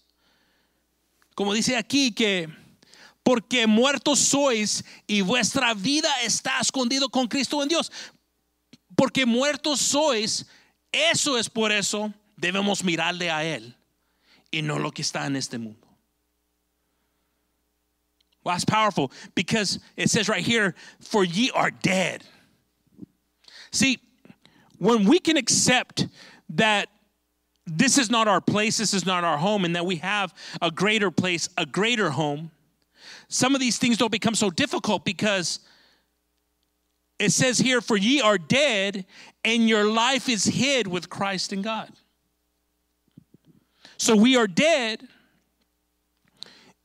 Como 1.35 1.53
dice 1.53 1.77
aquí 1.77 2.11
que 2.11 2.49
porque 3.23 3.67
muertos 3.67 4.19
sois 4.19 4.83
y 5.05 5.21
vuestra 5.21 5.73
vida 5.73 6.09
está 6.23 6.59
escondido 6.59 7.09
con 7.09 7.27
Cristo 7.27 7.61
en 7.61 7.69
Dios 7.69 7.91
porque 8.97 9.25
muertos 9.25 9.79
sois, 9.79 10.43
eso 10.91 11.37
es 11.37 11.47
por 11.47 11.71
eso 11.71 12.13
debemos 12.35 12.83
mirarle 12.83 13.29
a 13.29 13.43
Él 13.43 13.73
y 14.51 14.61
no 14.61 14.77
lo 14.77 14.91
que 14.91 15.03
está 15.03 15.25
en 15.25 15.35
este 15.35 15.57
mundo. 15.57 15.87
Well, 18.43 18.55
that's 18.55 18.65
powerful 18.65 19.11
because 19.35 19.79
it 19.95 20.09
says 20.09 20.29
right 20.29 20.43
here, 20.43 20.73
for 20.99 21.23
ye 21.23 21.51
are 21.51 21.69
dead. 21.69 22.23
See, 23.71 23.99
when 24.79 25.05
we 25.05 25.19
can 25.19 25.37
accept 25.37 26.07
that 26.49 26.87
this 27.65 27.97
is 27.97 28.09
not 28.09 28.27
our 28.27 28.39
place, 28.39 28.77
this 28.77 28.93
is 28.93 29.05
not 29.05 29.25
our 29.25 29.37
home, 29.37 29.65
and 29.65 29.75
that 29.75 29.85
we 29.85 29.97
have 29.97 30.33
a 30.61 30.71
greater 30.71 31.11
place, 31.11 31.49
a 31.57 31.65
greater 31.65 32.09
home, 32.09 32.51
some 33.27 33.53
of 33.53 33.59
these 33.59 33.77
things 33.77 33.97
don't 33.97 34.11
become 34.11 34.35
so 34.35 34.49
difficult 34.49 35.03
because 35.03 35.59
it 37.19 37.31
says 37.31 37.57
here, 37.57 37.81
For 37.81 37.97
ye 37.97 38.21
are 38.21 38.37
dead, 38.37 39.05
and 39.43 39.67
your 39.67 39.85
life 39.85 40.29
is 40.29 40.45
hid 40.45 40.87
with 40.87 41.09
Christ 41.09 41.53
in 41.53 41.61
God. 41.61 41.91
So 43.97 44.15
we 44.15 44.35
are 44.35 44.47
dead, 44.47 45.01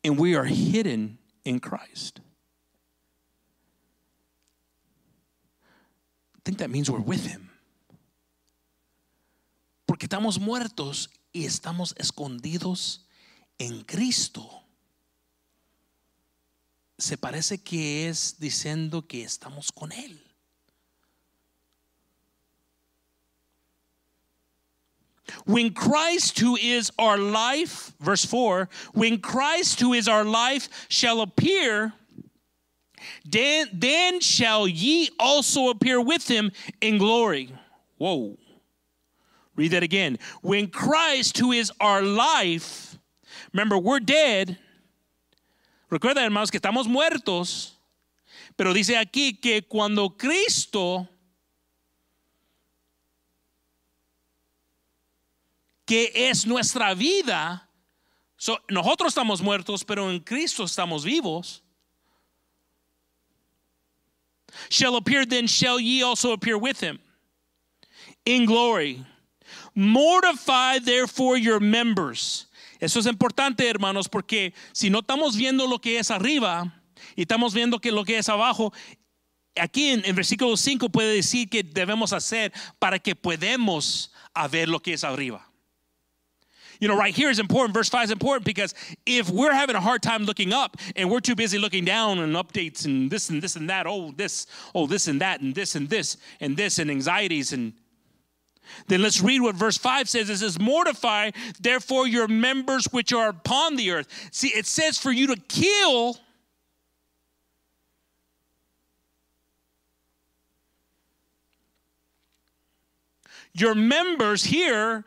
and 0.02 0.18
we 0.18 0.34
are 0.34 0.44
hidden 0.44 1.18
in 1.44 1.60
Christ. 1.60 2.20
I 6.34 6.40
think 6.44 6.58
that 6.58 6.70
means 6.70 6.90
we're 6.90 7.00
with 7.00 7.26
Him. 7.26 7.50
Porque 9.86 10.06
estamos 10.08 10.40
muertos 10.40 11.08
y 11.34 11.44
estamos 11.44 11.94
escondidos 11.94 13.00
en 13.58 13.82
Cristo. 13.82 14.62
se 17.02 17.18
parece 17.18 17.58
que 17.58 18.08
es 18.08 18.38
diciendo 18.38 19.06
que 19.06 19.24
estamos 19.24 19.72
con 19.72 19.90
Él. 19.92 20.21
When 25.44 25.72
Christ, 25.72 26.38
who 26.38 26.56
is 26.56 26.90
our 26.98 27.18
life, 27.18 27.92
verse 28.00 28.24
4, 28.24 28.68
when 28.92 29.18
Christ, 29.18 29.80
who 29.80 29.92
is 29.92 30.08
our 30.08 30.24
life, 30.24 30.68
shall 30.88 31.20
appear, 31.20 31.92
then, 33.24 33.68
then 33.72 34.20
shall 34.20 34.68
ye 34.68 35.10
also 35.18 35.68
appear 35.70 36.00
with 36.00 36.28
him 36.28 36.52
in 36.80 36.98
glory. 36.98 37.52
Whoa. 37.98 38.38
Read 39.56 39.72
that 39.72 39.82
again. 39.82 40.18
When 40.40 40.68
Christ, 40.68 41.38
who 41.38 41.52
is 41.52 41.72
our 41.80 42.02
life, 42.02 42.98
remember, 43.52 43.78
we're 43.78 44.00
dead 44.00 44.58
Recuerden, 45.92 46.24
hermanos, 46.24 46.50
que 46.50 46.56
estamos 46.56 46.88
muertos, 46.88 47.78
pero 48.56 48.72
dice 48.72 48.96
aquí 48.96 49.38
que 49.38 49.60
cuando 49.60 50.16
Cristo, 50.16 51.06
que 55.92 56.10
es 56.14 56.46
nuestra 56.46 56.94
vida, 56.94 57.68
nosotros 58.70 59.08
estamos 59.08 59.42
muertos, 59.42 59.84
pero 59.84 60.10
en 60.10 60.20
Cristo 60.20 60.64
estamos 60.64 61.04
vivos. 61.04 61.62
Shall 64.70 64.96
appear, 64.96 65.26
then 65.26 65.46
shall 65.46 65.78
ye 65.78 66.02
also 66.02 66.32
appear 66.32 66.56
with 66.56 66.82
him 66.82 66.98
in 68.24 68.46
glory. 68.46 69.04
Mortify 69.74 70.78
therefore 70.78 71.36
your 71.36 71.60
members 71.60 72.46
Eso 72.80 72.98
es 72.98 73.04
importante, 73.04 73.68
hermanos, 73.68 74.08
porque 74.08 74.54
si 74.72 74.88
no 74.88 75.00
estamos 75.00 75.36
viendo 75.36 75.66
lo 75.66 75.78
que 75.78 75.98
es 75.98 76.10
arriba 76.10 76.72
y 77.16 77.20
estamos 77.20 77.52
viendo 77.52 77.80
que 77.80 77.92
lo 77.92 78.06
que 78.06 78.16
es 78.16 78.30
abajo, 78.30 78.72
aquí 79.60 79.90
en, 79.90 80.02
en 80.06 80.16
versículo 80.16 80.56
5 80.56 80.88
puede 80.88 81.16
decir 81.16 81.50
que 81.50 81.62
debemos 81.62 82.14
hacer 82.14 82.50
para 82.78 82.98
que 82.98 83.14
podamos 83.14 84.10
ver 84.50 84.70
lo 84.70 84.80
que 84.80 84.94
es 84.94 85.04
arriba. 85.04 85.51
You 86.82 86.88
know, 86.88 86.96
right 86.96 87.14
here 87.14 87.30
is 87.30 87.38
important. 87.38 87.74
Verse 87.74 87.88
5 87.88 88.06
is 88.06 88.10
important 88.10 88.44
because 88.44 88.74
if 89.06 89.30
we're 89.30 89.52
having 89.52 89.76
a 89.76 89.80
hard 89.80 90.02
time 90.02 90.24
looking 90.24 90.52
up 90.52 90.76
and 90.96 91.08
we're 91.08 91.20
too 91.20 91.36
busy 91.36 91.56
looking 91.56 91.84
down 91.84 92.18
and 92.18 92.34
updates 92.34 92.86
and 92.86 93.08
this 93.08 93.30
and 93.30 93.40
this 93.40 93.54
and 93.54 93.70
that, 93.70 93.86
oh, 93.86 94.10
this, 94.16 94.48
oh, 94.74 94.88
this 94.88 95.06
and 95.06 95.20
that, 95.20 95.40
and 95.42 95.54
this 95.54 95.76
and 95.76 95.88
this, 95.88 96.16
and 96.40 96.56
this, 96.56 96.80
and 96.80 96.90
anxieties 96.90 97.52
and 97.52 97.74
then 98.88 99.00
let's 99.00 99.20
read 99.20 99.42
what 99.42 99.54
verse 99.54 99.76
5 99.76 100.08
says. 100.08 100.28
It 100.28 100.38
says, 100.38 100.58
Mortify 100.58 101.30
therefore 101.60 102.08
your 102.08 102.26
members 102.26 102.86
which 102.90 103.12
are 103.12 103.28
upon 103.28 103.76
the 103.76 103.92
earth. 103.92 104.08
See, 104.32 104.48
it 104.48 104.66
says 104.66 104.98
for 104.98 105.12
you 105.12 105.28
to 105.28 105.36
kill. 105.36 106.16
Your 113.54 113.74
members 113.74 114.44
here, 114.44 115.04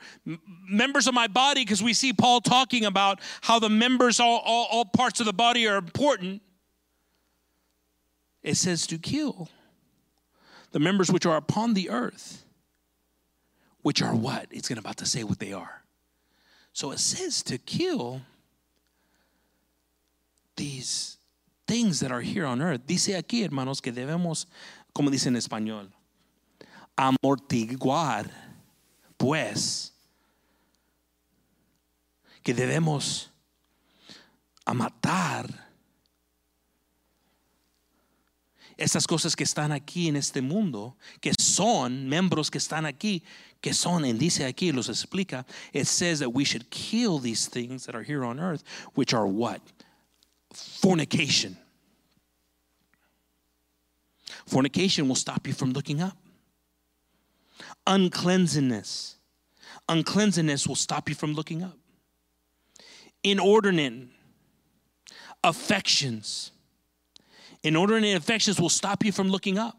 members 0.69 1.07
of 1.07 1.13
my 1.13 1.27
body, 1.27 1.61
because 1.61 1.81
we 1.81 1.93
see 1.93 2.13
Paul 2.13 2.41
talking 2.41 2.85
about 2.85 3.19
how 3.41 3.59
the 3.59 3.69
members, 3.69 4.19
all, 4.19 4.41
all, 4.45 4.67
all 4.71 4.85
parts 4.85 5.19
of 5.19 5.25
the 5.25 5.33
body 5.33 5.67
are 5.67 5.77
important. 5.77 6.41
It 8.43 8.55
says 8.55 8.85
to 8.87 8.99
kill 8.99 9.49
the 10.71 10.79
members 10.79 11.11
which 11.11 11.25
are 11.25 11.37
upon 11.37 11.73
the 11.73 11.89
earth, 11.89 12.45
which 13.81 14.01
are 14.01 14.13
what? 14.13 14.47
It's 14.51 14.67
going 14.67 14.77
about 14.77 14.97
to 14.97 15.05
say 15.05 15.23
what 15.23 15.39
they 15.39 15.53
are. 15.53 15.81
So 16.73 16.91
it 16.91 16.99
says 16.99 17.41
to 17.43 17.57
kill 17.57 18.21
these 20.55 21.17
things 21.67 21.99
that 22.01 22.11
are 22.11 22.21
here 22.21 22.45
on 22.45 22.61
earth. 22.61 22.85
Dice 22.85 23.15
aquí, 23.15 23.43
hermanos, 23.43 23.81
que 23.81 23.91
debemos, 23.91 24.45
como 24.93 25.09
dice 25.09 25.27
en 25.27 25.35
español, 25.35 25.87
amortiguar, 26.95 28.29
pues, 29.17 29.93
que 32.43 32.53
debemos 32.53 33.31
a 34.65 34.73
matar 34.73 35.65
estas 38.77 39.07
cosas 39.07 39.35
que 39.35 39.43
están 39.43 39.71
aquí 39.71 40.07
en 40.07 40.15
este 40.15 40.41
mundo, 40.41 40.97
que 41.21 41.33
son 41.39 42.09
miembros 42.09 42.51
que 42.51 42.57
están 42.57 42.85
aquí, 42.85 43.23
que 43.61 43.73
son, 43.73 44.03
and 44.03 44.19
dice 44.19 44.45
aquí, 44.45 44.71
los 44.71 44.89
explica, 44.89 45.45
it 45.73 45.85
says 45.85 46.19
that 46.19 46.29
we 46.29 46.43
should 46.43 46.69
kill 46.69 47.19
these 47.19 47.47
things 47.47 47.85
that 47.85 47.95
are 47.95 48.03
here 48.03 48.23
on 48.23 48.39
earth, 48.39 48.63
which 48.93 49.13
are 49.13 49.25
what? 49.25 49.61
Fornication. 50.53 51.57
Fornication 54.45 55.07
will 55.07 55.15
stop 55.15 55.47
you 55.47 55.53
from 55.53 55.71
looking 55.71 56.01
up. 56.01 56.17
Uncleanliness. 57.87 59.15
Uncleanliness 59.87 60.67
will 60.67 60.75
stop 60.75 61.09
you 61.09 61.15
from 61.15 61.33
looking 61.33 61.63
up. 61.63 61.77
Inordinate 63.23 64.09
affections. 65.43 66.51
Inordinate 67.63 68.17
affections 68.17 68.59
will 68.59 68.69
stop 68.69 69.05
you 69.05 69.11
from 69.11 69.29
looking 69.29 69.57
up. 69.57 69.77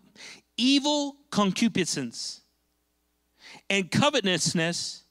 Evil 0.57 1.17
concupiscence 1.31 2.41
and 3.69 3.91
covetousness, 3.91 5.05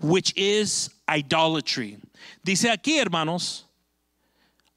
which 0.00 0.32
is 0.36 0.90
idolatry. 1.08 1.98
Dice 2.44 2.70
aquí, 2.70 2.98
hermanos, 2.98 3.64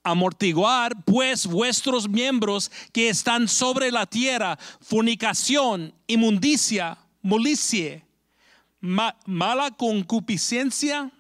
amortiguar 0.04 1.06
pues 1.06 1.46
vuestros 1.46 2.08
miembros 2.08 2.70
que 2.94 3.10
están 3.10 3.48
sobre 3.48 3.92
la 3.92 4.06
tierra, 4.06 4.58
fornicación, 4.82 5.94
inmundicia, 6.08 6.98
molicie, 7.28 8.02
ma- 8.82 9.16
mala 9.26 9.72
concupiscencia 9.72 11.12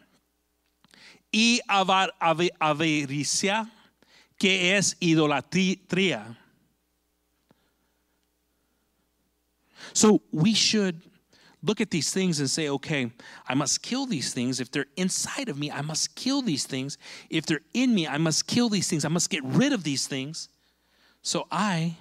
y 1.31 1.59
avar- 1.67 2.13
avaricia, 2.59 3.69
que 4.37 4.75
es 4.75 4.95
idolatría. 5.01 6.37
So 9.93 10.21
we 10.31 10.53
should 10.53 11.01
look 11.63 11.81
at 11.81 11.91
these 11.91 12.11
things 12.11 12.39
and 12.39 12.49
say, 12.49 12.69
okay, 12.69 13.11
I 13.47 13.53
must 13.55 13.81
kill 13.81 14.05
these 14.05 14.33
things. 14.33 14.59
If 14.59 14.71
they're 14.71 14.85
inside 14.95 15.49
of 15.49 15.57
me, 15.57 15.71
I 15.71 15.81
must 15.81 16.15
kill 16.15 16.41
these 16.41 16.65
things. 16.65 16.97
If 17.29 17.45
they're 17.45 17.61
in 17.73 17.93
me, 17.93 18.07
I 18.07 18.17
must 18.17 18.47
kill 18.47 18.69
these 18.69 18.87
things. 18.87 19.03
I 19.05 19.09
must 19.09 19.29
get 19.29 19.43
rid 19.43 19.73
of 19.73 19.83
these 19.83 20.07
things 20.07 20.49
so 21.21 21.47
I 21.51 21.97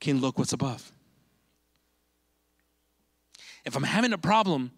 can 0.00 0.20
look 0.20 0.38
what's 0.38 0.52
above. 0.52 0.90
If 3.68 3.76
I'm 3.76 3.82
having 3.82 4.14
a 4.14 4.18
problem, 4.18 4.70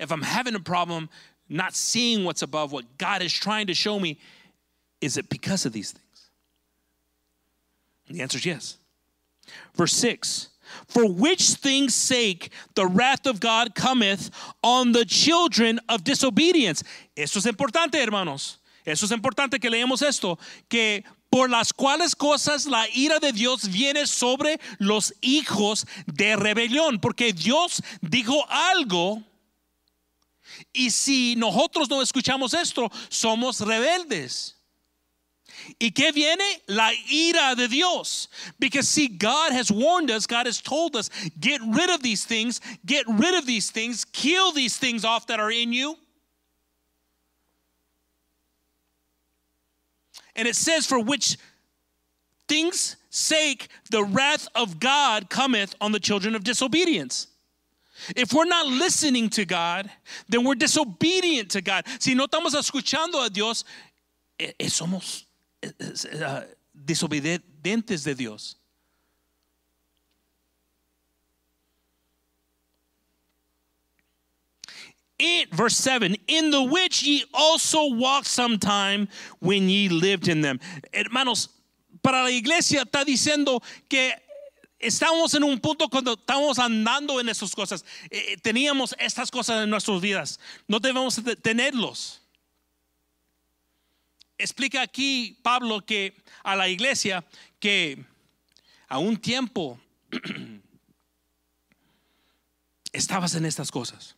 if 0.00 0.10
I'm 0.10 0.22
having 0.22 0.54
a 0.54 0.60
problem 0.60 1.10
not 1.50 1.74
seeing 1.74 2.24
what's 2.24 2.40
above, 2.40 2.72
what 2.72 2.96
God 2.96 3.20
is 3.20 3.30
trying 3.30 3.66
to 3.66 3.74
show 3.74 4.00
me, 4.00 4.18
is 5.02 5.18
it 5.18 5.28
because 5.28 5.66
of 5.66 5.74
these 5.74 5.92
things? 5.92 6.30
And 8.08 8.16
the 8.16 8.22
answer 8.22 8.38
is 8.38 8.46
yes. 8.46 8.78
Verse 9.74 9.92
6 9.92 10.48
For 10.88 11.06
which 11.06 11.42
things' 11.42 11.94
sake 11.94 12.52
the 12.74 12.86
wrath 12.86 13.26
of 13.26 13.38
God 13.38 13.74
cometh 13.74 14.30
on 14.62 14.92
the 14.92 15.04
children 15.04 15.78
of 15.90 16.02
disobedience. 16.02 16.82
Eso 17.14 17.38
es 17.38 17.44
importante, 17.44 17.96
hermanos. 17.96 18.56
Eso 18.86 19.04
es 19.04 19.12
importante 19.12 19.60
que 19.60 19.68
leemos 19.68 20.00
esto, 20.00 20.38
que 20.70 21.04
por 21.30 21.50
las 21.50 21.72
cuales 21.72 22.14
cosas 22.14 22.66
la 22.66 22.88
ira 22.90 23.18
de 23.18 23.32
Dios 23.32 23.68
viene 23.70 24.06
sobre 24.06 24.60
los 24.78 25.14
hijos 25.20 25.86
de 26.06 26.36
rebelión, 26.36 27.00
porque 27.00 27.32
Dios 27.32 27.82
dijo 28.00 28.44
algo 28.48 29.22
y 30.72 30.90
si 30.90 31.34
nosotros 31.36 31.88
no 31.88 32.02
escuchamos 32.02 32.54
esto, 32.54 32.90
somos 33.08 33.60
rebeldes. 33.60 34.54
¿Y 35.78 35.90
qué 35.90 36.12
viene? 36.12 36.44
La 36.66 36.92
ira 37.10 37.54
de 37.54 37.66
Dios. 37.66 38.28
Because 38.58 38.88
see, 38.88 39.08
God 39.08 39.52
has 39.52 39.70
warned 39.70 40.10
us, 40.10 40.26
God 40.26 40.46
has 40.46 40.60
told 40.60 40.94
us, 40.96 41.10
get 41.40 41.60
rid 41.62 41.90
of 41.90 42.02
these 42.02 42.24
things, 42.24 42.60
get 42.84 43.04
rid 43.08 43.34
of 43.34 43.46
these 43.46 43.70
things, 43.70 44.04
kill 44.04 44.52
these 44.52 44.76
things 44.78 45.04
off 45.04 45.26
that 45.26 45.40
are 45.40 45.50
in 45.50 45.72
you. 45.72 45.96
And 50.36 50.46
it 50.46 50.54
says, 50.54 50.86
for 50.86 51.00
which 51.00 51.36
things' 52.46 52.96
sake 53.10 53.68
the 53.90 54.04
wrath 54.04 54.48
of 54.54 54.78
God 54.78 55.28
cometh 55.30 55.74
on 55.80 55.92
the 55.92 56.00
children 56.00 56.34
of 56.34 56.44
disobedience. 56.44 57.28
If 58.14 58.32
we're 58.32 58.44
not 58.44 58.66
listening 58.66 59.30
to 59.30 59.44
God, 59.44 59.90
then 60.28 60.44
we're 60.44 60.54
disobedient 60.54 61.50
to 61.52 61.62
God. 61.62 61.84
Si 61.98 62.14
no 62.14 62.26
estamos 62.26 62.54
escuchando 62.54 63.24
a 63.24 63.30
Dios, 63.30 63.64
eh, 64.38 64.52
eh, 64.58 64.68
somos 64.68 65.24
eh, 65.62 65.70
desobedientes 66.74 68.04
de 68.04 68.14
Dios. 68.14 68.56
In, 75.18 75.46
verse 75.50 75.76
7 75.76 76.14
in 76.28 76.50
the 76.50 76.62
which 76.62 77.02
ye 77.02 77.24
also 77.32 77.94
walked 77.94 78.26
sometime 78.26 79.08
when 79.40 79.68
ye 79.68 79.88
lived 79.88 80.28
in 80.28 80.42
them. 80.42 80.60
Hermanos 80.92 81.48
para 82.02 82.22
la 82.22 82.30
iglesia 82.30 82.82
está 82.82 83.02
diciendo 83.02 83.62
que 83.88 84.12
estamos 84.78 85.34
en 85.34 85.42
un 85.42 85.58
punto 85.58 85.88
cuando 85.88 86.14
estamos 86.14 86.58
andando 86.58 87.18
en 87.18 87.30
esas 87.30 87.54
cosas. 87.54 87.84
Eh, 88.10 88.36
teníamos 88.42 88.94
estas 88.98 89.30
cosas 89.30 89.64
en 89.64 89.70
nuestras 89.70 90.02
vidas. 90.02 90.38
No 90.68 90.80
debemos 90.80 91.22
de 91.24 91.34
tenerlos. 91.34 92.20
Explica 94.36 94.82
aquí 94.82 95.38
Pablo 95.42 95.80
que 95.80 96.14
a 96.44 96.54
la 96.56 96.68
iglesia 96.68 97.24
que 97.58 98.04
a 98.86 98.98
un 98.98 99.16
tiempo 99.16 99.80
estabas 102.92 103.34
en 103.34 103.46
estas 103.46 103.70
cosas 103.70 104.15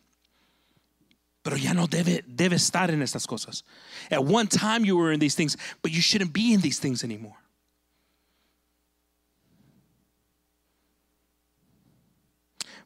pero 1.49 1.57
ya 1.59 1.73
no 1.73 1.87
debe, 1.87 2.23
debe 2.27 2.57
estar 2.57 2.91
en 2.91 3.01
estas 3.01 3.25
cosas. 3.25 3.63
At 4.11 4.23
one 4.23 4.45
time 4.45 4.85
you 4.85 4.95
were 4.95 5.11
in 5.11 5.19
these 5.19 5.33
things, 5.33 5.57
but 5.81 5.91
you 5.91 5.99
shouldn't 5.99 6.31
be 6.31 6.53
in 6.53 6.61
these 6.61 6.77
things 6.77 7.03
anymore. 7.03 7.37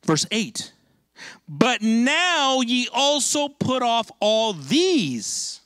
Verse 0.05 0.25
8 0.31 0.71
But 1.45 1.81
now 1.81 2.61
ye 2.61 2.87
also 2.93 3.49
put 3.49 3.83
off 3.83 4.09
all 4.21 4.53
these. 4.53 5.59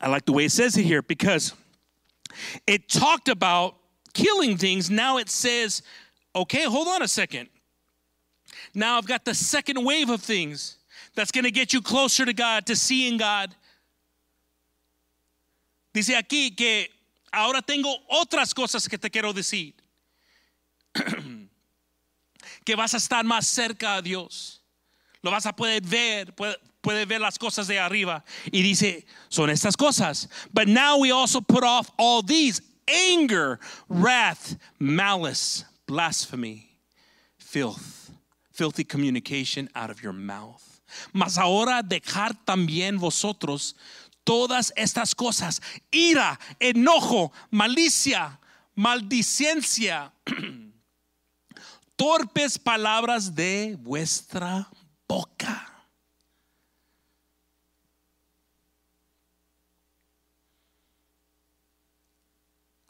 I 0.00 0.06
like 0.06 0.24
the 0.24 0.32
way 0.32 0.44
it 0.44 0.52
says 0.52 0.76
it 0.76 0.84
here 0.84 1.02
because 1.02 1.52
it 2.68 2.88
talked 2.88 3.28
about 3.28 3.74
killing 4.12 4.56
things. 4.56 4.88
Now 4.88 5.18
it 5.18 5.28
says, 5.28 5.82
okay, 6.36 6.62
hold 6.62 6.86
on 6.86 7.02
a 7.02 7.08
second. 7.08 7.48
Now 8.74 8.98
I've 8.98 9.06
got 9.06 9.24
the 9.24 9.34
second 9.34 9.84
wave 9.84 10.10
of 10.10 10.20
things 10.20 10.76
that's 11.14 11.30
going 11.30 11.44
to 11.44 11.50
get 11.50 11.72
you 11.72 11.80
closer 11.80 12.24
to 12.24 12.32
God, 12.32 12.66
to 12.66 12.76
seeing 12.76 13.16
God. 13.16 13.54
Dice 15.92 16.10
aquí 16.10 16.56
que 16.56 16.88
ahora 17.32 17.62
tengo 17.62 17.94
otras 18.10 18.52
cosas 18.52 18.88
que 18.88 18.98
te 18.98 19.08
quiero 19.08 19.32
decir. 19.32 19.74
que 22.64 22.76
vas 22.76 22.94
a 22.94 22.96
estar 22.96 23.24
más 23.24 23.46
cerca 23.46 23.96
a 23.98 24.02
Dios. 24.02 24.60
Lo 25.22 25.30
vas 25.30 25.46
a 25.46 25.52
poder 25.52 25.80
ver, 25.82 26.34
puede, 26.34 26.56
puede 26.82 27.04
ver 27.06 27.20
las 27.20 27.38
cosas 27.38 27.66
de 27.66 27.78
arriba. 27.78 28.24
Y 28.52 28.62
dice, 28.62 29.06
son 29.28 29.50
estas 29.50 29.76
cosas. 29.76 30.28
But 30.52 30.68
now 30.68 30.98
we 30.98 31.10
also 31.10 31.40
put 31.40 31.64
off 31.64 31.90
all 31.98 32.22
these 32.22 32.60
anger, 32.88 33.58
wrath, 33.88 34.56
malice, 34.78 35.64
blasphemy, 35.86 36.70
filth, 37.38 38.03
filthy 38.54 38.84
communication 38.84 39.68
out 39.74 39.90
of 39.90 40.00
your 40.00 40.12
mouth. 40.12 40.62
Mas 41.12 41.38
ahora 41.38 41.82
dejar 41.82 42.34
también 42.44 42.98
vosotros 42.98 43.74
todas 44.22 44.72
estas 44.76 45.14
cosas, 45.14 45.60
ira, 45.90 46.38
enojo, 46.60 47.32
malicia, 47.50 48.38
maldicencia, 48.74 50.12
torpes 51.96 52.58
palabras 52.58 53.34
de 53.34 53.76
vuestra 53.80 54.68
boca. 55.08 55.70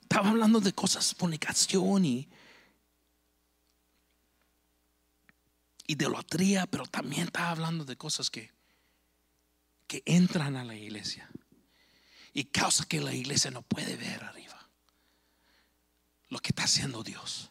Estaba 0.02 0.28
hablando 0.30 0.60
de 0.60 0.72
cosas, 0.72 1.12
fornicación 1.14 2.04
y 2.04 2.28
idolatría, 5.86 6.66
pero 6.66 6.86
también 6.86 7.26
estaba 7.26 7.50
hablando 7.50 7.84
de 7.84 7.96
cosas 7.96 8.30
que, 8.30 8.50
que 9.86 10.02
entran 10.06 10.56
a 10.56 10.64
la 10.64 10.74
iglesia 10.74 11.28
y 12.32 12.44
causa 12.44 12.84
que 12.86 13.00
la 13.00 13.14
iglesia 13.14 13.50
no 13.50 13.62
puede 13.62 13.96
ver 13.96 14.24
arriba 14.24 14.68
lo 16.30 16.38
que 16.40 16.48
está 16.48 16.64
haciendo 16.64 17.02
Dios. 17.02 17.50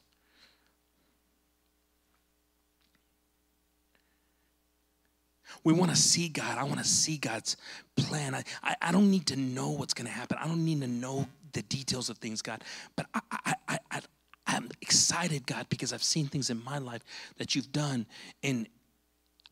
We 5.64 5.72
want 5.72 5.92
to 5.92 5.98
see 5.98 6.28
God. 6.28 6.58
I 6.58 6.64
want 6.64 6.80
to 6.80 6.84
see 6.84 7.18
God's 7.18 7.56
plan. 7.96 8.36
I, 8.36 8.44
I, 8.82 8.92
don't 8.92 9.10
need 9.10 9.26
to 9.28 9.38
know 9.38 9.70
what's 9.70 9.94
going 9.94 10.08
to 10.08 10.12
happen. 10.12 10.38
I 10.38 10.46
don't 10.46 10.66
need 10.66 10.82
to 10.82 10.88
know 10.88 11.26
the 11.54 11.62
details 11.62 12.10
of 12.10 12.18
things, 12.18 12.42
God. 12.42 12.62
But 12.98 13.06
I, 13.14 13.54
I, 13.92 14.02
I'm 14.46 14.70
excited, 14.82 15.46
God, 15.46 15.68
because 15.70 15.94
I've 15.94 16.04
seen 16.04 16.28
things 16.28 16.50
in 16.50 16.64
my 16.64 16.78
life 16.78 17.04
that 17.38 17.56
you've 17.56 17.72
done, 17.72 18.06
and 18.44 18.68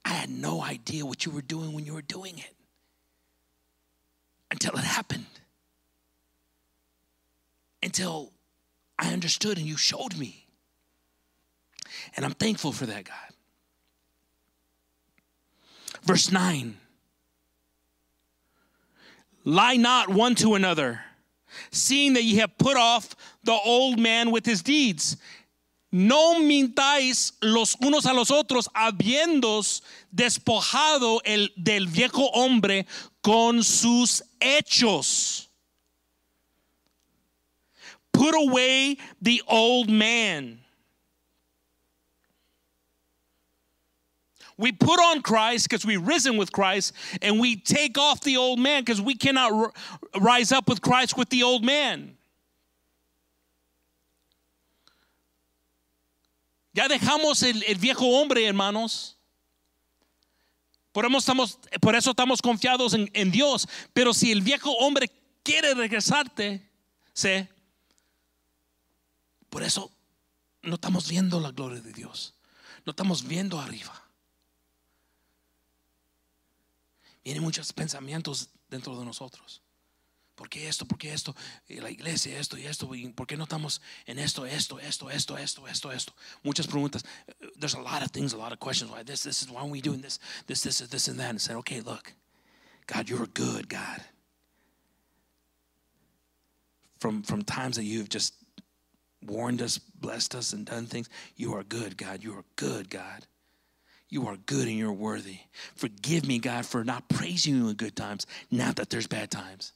I 0.03 0.09
had 0.09 0.29
no 0.29 0.61
idea 0.61 1.05
what 1.05 1.25
you 1.25 1.31
were 1.31 1.41
doing 1.41 1.73
when 1.73 1.85
you 1.85 1.93
were 1.93 2.01
doing 2.01 2.37
it 2.37 2.55
until 4.49 4.73
it 4.73 4.83
happened. 4.83 5.25
Until 7.81 8.31
I 8.99 9.11
understood 9.13 9.57
and 9.57 9.65
you 9.65 9.77
showed 9.77 10.17
me. 10.17 10.45
And 12.15 12.25
I'm 12.25 12.33
thankful 12.33 12.71
for 12.71 12.85
that, 12.85 13.05
God. 13.05 13.15
Verse 16.03 16.31
9 16.31 16.77
Lie 19.43 19.77
not 19.77 20.09
one 20.09 20.35
to 20.35 20.53
another, 20.53 21.01
seeing 21.71 22.13
that 22.13 22.23
ye 22.23 22.35
have 22.35 22.57
put 22.57 22.77
off 22.77 23.15
the 23.43 23.57
old 23.65 23.99
man 23.99 24.31
with 24.31 24.45
his 24.45 24.61
deeds. 24.61 25.17
No 25.91 26.39
mintáis 26.39 27.33
los 27.41 27.75
unos 27.81 28.05
a 28.05 28.13
los 28.13 28.31
otros, 28.31 28.69
habiéndos 28.73 29.81
despojado 30.13 31.19
el, 31.25 31.51
del 31.57 31.87
viejo 31.87 32.29
hombre 32.33 32.85
con 33.21 33.61
sus 33.61 34.23
hechos. 34.39 35.49
Put 38.13 38.35
away 38.35 38.97
the 39.21 39.41
old 39.47 39.89
man. 39.89 40.60
We 44.61 44.71
put 44.71 44.99
on 44.99 45.23
Christ 45.23 45.67
because 45.67 45.87
we 45.87 45.97
risen 45.97 46.37
with 46.37 46.51
Christ, 46.51 46.93
and 47.19 47.39
we 47.39 47.55
take 47.55 47.97
off 47.97 48.21
the 48.21 48.37
old 48.37 48.59
man 48.59 48.83
because 48.83 49.01
we 49.01 49.15
cannot 49.15 49.73
rise 50.21 50.51
up 50.51 50.69
with 50.69 50.83
Christ 50.83 51.17
with 51.17 51.29
the 51.29 51.41
old 51.41 51.65
man. 51.65 52.15
Ya 56.75 56.87
dejamos 56.87 57.41
el, 57.41 57.63
el 57.67 57.79
viejo 57.79 58.05
hombre, 58.21 58.45
hermanos. 58.45 59.15
Por 60.93 61.05
eso 61.05 61.17
estamos, 61.17 61.57
por 61.81 61.95
eso 61.95 62.11
estamos 62.11 62.39
confiados 62.39 62.93
en, 62.93 63.09
en 63.15 63.31
Dios. 63.31 63.67
Pero 63.95 64.13
si 64.13 64.31
el 64.31 64.41
viejo 64.41 64.71
hombre 64.77 65.09
quiere 65.43 65.73
regresarte, 65.73 66.61
sé, 67.13 67.49
por 69.49 69.63
eso 69.63 69.91
no 70.61 70.75
estamos 70.75 71.09
viendo 71.09 71.39
la 71.39 71.49
gloria 71.49 71.81
de 71.81 71.93
Dios. 71.93 72.35
No 72.85 72.91
estamos 72.91 73.27
viendo 73.27 73.59
arriba. 73.59 74.10
Vienen 77.23 77.43
muchos 77.43 77.71
pensamientos 77.73 78.49
dentro 78.69 78.97
de 78.97 79.05
nosotros. 79.05 79.61
¿Por 80.35 80.49
qué 80.49 80.67
esto? 80.67 80.85
¿Por 80.85 80.97
qué 80.97 81.13
esto? 81.13 81.35
La 81.67 81.91
iglesia, 81.91 82.39
esto 82.39 82.57
y 82.57 82.65
esto. 82.65 82.95
¿Y 82.95 83.07
¿Por 83.09 83.27
qué 83.27 83.37
no 83.37 83.43
estamos 83.43 83.79
en 84.07 84.17
esto, 84.17 84.45
esto, 84.45 84.79
esto, 84.79 85.11
esto, 85.11 85.37
esto, 85.37 85.67
esto, 85.67 85.91
esto? 85.91 86.13
Muchas 86.43 86.65
preguntas. 86.65 87.03
There's 87.59 87.75
a 87.75 87.79
lot 87.79 88.01
of 88.01 88.11
things, 88.11 88.33
a 88.33 88.37
lot 88.37 88.51
of 88.51 88.59
questions. 88.59 88.89
Why 88.89 89.03
this, 89.03 89.21
this 89.21 89.43
is 89.43 89.51
why 89.51 89.61
are 89.61 89.67
we 89.67 89.81
doing 89.81 90.01
this, 90.01 90.19
this, 90.47 90.63
this, 90.63 90.79
this, 90.79 91.07
and 91.09 91.19
that? 91.19 91.29
And 91.29 91.39
said, 91.39 91.57
okay, 91.57 91.81
look, 91.81 92.13
God, 92.87 93.07
you're 93.07 93.27
good 93.27 93.69
God. 93.69 94.01
From 96.99 97.21
from 97.21 97.43
times 97.43 97.75
that 97.75 97.83
you've 97.83 98.09
just 98.09 98.33
warned 99.23 99.61
us, 99.61 99.77
blessed 99.77 100.33
us, 100.33 100.53
and 100.53 100.65
done 100.65 100.87
things, 100.87 101.07
you 101.35 101.53
are 101.53 101.63
good, 101.63 101.97
God. 101.97 102.23
You 102.23 102.33
are 102.33 102.45
good, 102.55 102.89
God. 102.89 103.27
You 104.11 104.27
are 104.27 104.35
good 104.45 104.67
and 104.67 104.77
you're 104.77 104.91
worthy. 104.91 105.39
Forgive 105.75 106.27
me, 106.27 106.37
God, 106.37 106.65
for 106.65 106.83
not 106.83 107.07
praising 107.07 107.55
you 107.55 107.69
in 107.69 107.75
good 107.75 107.95
times, 107.95 108.27
now 108.51 108.73
that 108.73 108.89
there's 108.89 109.07
bad 109.07 109.31
times. 109.31 109.71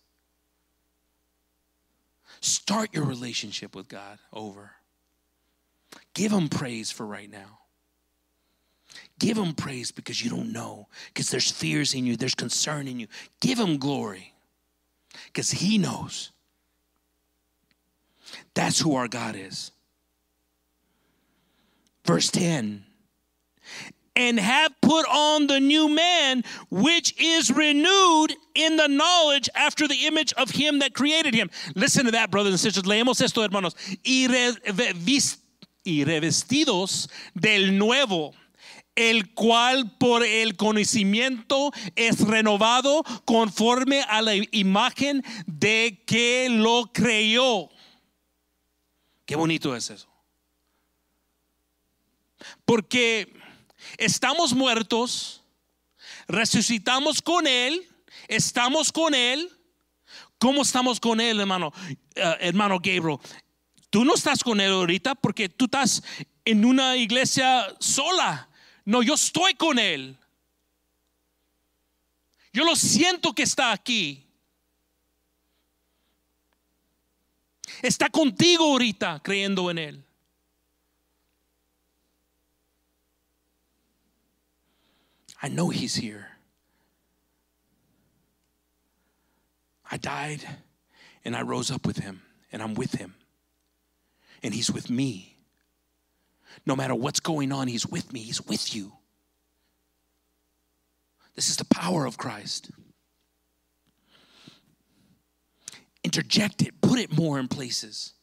Start 2.41 2.93
your 2.93 3.05
relationship 3.05 3.73
with 3.73 3.87
God 3.87 4.19
over. 4.33 4.71
Give 6.13 6.33
Him 6.33 6.49
praise 6.49 6.91
for 6.91 7.05
right 7.05 7.31
now. 7.31 7.59
Give 9.17 9.37
Him 9.37 9.53
praise 9.53 9.91
because 9.91 10.21
you 10.21 10.29
don't 10.29 10.51
know, 10.51 10.89
because 11.13 11.31
there's 11.31 11.49
fears 11.49 11.93
in 11.93 12.05
you, 12.05 12.17
there's 12.17 12.35
concern 12.35 12.89
in 12.89 12.99
you. 12.99 13.07
Give 13.39 13.57
Him 13.57 13.77
glory 13.77 14.33
because 15.27 15.49
He 15.49 15.77
knows. 15.77 16.31
That's 18.53 18.81
who 18.81 18.95
our 18.95 19.07
God 19.07 19.37
is. 19.37 19.71
Verse 22.03 22.29
10 22.29 22.83
and 24.15 24.39
have 24.39 24.71
put 24.81 25.05
on 25.07 25.47
the 25.47 25.59
new 25.59 25.89
man, 25.89 26.43
which 26.69 27.13
is 27.19 27.51
renewed 27.51 28.33
in 28.55 28.77
the 28.77 28.87
knowledge 28.87 29.49
after 29.55 29.87
the 29.87 30.05
image 30.05 30.33
of 30.33 30.49
him 30.51 30.79
that 30.79 30.93
created 30.93 31.33
him. 31.33 31.49
Listen 31.75 32.05
to 32.05 32.11
that, 32.11 32.31
brothers 32.31 32.53
and 32.53 32.59
sisters. 32.59 32.83
Leemos 32.83 33.21
esto, 33.21 33.41
hermanos. 33.41 33.75
Y, 34.03 34.27
revestidos 36.03 37.07
del 37.35 37.77
nuevo, 37.77 38.33
el 38.95 39.33
cual 39.35 39.91
por 39.99 40.23
el 40.23 40.55
conocimiento 40.55 41.71
es 41.95 42.21
renovado 42.21 43.03
conforme 43.25 44.01
a 44.09 44.21
la 44.21 44.35
imagen 44.51 45.23
de 45.45 46.01
que 46.05 46.47
lo 46.49 46.85
creyó. 46.93 47.69
Qué 49.25 49.35
bonito 49.35 49.75
es 49.75 49.89
eso. 49.89 50.07
Porque 52.65 53.34
estamos 53.97 54.53
muertos, 54.53 55.41
resucitamos 56.27 57.21
con 57.21 57.47
Él, 57.47 57.87
estamos 58.27 58.91
con 58.91 59.13
Él. 59.13 59.51
¿Cómo 60.37 60.61
estamos 60.61 60.99
con 60.99 61.21
Él, 61.21 61.39
hermano? 61.39 61.71
Eh, 62.15 62.37
hermano 62.41 62.75
Gabriel, 62.75 63.17
tú 63.89 64.03
no 64.03 64.15
estás 64.15 64.43
con 64.43 64.59
Él 64.59 64.71
ahorita 64.71 65.15
porque 65.15 65.49
tú 65.49 65.65
estás 65.65 66.03
en 66.43 66.65
una 66.65 66.97
iglesia 66.97 67.67
sola. 67.79 68.49
No, 68.83 69.01
yo 69.01 69.15
estoy 69.15 69.55
con 69.55 69.79
Él. 69.79 70.17
Yo 72.53 72.63
lo 72.63 72.75
siento 72.75 73.33
que 73.33 73.43
está 73.43 73.71
aquí. 73.71 74.25
Está 77.81 78.09
contigo 78.09 78.63
ahorita 78.65 79.19
creyendo 79.23 79.69
en 79.71 79.77
Él. 79.77 80.04
I 85.41 85.47
know 85.47 85.69
He's 85.69 85.95
here. 85.95 86.27
I 89.89 89.97
died 89.97 90.41
and 91.23 91.35
I 91.35 91.41
rose 91.41 91.71
up 91.71 91.85
with 91.85 91.97
Him, 91.97 92.21
and 92.51 92.61
I'm 92.61 92.73
with 92.73 92.93
Him, 92.93 93.15
and 94.43 94.53
He's 94.53 94.71
with 94.71 94.89
me. 94.89 95.37
No 96.65 96.75
matter 96.75 96.95
what's 96.95 97.19
going 97.19 97.51
on, 97.51 97.67
He's 97.67 97.87
with 97.87 98.11
me, 98.11 98.19
He's 98.19 98.41
with 98.41 98.75
you. 98.75 98.93
This 101.35 101.49
is 101.49 101.57
the 101.57 101.65
power 101.65 102.05
of 102.05 102.17
Christ. 102.17 102.71
Interject 106.03 106.61
it, 106.61 106.79
put 106.81 106.99
it 106.99 107.15
more 107.15 107.39
in 107.39 107.47
places. 107.47 108.13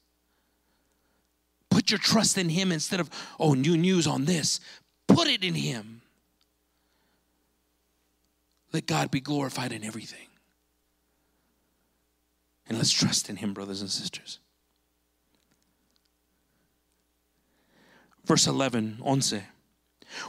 Put 1.71 1.91
your 1.91 1.99
trust 1.99 2.39
in 2.39 2.49
Him 2.49 2.71
instead 2.71 3.01
of, 3.01 3.11
oh, 3.41 3.55
new 3.55 3.77
news 3.77 4.07
on 4.07 4.25
this. 4.27 4.61
Put 5.09 5.27
it 5.27 5.43
in 5.43 5.55
Him. 5.55 6.02
Let 8.73 8.87
God 8.87 9.11
be 9.11 9.21
glorified 9.21 9.73
in 9.73 9.85
everything. 9.85 10.29
And 12.69 12.79
let's 12.79 12.91
trust 12.91 13.29
in 13.29 13.37
Him, 13.37 13.53
brothers 13.53 13.81
and 13.81 13.91
sisters. 13.91 14.39
Verse 18.25 18.47
11, 18.47 18.99
11. 19.05 19.43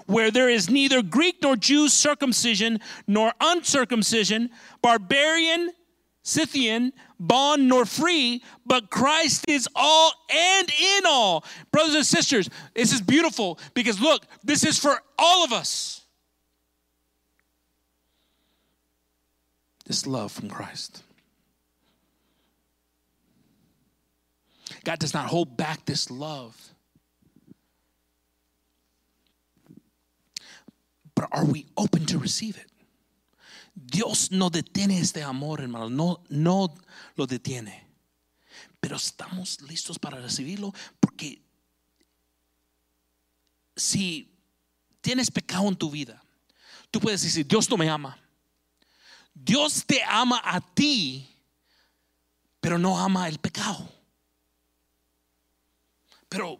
Where 0.05 0.31
there 0.31 0.49
is 0.49 0.69
neither 0.69 1.01
Greek 1.01 1.37
nor 1.41 1.55
Jew 1.55 1.87
circumcision 1.89 2.79
nor 3.07 3.33
uncircumcision, 3.39 4.49
barbarian 4.81 5.71
Scythian, 6.23 6.93
bond 7.19 7.67
nor 7.67 7.85
free, 7.85 8.41
but 8.65 8.89
Christ 8.89 9.45
is 9.49 9.67
all 9.75 10.13
and 10.29 10.69
in 10.69 11.05
all. 11.05 11.43
Brothers 11.71 11.95
and 11.95 12.05
sisters, 12.05 12.49
this 12.73 12.93
is 12.93 13.01
beautiful 13.01 13.59
because 13.73 13.99
look, 13.99 14.25
this 14.43 14.63
is 14.63 14.79
for 14.79 15.01
all 15.19 15.43
of 15.43 15.51
us. 15.51 16.02
This 19.85 20.07
love 20.07 20.31
from 20.31 20.49
Christ. 20.49 21.03
God 24.83 24.99
does 24.99 25.13
not 25.13 25.27
hold 25.27 25.55
back 25.57 25.85
this 25.85 26.09
love. 26.09 26.55
But 31.15 31.27
are 31.31 31.45
we 31.45 31.67
open 31.77 32.05
to 32.07 32.17
receive 32.17 32.57
it? 32.57 32.67
Dios 33.75 34.31
no 34.31 34.49
detiene 34.49 34.99
este 34.99 35.23
amor, 35.23 35.61
hermano, 35.61 35.89
no, 35.89 36.21
no 36.29 36.75
lo 37.15 37.25
detiene. 37.25 37.81
Pero 38.79 38.97
estamos 38.97 39.61
listos 39.61 39.97
para 39.97 40.19
recibirlo 40.19 40.73
porque 40.99 41.41
si 43.75 44.29
tienes 45.01 45.31
pecado 45.31 45.67
en 45.67 45.75
tu 45.75 45.89
vida, 45.89 46.21
tú 46.91 46.99
puedes 46.99 47.21
decir, 47.21 47.47
Dios 47.47 47.69
no 47.69 47.77
me 47.77 47.89
ama. 47.89 48.17
Dios 49.33 49.85
te 49.85 50.01
ama 50.07 50.41
a 50.43 50.61
ti, 50.61 51.27
pero 52.59 52.77
no 52.77 52.97
ama 52.97 53.27
el 53.27 53.39
pecado. 53.39 53.89
Pero 56.29 56.59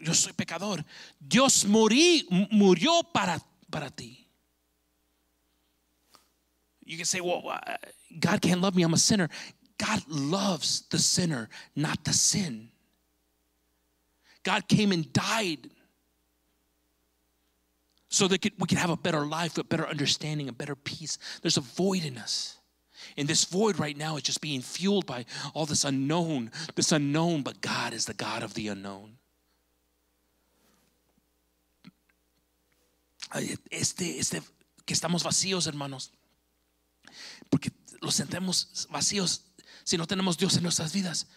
yo 0.00 0.14
soy 0.14 0.32
pecador. 0.32 0.84
Dios 1.18 1.64
morí, 1.64 2.26
murió 2.50 3.02
para, 3.12 3.40
para 3.70 3.90
ti. 3.90 4.26
You 6.84 6.96
can 6.96 7.04
say, 7.04 7.20
well, 7.20 7.42
God 8.18 8.40
can't 8.40 8.60
love 8.60 8.74
me, 8.74 8.82
I'm 8.82 8.94
a 8.94 8.98
sinner. 8.98 9.28
God 9.76 10.02
loves 10.08 10.82
the 10.90 10.98
sinner, 10.98 11.48
not 11.76 12.02
the 12.04 12.12
sin. 12.12 12.70
God 14.42 14.66
came 14.68 14.92
and 14.92 15.12
died 15.12 15.70
so 18.18 18.26
that 18.26 18.44
we 18.58 18.66
can 18.66 18.78
have 18.78 18.90
a 18.90 18.96
better 18.96 19.24
life, 19.24 19.56
a 19.58 19.64
better 19.64 19.86
understanding, 19.86 20.48
a 20.48 20.52
better 20.52 20.74
peace. 20.74 21.18
There's 21.40 21.56
a 21.56 21.60
void 21.60 22.04
in 22.04 22.18
us. 22.18 22.58
And 23.16 23.28
this 23.28 23.44
void 23.44 23.78
right 23.78 23.96
now 23.96 24.16
is 24.16 24.24
just 24.24 24.40
being 24.40 24.60
fueled 24.60 25.06
by 25.06 25.24
all 25.54 25.66
this 25.66 25.84
unknown, 25.84 26.50
this 26.74 26.90
unknown, 26.90 27.42
but 27.42 27.60
God 27.60 27.92
is 27.92 28.06
the 28.06 28.14
God 28.14 28.42
of 28.42 28.54
the 28.54 28.66
unknown. 28.68 29.18
Este, 33.70 34.18
este, 34.18 34.42
que 34.84 34.94
estamos 34.94 35.22
vacíos, 35.22 35.68
hermanos. 35.68 36.10
Porque 37.50 37.70
los 38.02 38.16
sentemos 38.16 38.88
vacíos 38.90 39.42
si 39.84 39.96
no 39.96 40.06
tenemos 40.06 40.36
Dios 40.36 40.56
en 40.56 40.64
nuestras 40.64 40.92
vidas. 40.92 41.28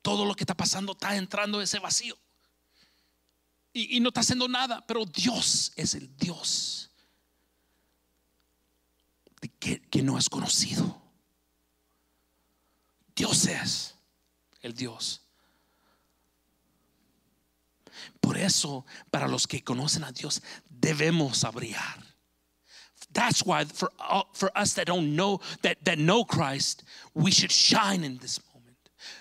Todo 0.00 0.24
lo 0.24 0.34
que 0.34 0.44
está 0.44 0.56
pasando 0.56 0.92
está 0.92 1.14
entrando 1.16 1.60
ese 1.60 1.78
vacío. 1.78 2.16
Y, 3.72 4.00
no 4.00 4.08
está 4.08 4.20
haciendo 4.20 4.48
nada, 4.48 4.84
pero 4.86 5.04
Dios 5.06 5.72
es 5.76 5.94
el 5.94 6.16
Dios 6.16 6.90
que, 9.58 10.02
no 10.02 10.16
has 10.16 10.28
conocido. 10.28 11.00
Dios 13.14 13.46
es 13.46 13.94
el 14.62 14.74
Dios. 14.74 15.22
Por 18.20 18.36
eso, 18.36 18.84
para 19.10 19.28
los 19.28 19.46
que 19.46 19.62
conocen 19.62 20.04
a 20.04 20.12
Dios, 20.12 20.42
debemos 20.68 21.44
brillar. 21.52 22.04
That's 23.12 23.44
why 23.44 23.64
for, 23.64 23.90
for 24.34 24.52
us 24.54 24.74
that 24.74 24.86
don't 24.86 25.16
know, 25.16 25.40
that, 25.62 25.78
that 25.84 25.98
know 25.98 26.24
Christ, 26.24 26.84
we 27.14 27.30
should 27.30 27.50
shine 27.50 28.04
in 28.04 28.18
this 28.18 28.38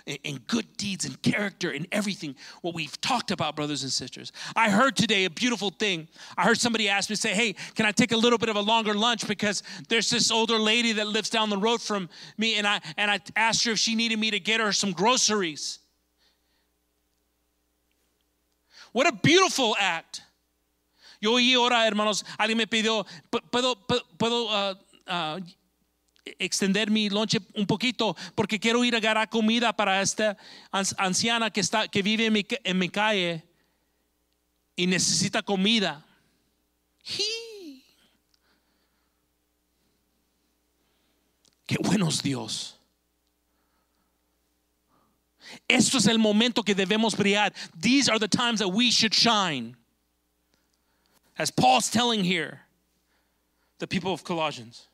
in 0.06 0.38
good 0.48 0.66
deeds 0.78 1.06
and 1.06 1.22
character 1.22 1.72
and 1.72 1.88
everything, 1.92 2.36
what 2.62 2.74
we've 2.74 3.00
talked 3.02 3.32
about, 3.32 3.56
brothers 3.56 3.84
and 3.84 3.92
sisters. 3.92 4.32
I 4.56 4.70
heard 4.70 4.96
today 4.96 5.26
a 5.26 5.30
beautiful 5.30 5.70
thing. 5.70 6.08
I 6.38 6.44
heard 6.44 6.60
somebody 6.60 6.90
ask 6.90 7.10
me, 7.10 7.16
say, 7.16 7.34
Hey, 7.34 7.54
can 7.76 7.86
I 7.86 7.92
take 7.92 8.12
a 8.12 8.18
little 8.18 8.38
bit 8.38 8.50
of 8.50 8.56
a 8.56 8.62
longer 8.62 8.94
lunch? 8.94 9.28
Because 9.28 9.64
there's 9.88 10.10
this 10.10 10.32
older 10.32 10.58
lady 10.58 10.94
that 10.94 11.08
lives 11.08 11.30
down 11.30 11.50
the 11.50 11.58
road 11.58 11.82
from 11.82 12.10
me, 12.38 12.56
and 12.56 12.68
I 12.68 12.82
and 12.98 13.10
I 13.12 13.20
asked 13.36 13.66
her 13.66 13.72
if 13.72 13.80
she 13.80 13.96
needed 13.96 14.20
me 14.20 14.32
to 14.32 14.40
get 14.40 14.60
her 14.60 14.72
some 14.72 14.92
groceries. 14.92 15.80
What 18.92 19.08
a 19.08 19.12
beautiful 19.12 19.76
act. 19.80 20.24
Yo 21.22 21.34
oí 21.34 21.54
ahora, 21.54 21.86
hermanos, 21.86 22.24
alguien 22.40 22.58
me 22.58 22.66
pidió, 22.66 23.06
¿puedo, 23.30 23.76
puedo, 24.18 24.48
uh, 24.48 24.76
uh, 25.08 25.40
extender 26.38 26.92
mi 26.92 27.10
lonche 27.10 27.40
un 27.56 27.66
poquito 27.66 28.16
porque 28.36 28.60
quiero 28.60 28.84
ir 28.84 28.96
a 28.96 28.98
agarrar 28.98 29.30
comida 29.30 29.74
para 29.74 30.02
esta 30.02 30.38
anciana 30.72 31.50
que, 31.50 31.62
está, 31.62 31.88
que 31.88 32.02
vive 32.02 32.26
en 32.26 32.34
mi, 32.34 32.46
en 32.64 32.78
mi 32.78 32.90
calle 32.90 33.44
y 34.76 34.88
necesita 34.88 35.42
comida. 35.42 36.06
Qué 41.66 41.78
buenos 41.80 42.22
Dios. 42.22 42.76
Esto 45.68 45.98
es 45.98 46.08
el 46.08 46.18
momento 46.18 46.64
que 46.64 46.76
debemos 46.76 47.16
brillar. 47.16 47.54
These 47.80 48.10
are 48.10 48.20
the 48.20 48.28
times 48.28 48.60
that 48.60 48.70
we 48.70 48.92
should 48.92 49.14
shine. 49.14 49.76
As 51.38 51.52
Paul's 51.52 51.90
telling 51.90 52.24
here, 52.24 52.62
the 53.78 53.88
people 53.88 54.12
of 54.12 54.24
Colossians. 54.24 54.89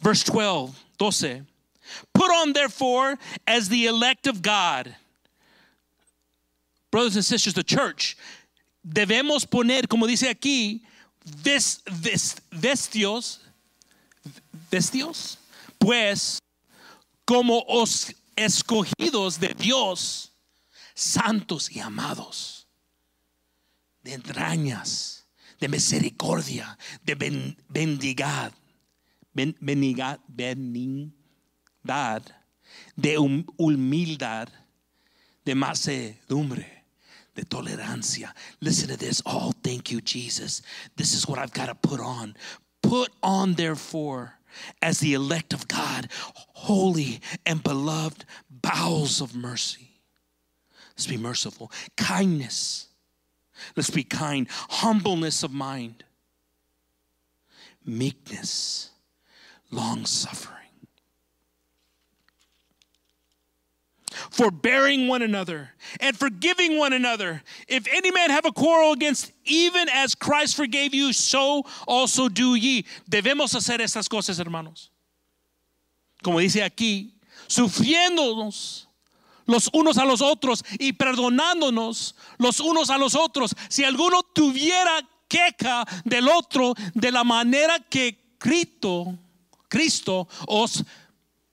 Verse 0.00 0.22
12, 0.24 0.78
12. 0.98 1.42
Put 2.14 2.30
on, 2.30 2.52
therefore, 2.52 3.18
as 3.46 3.68
the 3.68 3.86
elect 3.86 4.26
of 4.26 4.42
God. 4.42 4.94
Brothers 6.90 7.16
and 7.16 7.24
sisters, 7.24 7.54
the 7.54 7.62
church, 7.62 8.16
debemos 8.86 9.48
poner, 9.48 9.88
como 9.88 10.06
dice 10.06 10.28
aquí, 10.28 10.80
ves, 11.42 11.80
ves, 11.86 12.36
vestios, 12.50 13.38
vestios, 14.70 15.36
pues, 15.78 16.40
como 17.26 17.64
os 17.68 18.12
escogidos 18.36 19.38
de 19.38 19.54
Dios, 19.54 20.30
santos 20.94 21.70
y 21.70 21.80
amados 21.80 22.60
de 24.02 24.14
entrañas, 24.14 25.26
de 25.60 25.68
misericordia, 25.68 26.78
de 27.04 27.14
ben, 27.14 27.56
bendigad, 27.68 28.52
ben, 29.40 29.54
benigad, 29.60 30.18
benignidad, 30.28 31.12
de 32.96 33.16
hum, 33.16 33.44
humildad, 33.58 34.48
de 35.44 35.54
macedumbre, 35.54 36.66
de 37.34 37.44
tolerancia. 37.44 38.34
Listen 38.60 38.88
to 38.88 38.96
this. 38.96 39.22
Oh, 39.24 39.52
thank 39.62 39.90
you, 39.90 40.00
Jesus. 40.00 40.62
This 40.96 41.14
is 41.14 41.26
what 41.26 41.38
I've 41.38 41.52
got 41.52 41.66
to 41.66 41.74
put 41.74 42.00
on. 42.00 42.36
Put 42.82 43.10
on, 43.22 43.54
therefore, 43.54 44.34
as 44.82 44.98
the 44.98 45.14
elect 45.14 45.52
of 45.52 45.68
God, 45.68 46.08
holy 46.34 47.20
and 47.46 47.62
beloved 47.62 48.24
bowels 48.50 49.20
of 49.20 49.34
mercy. 49.34 49.88
Let's 50.96 51.06
be 51.06 51.16
merciful. 51.16 51.70
Kindness 51.96 52.90
Let's 53.76 53.90
be 53.90 54.04
kind, 54.04 54.46
humbleness 54.50 55.42
of 55.42 55.52
mind, 55.52 56.04
meekness, 57.84 58.89
long 59.70 60.04
suffering. 60.06 60.56
Forbearing 64.30 65.08
one 65.08 65.22
another 65.22 65.70
and 66.00 66.16
forgiving 66.16 66.78
one 66.78 66.92
another. 66.92 67.42
If 67.68 67.86
any 67.92 68.10
man 68.10 68.30
have 68.30 68.44
a 68.44 68.52
quarrel 68.52 68.92
against, 68.92 69.32
even 69.44 69.88
as 69.88 70.14
Christ 70.14 70.56
forgave 70.56 70.94
you, 70.94 71.12
so 71.12 71.64
also 71.86 72.28
do 72.28 72.54
ye. 72.54 72.84
Debemos 73.08 73.54
hacer 73.54 73.78
estas 73.80 74.08
cosas, 74.08 74.38
hermanos. 74.38 74.90
Como 76.22 76.38
dice 76.38 76.62
aquí, 76.62 77.14
sufriéndonos 77.48 78.86
los 79.46 79.68
unos 79.72 79.98
a 79.98 80.04
los 80.04 80.20
otros 80.20 80.62
y 80.78 80.92
perdonándonos 80.92 82.14
los 82.38 82.60
unos 82.60 82.90
a 82.90 82.98
los 82.98 83.14
otros. 83.14 83.54
Si 83.68 83.84
alguno 83.84 84.22
tuviera 84.34 85.00
queja 85.28 85.84
del 86.04 86.28
otro 86.28 86.74
de 86.94 87.10
la 87.10 87.24
manera 87.24 87.78
que 87.78 88.36
Cristo, 88.38 89.16
Cristo 89.70 90.28
os 90.46 90.84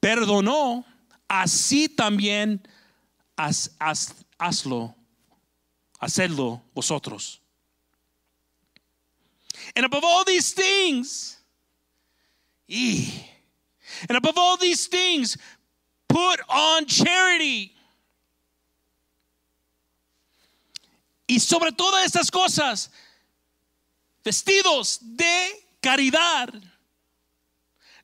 perdonó, 0.02 0.84
así 1.30 1.88
también 1.88 2.61
haz, 3.38 3.72
haz, 3.80 4.15
hazlo, 4.38 4.94
hacedlo 5.99 6.61
vosotros. 6.73 7.39
And 9.76 9.85
above 9.85 10.03
all 10.03 10.26
these 10.26 10.53
things, 10.53 11.38
and 12.68 14.18
above 14.18 14.38
all 14.38 14.57
these 14.57 14.88
things, 14.88 15.38
put 16.10 16.41
on 16.49 16.85
charity 16.85 17.77
Y 21.27 21.41
sobre 21.41 21.73
todas 21.73 22.06
estas 22.06 22.31
cosas, 22.31 22.89
vestidos 24.23 24.99
de 25.02 25.68
caridad, 25.81 26.49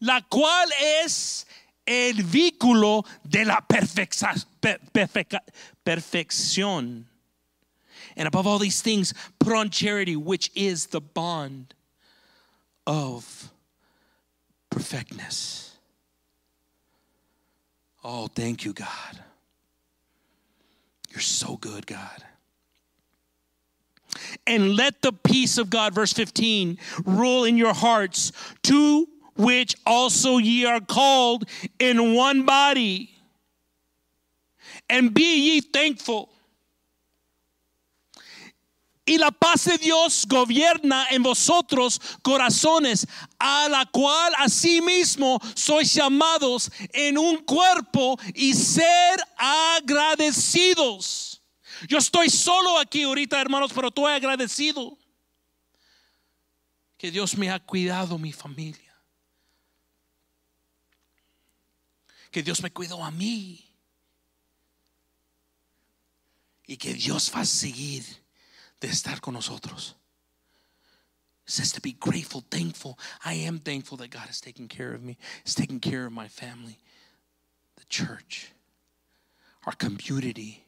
la 0.04 0.22
cual 0.30 0.68
es 1.04 1.46
el 1.88 2.24
vínculo 2.24 3.06
de 3.28 3.46
la 3.46 3.62
perfección. 3.62 4.46
And 8.16 8.28
above 8.28 8.46
all 8.46 8.60
these 8.60 8.82
things, 8.82 9.14
put 9.40 9.54
on 9.54 9.70
charity, 9.70 10.16
which 10.16 10.52
is 10.56 10.88
the 10.88 11.02
bond 11.02 11.74
of 12.86 13.50
perfectness. 14.70 15.72
Oh, 18.04 18.28
thank 18.28 18.66
you, 18.66 18.74
God. 18.74 19.20
You're 21.10 21.22
so 21.22 21.58
good, 21.58 21.88
God. 21.88 22.24
And 24.46 24.76
let 24.76 25.02
the 25.02 25.14
peace 25.14 25.58
of 25.58 25.70
God, 25.70 25.96
verse 25.96 26.12
15, 26.12 26.78
rule 27.06 27.46
in 27.46 27.58
your 27.58 27.74
hearts, 27.74 28.32
to 28.64 29.08
which 29.36 29.76
also 29.86 30.38
ye 30.38 30.66
are 30.66 30.82
called 30.82 31.46
in 31.80 32.14
one 32.14 32.44
body. 32.44 33.10
And 34.90 35.14
be 35.14 35.54
ye 35.54 35.62
thankful. 35.62 36.30
Y 39.06 39.18
la 39.18 39.32
paz 39.32 39.66
de 39.66 39.78
Dios 39.78 40.26
gobierna 40.26 41.08
en 41.12 41.24
vosotros 41.24 42.00
corazones, 42.22 43.06
a 43.38 43.68
la 43.70 43.86
cual 43.86 44.34
asimismo 44.38 45.42
sois 45.56 45.94
llamados 45.94 46.72
en 46.94 47.18
un 47.18 47.44
cuerpo 47.44 48.18
y 48.34 48.54
ser 48.54 49.20
agradecidos. 49.38 51.42
Yo 51.90 51.98
estoy 51.98 52.30
solo 52.30 52.80
aquí 52.80 53.04
ahorita, 53.04 53.42
hermanos, 53.42 53.74
pero 53.76 53.90
estoy 53.90 54.14
agradecido 54.14 54.98
que 56.98 57.12
Dios 57.12 57.38
me 57.38 57.52
ha 57.52 57.60
cuidado 57.60 58.18
mi 58.18 58.32
familia. 58.32 58.83
Que 62.34 62.42
Dios 62.42 62.64
me 62.64 62.72
cuidó 62.72 63.04
a 63.04 63.12
mí. 63.12 63.64
Y 66.66 66.78
que 66.78 66.96
Dios 66.96 67.32
va 67.34 67.42
a 67.42 67.46
seguir 67.46 68.04
de 68.82 68.88
estar 68.88 69.22
con 69.22 69.36
nosotros. 69.36 69.96
It 71.46 71.52
says 71.52 71.72
to 71.74 71.82
be 71.82 71.92
grateful, 71.92 72.44
thankful. 72.50 72.98
I 73.24 73.34
am 73.34 73.60
thankful 73.60 73.98
that 73.98 74.10
God 74.10 74.30
is 74.30 74.42
taking 74.42 74.68
care 74.68 74.94
of 74.94 75.04
me, 75.04 75.18
is 75.46 75.54
taking 75.54 75.80
care 75.80 76.08
of 76.08 76.12
my 76.12 76.28
family, 76.28 76.80
the 77.76 77.86
church, 77.86 78.52
our 79.68 79.74
community. 79.74 80.64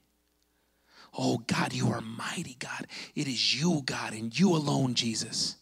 Oh 1.17 1.39
God, 1.47 1.73
you 1.73 1.87
are 1.87 2.01
mighty, 2.01 2.57
God. 2.59 2.85
It 3.15 3.27
is 3.27 3.59
you, 3.59 3.81
God, 3.85 4.13
and 4.13 4.37
you 4.37 4.51
alone, 4.55 4.93
Jesus. 4.93 5.55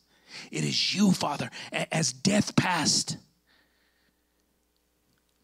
It 0.51 0.65
is 0.65 0.93
you, 0.93 1.13
Father. 1.13 1.49
As 1.71 2.11
death 2.11 2.55
passed 2.57 3.17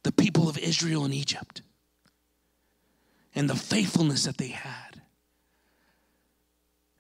the 0.04 0.12
people 0.12 0.50
of 0.50 0.58
Israel 0.58 1.06
in 1.06 1.14
Egypt 1.14 1.62
and 3.36 3.50
the 3.50 3.56
faithfulness 3.56 4.26
that 4.26 4.38
they 4.38 4.48
had, 4.48 5.02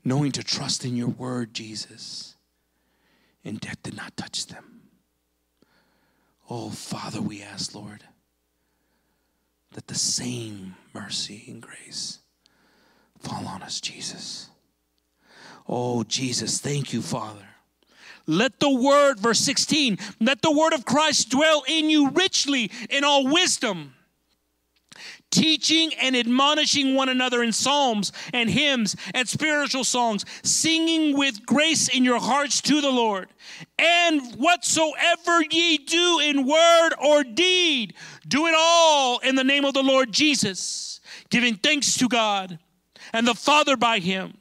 knowing 0.04 0.32
to 0.32 0.44
trust 0.44 0.86
in 0.86 0.96
your 0.96 1.08
word, 1.08 1.54
Jesus, 1.54 2.36
and 3.44 3.60
death 3.60 3.82
did 3.84 3.96
not 3.96 4.16
touch 4.18 4.48
them. 4.48 4.82
Oh, 6.50 6.70
Father, 6.70 7.22
we 7.22 7.42
ask, 7.42 7.76
Lord, 7.76 8.04
that 9.74 9.88
the 9.88 9.96
same 9.96 10.76
mercy 10.94 11.46
and 11.48 11.62
grace 11.62 12.20
fall 13.20 13.48
on 13.48 13.62
us, 13.62 13.80
Jesus. 13.80 14.50
Oh, 15.68 16.04
Jesus, 16.04 16.60
thank 16.60 16.92
you, 16.92 17.02
Father. 17.02 17.49
Let 18.30 18.60
the 18.60 18.70
word, 18.70 19.20
verse 19.20 19.40
16, 19.40 19.98
let 20.22 20.44
the 20.44 20.52
word 20.52 20.74
of 20.74 20.86
Christ 20.86 21.32
dwell 21.32 21.64
in 21.68 21.90
you 21.90 22.12
richly 22.12 22.70
in 22.88 23.04
all 23.04 23.26
wisdom, 23.26 23.96
teaching 25.32 25.96
and 26.00 26.16
admonishing 26.16 26.94
one 26.94 27.10
another 27.10 27.42
in 27.42 27.52
psalms 27.52 28.12
and 28.32 28.48
hymns 28.48 28.96
and 29.16 29.28
spiritual 29.28 29.84
songs, 29.84 30.26
singing 30.44 31.18
with 31.18 31.44
grace 31.44 31.88
in 31.88 32.04
your 32.06 32.20
hearts 32.20 32.62
to 32.62 32.82
the 32.82 32.92
Lord. 32.92 33.30
And 33.80 34.36
whatsoever 34.36 35.44
ye 35.50 35.80
do 35.80 36.20
in 36.20 36.46
word 36.46 36.92
or 37.04 37.24
deed, 37.24 37.96
do 38.28 38.46
it 38.46 38.54
all 38.56 39.18
in 39.20 39.34
the 39.34 39.44
name 39.44 39.66
of 39.66 39.74
the 39.74 39.82
Lord 39.82 40.12
Jesus, 40.12 41.02
giving 41.32 41.56
thanks 41.56 41.98
to 41.98 42.08
God 42.08 42.60
and 43.12 43.28
the 43.28 43.34
Father 43.34 43.76
by 43.76 43.98
him. 43.98 44.36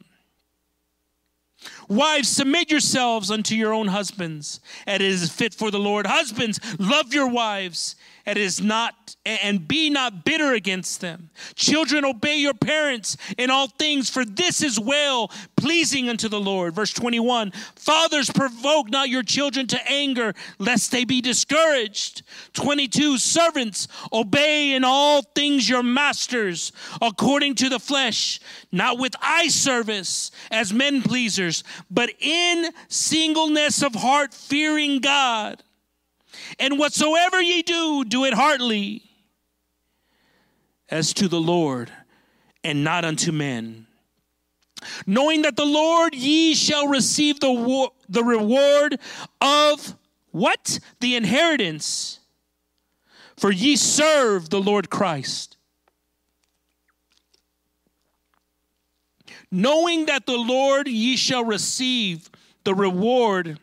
Wives, 1.89 2.29
submit 2.29 2.69
yourselves 2.69 3.31
unto 3.31 3.55
your 3.55 3.73
own 3.73 3.87
husbands, 3.87 4.59
and 4.85 5.01
it 5.01 5.09
is 5.09 5.31
fit 5.31 5.55
for 5.55 5.71
the 5.71 5.79
Lord. 5.79 6.05
Husbands, 6.05 6.59
love 6.77 7.15
your 7.15 7.27
wives, 7.27 7.95
and 8.25 8.37
it 8.37 8.41
is 8.41 8.61
not 8.61 9.15
and 9.25 9.67
be 9.67 9.89
not 9.89 10.25
bitter 10.25 10.53
against 10.53 11.01
them. 11.01 11.29
Children, 11.55 12.05
obey 12.05 12.37
your 12.37 12.53
parents 12.53 13.17
in 13.37 13.49
all 13.49 13.67
things, 13.67 14.09
for 14.09 14.25
this 14.25 14.63
is 14.63 14.79
well 14.79 15.31
pleasing 15.55 16.09
unto 16.09 16.27
the 16.27 16.39
Lord. 16.39 16.73
Verse 16.73 16.93
21 16.93 17.51
Fathers, 17.75 18.29
provoke 18.29 18.89
not 18.89 19.09
your 19.09 19.23
children 19.23 19.67
to 19.67 19.91
anger, 19.91 20.33
lest 20.57 20.91
they 20.91 21.05
be 21.05 21.21
discouraged. 21.21 22.23
22 22.53 23.17
Servants, 23.17 23.87
obey 24.11 24.73
in 24.73 24.83
all 24.83 25.21
things 25.21 25.69
your 25.69 25.83
masters 25.83 26.71
according 27.01 27.55
to 27.55 27.69
the 27.69 27.79
flesh, 27.79 28.39
not 28.71 28.97
with 28.97 29.15
eye 29.21 29.47
service 29.47 30.31
as 30.51 30.73
men 30.73 31.01
pleasers, 31.01 31.63
but 31.89 32.09
in 32.19 32.69
singleness 32.87 33.81
of 33.81 33.95
heart, 33.95 34.33
fearing 34.33 34.99
God. 34.99 35.63
And 36.57 36.79
whatsoever 36.79 37.41
ye 37.41 37.61
do, 37.61 38.03
do 38.05 38.25
it 38.25 38.33
heartily 38.33 39.03
as 40.89 41.13
to 41.15 41.27
the 41.27 41.39
Lord 41.39 41.91
and 42.63 42.83
not 42.83 43.05
unto 43.05 43.31
men. 43.31 43.85
Knowing 45.05 45.41
that 45.43 45.55
the 45.55 45.65
Lord 45.65 46.15
ye 46.15 46.53
shall 46.55 46.87
receive 46.87 47.39
the, 47.39 47.51
wo- 47.51 47.93
the 48.07 48.23
reward 48.23 48.99
of 49.41 49.95
what? 50.31 50.79
The 50.99 51.15
inheritance. 51.15 52.19
For 53.35 53.51
ye 53.51 53.75
serve 53.75 54.49
the 54.49 54.61
Lord 54.61 54.89
Christ. 54.89 55.57
Knowing 59.51 60.05
that 60.05 60.25
the 60.25 60.37
Lord 60.37 60.87
ye 60.87 61.15
shall 61.15 61.43
receive 61.43 62.29
the 62.63 62.75
reward 62.75 63.59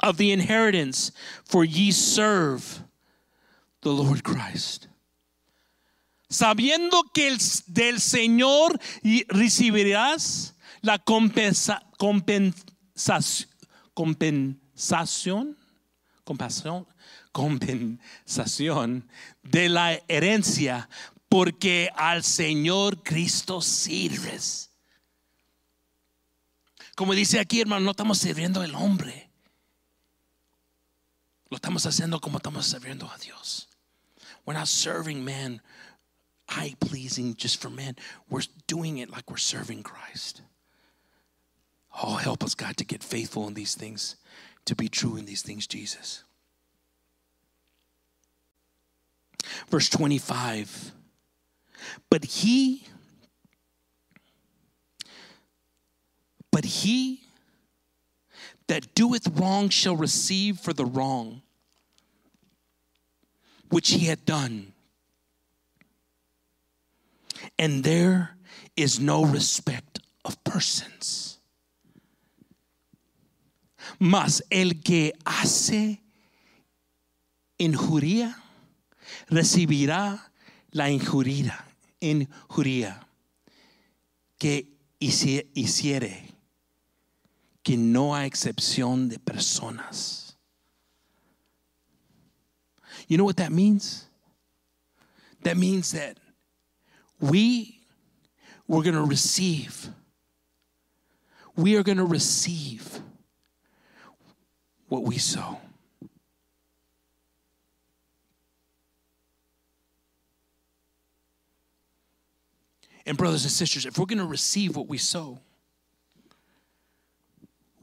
of 0.00 0.16
the 0.16 0.30
inheritance, 0.30 1.10
for 1.46 1.64
ye 1.64 1.92
serve 1.92 2.62
the 3.80 3.90
Lord 3.90 4.22
Christ. 4.22 4.86
Sabiendo 6.28 7.04
que 7.14 7.28
el- 7.28 7.38
del 7.68 8.00
Señor 8.00 8.80
recibirás 9.28 10.54
la 10.82 10.98
compensa- 10.98 11.82
compensa- 11.98 13.46
compensación, 13.94 15.56
compasión, 16.24 16.86
compensación 17.32 19.08
de 19.42 19.68
la 19.68 20.00
herencia, 20.08 20.88
porque 21.28 21.90
al 21.94 22.24
Señor 22.24 23.02
Cristo 23.02 23.60
sirves. 23.60 24.70
Como 26.96 27.12
dice 27.14 27.38
aquí, 27.38 27.60
hermano, 27.60 27.84
no 27.84 27.90
estamos 27.92 28.18
sirviendo 28.18 28.62
al 28.62 28.74
hombre. 28.74 29.25
Lo 31.50 31.56
estamos 31.56 31.86
haciendo 31.86 32.20
como 32.20 32.38
estamos 32.38 32.66
sirviendo 32.66 33.08
a 33.12 33.18
Dios. 33.18 33.68
We're 34.44 34.54
not 34.54 34.68
serving 34.68 35.24
man, 35.24 35.60
eye 36.48 36.74
pleasing 36.80 37.36
just 37.36 37.60
for 37.60 37.70
man. 37.70 37.96
We're 38.28 38.42
doing 38.66 38.98
it 38.98 39.10
like 39.10 39.30
we're 39.30 39.36
serving 39.36 39.82
Christ. 39.82 40.42
Oh, 42.02 42.16
help 42.16 42.44
us, 42.44 42.54
God, 42.54 42.76
to 42.76 42.84
get 42.84 43.02
faithful 43.02 43.48
in 43.48 43.54
these 43.54 43.74
things, 43.74 44.16
to 44.66 44.74
be 44.74 44.88
true 44.88 45.16
in 45.16 45.24
these 45.24 45.42
things, 45.42 45.66
Jesus. 45.66 46.24
Verse 49.68 49.88
25. 49.88 50.92
But 52.10 52.24
he, 52.24 52.84
but 56.50 56.64
he 56.64 57.25
that 58.68 58.94
doeth 58.94 59.28
wrong 59.38 59.68
shall 59.68 59.96
receive 59.96 60.58
for 60.58 60.72
the 60.72 60.84
wrong 60.84 61.42
which 63.68 63.90
he 63.90 64.06
had 64.06 64.24
done. 64.24 64.72
And 67.58 67.84
there 67.84 68.36
is 68.76 69.00
no 69.00 69.24
respect 69.24 70.00
of 70.24 70.42
persons. 70.44 71.38
Mas 73.98 74.42
el 74.50 74.72
que 74.84 75.12
hace 75.24 76.00
injuria 77.58 78.34
recibirá 79.30 80.20
la 80.72 80.90
injuria, 80.90 81.64
injuria 82.00 83.00
que 84.38 84.66
hici- 85.00 85.46
hiciere 85.54 86.35
que 87.66 87.76
no 87.76 88.14
hay 88.14 88.26
excepción 88.26 89.08
de 89.08 89.18
personas. 89.18 90.36
You 93.08 93.18
know 93.18 93.24
what 93.24 93.38
that 93.38 93.50
means? 93.50 94.04
That 95.42 95.56
means 95.56 95.90
that 95.90 96.16
we 97.20 97.80
we're 98.68 98.84
going 98.84 98.94
to 98.94 99.02
receive. 99.02 99.88
We 101.56 101.74
are 101.74 101.82
going 101.82 101.98
to 101.98 102.04
receive 102.04 103.00
what 104.86 105.02
we 105.02 105.18
sow. 105.18 105.58
And, 113.04 113.18
brothers 113.18 113.42
and 113.42 113.50
sisters, 113.50 113.86
if 113.86 113.98
we're 113.98 114.06
going 114.06 114.18
to 114.18 114.24
receive 114.24 114.76
what 114.76 114.86
we 114.86 114.98
sow, 114.98 115.40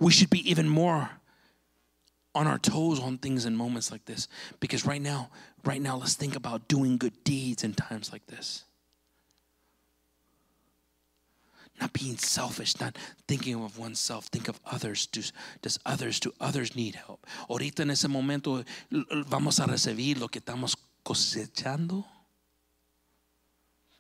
we 0.03 0.11
should 0.11 0.29
be 0.29 0.49
even 0.49 0.67
more 0.67 1.09
on 2.35 2.45
our 2.45 2.57
toes 2.57 2.99
on 2.99 3.17
things 3.17 3.45
in 3.45 3.55
moments 3.55 3.91
like 3.91 4.05
this. 4.05 4.27
Because 4.59 4.85
right 4.85 5.01
now, 5.01 5.29
right 5.63 5.81
now, 5.81 5.95
let's 5.95 6.15
think 6.15 6.35
about 6.35 6.67
doing 6.67 6.97
good 6.97 7.23
deeds 7.23 7.63
in 7.63 7.73
times 7.73 8.11
like 8.11 8.25
this. 8.27 8.65
Not 11.79 11.93
being 11.93 12.17
selfish, 12.17 12.79
not 12.79 12.97
thinking 13.27 13.55
of 13.55 13.77
oneself, 13.79 14.25
think 14.25 14.47
of 14.47 14.59
others. 14.65 15.07
Does, 15.07 15.31
does 15.61 15.79
others, 15.85 16.19
do 16.19 16.31
others 16.39 16.75
need 16.75 16.95
help? 16.95 17.25
Ahorita 17.49 17.79
en 17.79 17.89
ese 17.89 18.07
momento 18.07 18.63
vamos 18.91 19.59
a 19.59 19.65
recibir 19.65 20.19
lo 20.19 20.27
que 20.27 20.39
estamos 20.39 20.75
cosechando. 21.03 22.05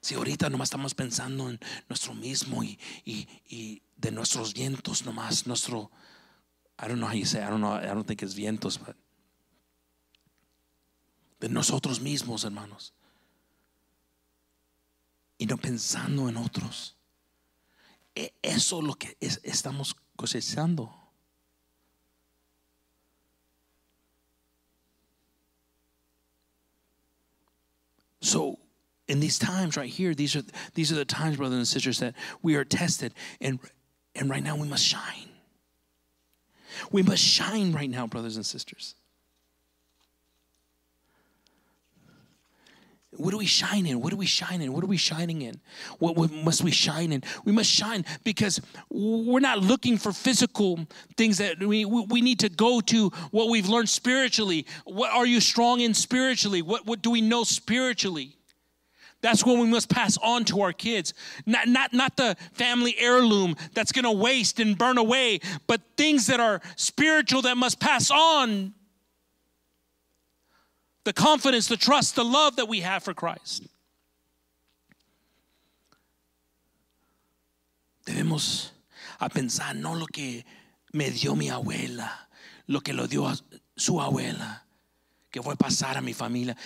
Si 0.03 0.15
ahorita 0.15 0.49
nomás 0.49 0.67
estamos 0.67 0.93
pensando 0.93 1.49
en 1.49 1.57
nuestro 1.87 2.13
mismo 2.13 2.61
y, 2.61 2.77
y, 3.05 3.25
y 3.47 3.81
de 3.95 4.11
nuestros 4.11 4.53
vientos 4.53 5.05
nomás, 5.05 5.47
nuestro, 5.47 5.91
I 6.77 6.87
don't 6.89 6.97
know 6.97 7.07
how 7.07 7.13
you 7.15 7.25
say, 7.25 7.39
I 7.41 7.49
don't 7.49 7.61
know, 7.61 7.73
I 7.73 7.87
don't 7.87 8.05
think 8.05 8.21
it's 8.21 8.35
vientos, 8.35 8.77
but 8.77 8.97
de 11.39 11.47
nosotros 11.47 12.01
mismos, 12.01 12.43
hermanos. 12.43 12.93
Y 15.37 15.45
no 15.45 15.55
pensando 15.57 16.27
en 16.27 16.35
otros. 16.35 16.97
E- 18.13 18.33
Eso 18.41 18.79
es 18.79 18.83
lo 18.83 18.95
que 18.95 19.15
es- 19.21 19.39
estamos 19.43 19.95
cosechando. 20.17 20.93
So 28.19 28.62
in 29.07 29.19
these 29.19 29.37
times 29.37 29.75
right 29.77 29.89
here, 29.89 30.13
these 30.13 30.35
are 30.35 30.43
these 30.73 30.91
are 30.91 30.95
the 30.95 31.05
times, 31.05 31.37
brothers 31.37 31.57
and 31.57 31.67
sisters, 31.67 31.99
that 31.99 32.15
we 32.41 32.55
are 32.55 32.63
tested, 32.63 33.13
and 33.41 33.59
and 34.15 34.29
right 34.29 34.43
now 34.43 34.55
we 34.55 34.67
must 34.67 34.85
shine. 34.85 35.29
We 36.91 37.03
must 37.03 37.23
shine 37.23 37.73
right 37.73 37.89
now, 37.89 38.07
brothers 38.07 38.35
and 38.35 38.45
sisters. 38.45 38.95
What 43.17 43.29
do 43.29 43.37
we 43.37 43.45
shine 43.45 43.85
in? 43.85 44.01
What 44.01 44.09
do 44.09 44.17
we 44.17 44.25
shine 44.25 44.61
in? 44.61 44.73
What 44.73 44.83
are 44.83 44.87
we 44.87 44.97
shining 44.97 45.43
in? 45.43 45.61
What, 45.99 46.15
what 46.15 46.31
must 46.31 46.63
we 46.63 46.71
shine 46.71 47.11
in? 47.11 47.21
We 47.45 47.51
must 47.51 47.69
shine 47.69 48.05
because 48.23 48.59
we're 48.89 49.39
not 49.39 49.59
looking 49.59 49.97
for 49.97 50.11
physical 50.11 50.79
things 51.15 51.37
that 51.37 51.59
we, 51.59 51.85
we 51.85 52.21
need 52.21 52.39
to 52.39 52.49
go 52.49 52.81
to 52.81 53.09
what 53.29 53.49
we've 53.49 53.67
learned 53.67 53.89
spiritually. 53.89 54.65
What 54.85 55.11
are 55.11 55.27
you 55.27 55.41
strong 55.41 55.81
in 55.81 55.93
spiritually? 55.93 56.63
What, 56.63 56.87
what 56.87 57.03
do 57.03 57.11
we 57.11 57.21
know 57.21 57.43
spiritually? 57.43 58.35
That's 59.23 59.45
what 59.45 59.57
we 59.57 59.67
must 59.67 59.87
pass 59.87 60.17
on 60.21 60.43
to 60.45 60.61
our 60.61 60.73
kids. 60.73 61.13
Not, 61.45 61.69
not, 61.69 61.93
not 61.93 62.17
the 62.17 62.35
family 62.51 62.93
heirloom 62.99 63.55
that's 63.73 63.93
going 63.93 64.03
to 64.03 64.11
waste 64.11 64.59
and 64.59 64.77
burn 64.77 64.97
away, 64.97 65.39
but 65.65 65.79
things 65.95 66.27
that 66.27 66.41
are 66.41 66.59
spiritual 66.75 67.41
that 67.43 67.55
must 67.55 67.79
pass 67.79 68.11
on. 68.11 68.73
The 71.05 71.13
confidence, 71.13 71.69
the 71.69 71.77
trust, 71.77 72.17
the 72.17 72.25
love 72.25 72.57
that 72.57 72.67
we 72.67 72.81
have 72.81 73.01
for 73.01 73.13
Christ. 73.13 73.65
Debemos 78.05 78.71
a 79.21 79.29
pensar 79.29 79.73
no 79.73 79.93
lo 79.93 80.05
que 80.05 80.43
me 80.91 81.09
dio 81.11 81.33
mi 81.33 81.47
abuela, 81.47 82.09
lo 82.67 82.81
que 82.81 82.93
lo 82.93 83.07
dio 83.07 83.23
a 83.23 83.37
su 83.77 83.93
abuela, 83.93 84.63
que 85.31 85.41
fue 85.41 85.55
pasar 85.55 85.95
a 85.95 86.01
mi 86.01 86.11
familia. 86.11 86.57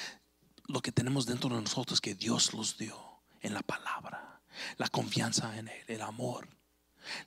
Lo 0.67 0.81
que 0.81 0.91
tenemos 0.91 1.25
dentro 1.25 1.55
de 1.55 1.61
nosotros 1.61 2.01
que 2.01 2.15
Dios 2.15 2.53
los 2.53 2.77
dio 2.77 2.97
en 3.41 3.53
la 3.53 3.61
palabra, 3.61 4.41
la 4.77 4.89
confianza 4.89 5.57
en 5.57 5.67
Él, 5.69 5.83
el 5.87 6.01
amor. 6.01 6.47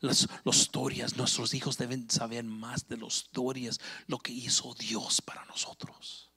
Las 0.00 0.28
historias, 0.44 1.16
nuestros 1.16 1.54
hijos 1.54 1.78
deben 1.78 2.10
saber 2.10 2.44
más 2.44 2.86
de 2.86 2.98
las 2.98 3.16
historias, 3.16 3.80
lo 4.08 4.18
que 4.18 4.32
hizo 4.32 4.74
Dios 4.74 5.22
para 5.22 5.44
nosotros 5.46 6.30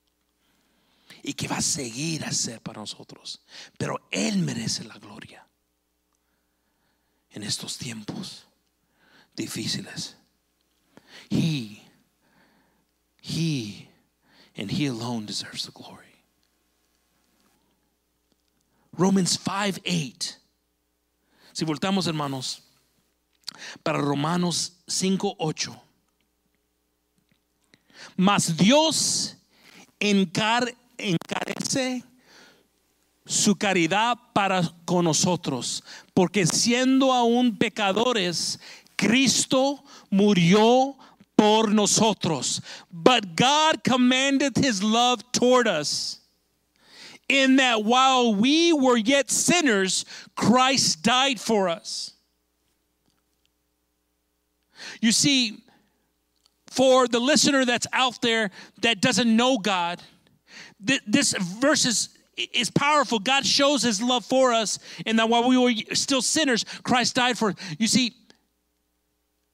y 1.24 1.34
que 1.34 1.48
va 1.48 1.58
a 1.58 1.62
seguir 1.62 2.24
a 2.26 2.30
hacer 2.30 2.62
para 2.62 2.82
nosotros. 2.82 3.42
Pero 3.78 4.08
Él 4.12 4.38
merece 4.40 4.84
la 4.84 4.98
gloria 4.98 5.48
en 7.32 7.44
estos 7.44 7.78
tiempos 7.78 8.46
difíciles. 9.36 10.18
He, 11.30 11.82
He, 13.22 13.90
and 14.58 14.70
He 14.70 14.88
alone 14.88 15.26
deserves 15.26 15.64
the 15.64 15.72
glory. 15.72 16.03
Romans 18.94 19.40
5 19.44 19.82
8. 19.86 20.36
Si 21.52 21.66
voltamos, 21.66 22.08
hermanos, 22.08 22.64
para 23.84 24.00
Romanos 24.00 24.74
5 24.88 25.36
8. 25.38 25.82
Mas 28.18 28.56
Dios 28.58 29.36
encar- 30.00 30.76
encarece 30.98 32.04
su 33.26 33.56
caridad 33.56 34.18
para 34.34 34.62
con 34.86 35.06
nosotros, 35.06 35.84
porque 36.14 36.46
siendo 36.46 37.14
aún 37.14 37.58
pecadores, 37.58 38.60
Cristo 38.96 39.84
murió 40.10 40.96
por 41.36 41.72
nosotros. 41.74 42.62
But 42.92 43.26
God 43.36 43.82
commanded 43.88 44.58
his 44.58 44.84
love 44.84 45.24
toward 45.32 45.68
us 45.68 46.23
in 47.30 47.58
that 47.58 47.84
while 47.84 48.34
we 48.34 48.74
were 48.74 48.98
yet 48.98 49.32
sinners, 49.32 50.06
Christ 50.36 51.04
died 51.04 51.40
for 51.40 51.70
us. 51.70 52.12
You 55.02 55.12
see, 55.12 55.64
for 56.68 57.08
the 57.08 57.20
listener 57.20 57.66
that's 57.66 57.88
out 57.94 58.22
there 58.22 58.52
that 58.82 59.02
doesn't 59.02 59.34
know 59.36 59.58
God, 59.58 60.02
th- 60.86 61.02
this 61.08 61.34
verse 61.38 61.86
is, 61.86 62.10
is 62.54 62.70
powerful. 62.70 63.20
God 63.20 63.46
shows 63.46 63.84
his 63.84 64.02
love 64.02 64.26
for 64.26 64.54
us, 64.54 64.80
and 65.06 65.20
that 65.20 65.30
while 65.30 65.48
we 65.48 65.58
were 65.58 65.74
still 65.96 66.22
sinners, 66.22 66.66
Christ 66.84 67.16
died 67.16 67.38
for 67.38 67.50
us. 67.50 67.56
You 67.80 67.88
see, 67.88 68.14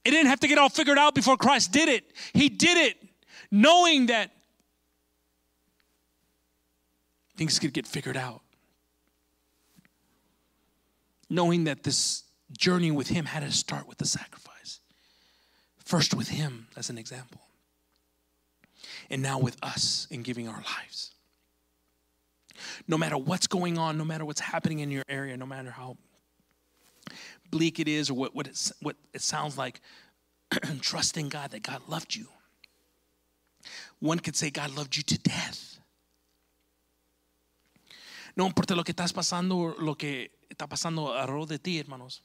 it 0.05 0.11
didn't 0.11 0.27
have 0.27 0.39
to 0.39 0.47
get 0.47 0.57
all 0.57 0.69
figured 0.69 0.97
out 0.97 1.13
before 1.13 1.37
Christ 1.37 1.71
did 1.71 1.89
it. 1.89 2.11
He 2.33 2.49
did 2.49 2.77
it 2.77 2.97
knowing 3.51 4.07
that 4.07 4.31
things 7.39 7.57
could 7.57 7.71
get 7.71 7.87
figured 7.87 8.17
out. 8.17 8.41
Knowing 11.29 11.63
that 11.63 11.83
this 11.83 12.23
journey 12.51 12.91
with 12.91 13.07
Him 13.07 13.23
had 13.23 13.43
to 13.43 13.51
start 13.51 13.87
with 13.87 13.97
the 13.97 14.05
sacrifice. 14.05 14.81
First 15.85 16.13
with 16.13 16.27
Him 16.27 16.67
as 16.75 16.89
an 16.89 16.97
example, 16.97 17.39
and 19.09 19.21
now 19.21 19.39
with 19.39 19.55
us 19.63 20.05
in 20.11 20.21
giving 20.21 20.49
our 20.49 20.61
lives. 20.77 21.13
No 22.89 22.97
matter 22.97 23.17
what's 23.17 23.47
going 23.47 23.77
on, 23.77 23.97
no 23.97 24.03
matter 24.03 24.25
what's 24.25 24.41
happening 24.41 24.79
in 24.79 24.91
your 24.91 25.03
area, 25.07 25.37
no 25.37 25.45
matter 25.45 25.71
how 25.71 25.95
bleak 27.51 27.79
it 27.79 27.87
is 27.87 28.09
or 28.09 28.15
what, 28.15 28.35
what, 28.35 28.47
it's, 28.47 28.73
what 28.81 28.97
it 29.13 29.21
sounds 29.21 29.57
like, 29.57 29.79
trusting 30.81 31.29
God 31.29 31.51
that 31.51 31.63
God 31.63 31.83
loved 31.87 32.15
you. 32.15 32.27
One 33.99 34.19
could 34.19 34.35
say 34.35 34.49
God 34.49 34.75
loved 34.75 34.97
you 34.97 35.03
to 35.03 35.17
death. 35.19 35.78
No 38.39 38.47
importa 38.47 38.73
lo 38.73 38.85
que 38.85 38.93
estás 38.93 39.11
pasando, 39.11 39.75
lo 39.77 39.97
que 39.97 40.31
está 40.47 40.65
pasando 40.65 41.13
alrededor 41.13 41.45
de 41.45 41.59
ti, 41.59 41.77
hermanos. 41.77 42.23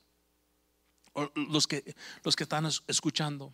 O 1.13 1.29
los 1.35 1.67
que, 1.67 1.97
los 2.23 2.37
que 2.37 2.45
están 2.45 2.67
es- 2.67 2.85
escuchando. 2.87 3.53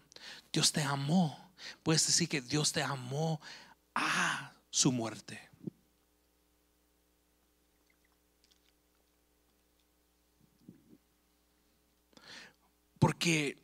Dios 0.52 0.70
te 0.70 0.82
amó. 0.82 1.54
Puedes 1.82 2.06
decir 2.06 2.28
que 2.28 2.42
Dios 2.42 2.70
te 2.70 2.82
amó 2.82 3.40
a 3.94 4.52
su 4.68 4.92
muerte. 4.92 5.40
Porque 12.98 13.56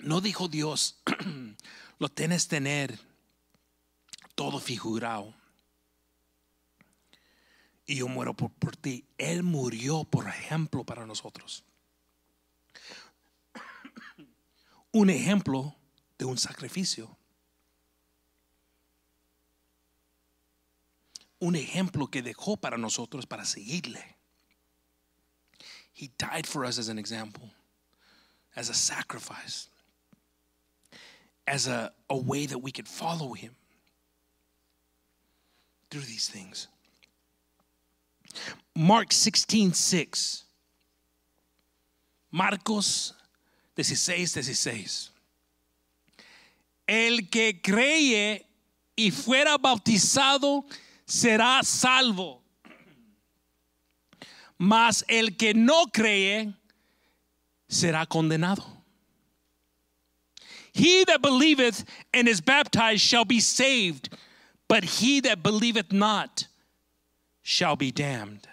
no 0.00 0.20
dijo 0.20 0.48
Dios, 0.48 1.00
lo 1.98 2.10
tienes 2.10 2.48
tener 2.48 2.98
todo 4.34 4.60
figurado. 4.60 5.34
Y 7.86 7.96
yo 7.96 8.08
muero 8.08 8.34
por, 8.34 8.50
por 8.52 8.76
ti. 8.76 9.04
Él 9.18 9.42
murió, 9.42 10.04
por 10.04 10.28
ejemplo, 10.28 10.84
para 10.84 11.06
nosotros. 11.06 11.64
Un 14.92 15.10
ejemplo 15.10 15.74
de 16.18 16.24
un 16.24 16.38
sacrificio. 16.38 17.16
un 21.44 21.56
ejemplo 21.56 22.06
que 22.06 22.22
dejó 22.22 22.56
para 22.56 22.78
nosotros 22.78 23.26
para 23.26 23.44
seguirle. 23.44 24.16
He 25.92 26.10
died 26.18 26.46
for 26.46 26.64
us 26.64 26.78
as 26.78 26.88
an 26.88 26.98
example, 26.98 27.50
as 28.56 28.70
a 28.70 28.74
sacrifice, 28.74 29.68
as 31.46 31.66
a, 31.66 31.92
a 32.08 32.16
way 32.16 32.46
that 32.46 32.58
we 32.58 32.72
could 32.72 32.88
follow 32.88 33.34
him 33.34 33.54
through 35.90 36.06
these 36.06 36.28
things. 36.28 36.68
Mark 38.74 39.12
16, 39.12 39.74
6. 39.74 40.44
Marcos 42.30 43.14
16, 43.76 44.34
16. 44.34 45.10
El 46.86 47.28
que 47.30 47.60
cree 47.62 48.46
y 48.96 49.10
fuera 49.10 49.56
bautizado 49.56 50.64
será 51.06 51.62
salvo. 51.62 52.42
Mas 54.58 55.04
el 55.08 55.36
que 55.36 55.54
no 55.54 55.86
cree 55.92 56.52
será 57.68 58.06
condenado. 58.06 58.64
He 60.72 61.04
that 61.04 61.22
believeth 61.22 61.84
and 62.12 62.28
is 62.28 62.40
baptized 62.40 63.00
shall 63.00 63.24
be 63.24 63.38
saved, 63.38 64.08
but 64.66 64.82
he 64.82 65.20
that 65.20 65.42
believeth 65.42 65.92
not 65.92 66.48
shall 67.44 67.76
be 67.76 67.92
damned. 67.92 68.48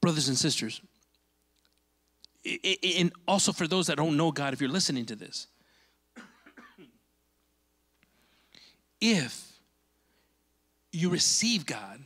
Brothers 0.00 0.28
and 0.28 0.38
sisters, 0.38 0.80
and 2.98 3.12
also 3.26 3.52
for 3.52 3.66
those 3.66 3.88
that 3.88 3.96
don't 3.96 4.16
know 4.16 4.30
God, 4.30 4.52
if 4.54 4.60
you're 4.60 4.70
listening 4.70 5.04
to 5.06 5.16
this, 5.16 5.48
if 9.00 9.52
you 10.92 11.10
receive 11.10 11.66
God, 11.66 12.00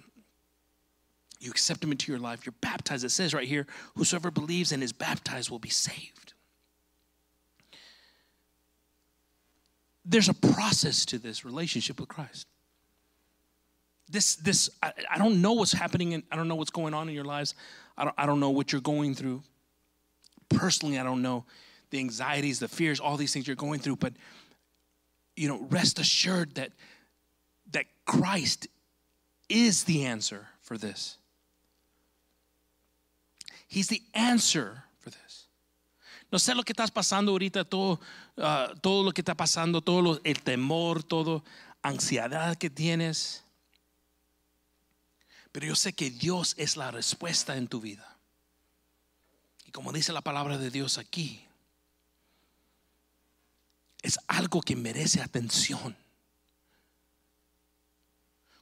you 1.38 1.50
accept 1.50 1.84
Him 1.84 1.92
into 1.92 2.10
your 2.10 2.18
life, 2.18 2.46
you're 2.46 2.54
baptized. 2.60 3.04
It 3.04 3.10
says 3.10 3.34
right 3.34 3.46
here, 3.46 3.66
whosoever 3.94 4.30
believes 4.30 4.72
and 4.72 4.82
is 4.82 4.92
baptized 4.92 5.50
will 5.50 5.58
be 5.58 5.68
saved. 5.68 6.32
There's 10.04 10.28
a 10.28 10.34
process 10.34 11.04
to 11.06 11.18
this 11.18 11.44
relationship 11.44 12.00
with 12.00 12.08
Christ. 12.08 12.46
This, 14.10 14.36
this, 14.36 14.70
I, 14.82 14.92
I 15.10 15.18
don't 15.18 15.40
know 15.42 15.52
what's 15.52 15.72
happening, 15.72 16.14
and 16.14 16.22
I 16.32 16.36
don't 16.36 16.48
know 16.48 16.54
what's 16.54 16.70
going 16.70 16.94
on 16.94 17.08
in 17.08 17.14
your 17.14 17.24
lives. 17.24 17.54
I 17.96 18.04
don't, 18.04 18.14
I 18.16 18.26
don't 18.26 18.40
know 18.40 18.50
what 18.50 18.72
you're 18.72 18.80
going 18.80 19.14
through. 19.14 19.42
Personally, 20.48 20.98
I 20.98 21.02
don't 21.02 21.20
know 21.22 21.44
the 21.90 21.98
anxieties, 21.98 22.58
the 22.58 22.68
fears, 22.68 23.00
all 23.00 23.16
these 23.16 23.32
things 23.32 23.46
you're 23.46 23.56
going 23.56 23.80
through, 23.80 23.96
but 23.96 24.12
you 25.36 25.48
know, 25.48 25.66
rest 25.70 25.98
assured 25.98 26.54
that 26.54 26.70
that 27.70 27.84
Christ 28.06 28.66
is 29.48 29.84
the 29.84 30.04
answer 30.04 30.46
for 30.60 30.78
this. 30.78 31.16
He's 33.66 33.88
the 33.88 34.02
answer 34.14 34.84
for 34.98 35.10
this. 35.10 35.46
No 36.32 36.38
sé 36.38 36.54
lo 36.54 36.62
que 36.62 36.72
estás 36.74 36.90
pasando 36.90 37.32
ahorita, 37.32 37.64
todo, 37.68 38.00
ah, 38.38 38.72
todo 38.82 39.02
lo 39.02 39.12
que 39.12 39.22
está 39.22 39.34
pasando, 39.36 39.82
todo 39.82 40.00
lo- 40.02 40.20
el 40.24 40.36
temor, 40.42 41.02
todo 41.02 41.42
ansiedad 41.82 42.56
que 42.56 42.70
tienes. 42.70 43.42
Pero 45.52 45.66
yo 45.66 45.76
sé 45.76 45.92
que 45.92 46.10
Dios 46.10 46.54
es 46.58 46.76
la 46.76 46.90
respuesta 46.90 47.56
en 47.56 47.68
tu 47.68 47.80
vida. 47.80 48.18
Y 49.66 49.70
como 49.70 49.92
dice 49.92 50.12
la 50.12 50.22
palabra 50.22 50.58
de 50.58 50.70
Dios 50.70 50.98
aquí, 50.98 51.44
es 54.02 54.18
algo 54.28 54.60
que 54.62 54.76
merece 54.76 55.20
atención. 55.20 55.96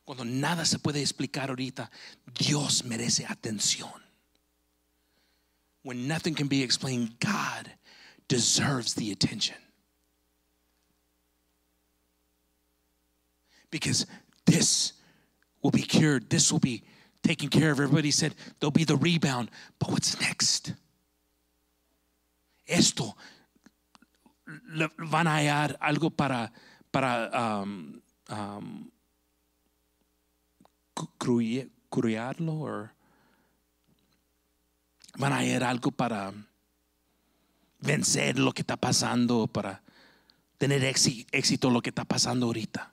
Cuando 0.04 0.24
nada 0.24 0.64
se 0.64 0.78
puede 0.78 1.00
explicar 1.00 1.50
ahorita, 1.50 1.90
Dios 2.38 2.84
merece 2.84 3.26
atención. 3.26 3.90
When 5.82 6.08
nothing 6.08 6.34
can 6.34 6.48
be 6.48 6.62
explained, 6.62 7.18
God 7.20 7.70
deserves 8.28 8.94
the 8.94 9.12
attention. 9.12 9.56
Because 13.70 14.06
this 14.46 14.95
will 15.66 15.72
be 15.72 15.82
cured, 15.82 16.28
this 16.30 16.52
will 16.52 16.60
be 16.60 16.82
taken 17.22 17.48
care 17.48 17.72
of. 17.72 17.80
Everybody 17.80 18.12
said 18.12 18.34
there'll 18.60 18.70
be 18.70 18.84
the 18.84 18.96
rebound, 18.96 19.50
but 19.80 19.90
what's 19.90 20.14
next? 20.20 20.72
Esto 22.68 23.16
van 24.98 25.26
a 25.26 25.30
hallar 25.38 25.76
algo 25.80 26.10
para, 26.10 26.52
para 26.92 27.30
um, 27.34 28.00
um, 28.30 28.90
cu- 30.94 31.10
cruye- 31.18 31.68
curiarlo 31.90 32.52
o 32.62 32.88
van 35.18 35.32
a 35.32 35.38
hallar 35.38 35.64
algo 35.64 35.90
para 35.90 36.32
vencer 37.80 38.38
lo 38.38 38.52
que 38.52 38.62
está 38.62 38.76
pasando, 38.76 39.46
para 39.48 39.82
tener 40.58 40.82
éxi- 40.84 41.26
éxito 41.32 41.70
lo 41.70 41.80
que 41.82 41.90
está 41.90 42.04
pasando 42.04 42.46
ahorita. 42.46 42.92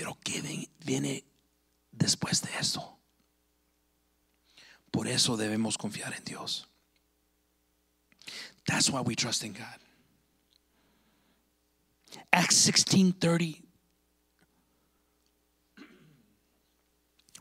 Pero 0.00 0.16
¿qué 0.24 0.66
viene 0.82 1.22
después 1.92 2.40
de 2.40 2.48
esto? 2.58 2.96
Por 4.90 5.06
eso 5.06 5.36
debemos 5.36 5.76
confiar 5.76 6.14
en 6.14 6.24
Dios. 6.24 6.66
That's 8.66 8.88
why 8.88 9.02
we 9.02 9.14
trust 9.14 9.44
in 9.44 9.52
God. 9.52 9.78
Acts 12.32 12.66
16:30 12.66 13.60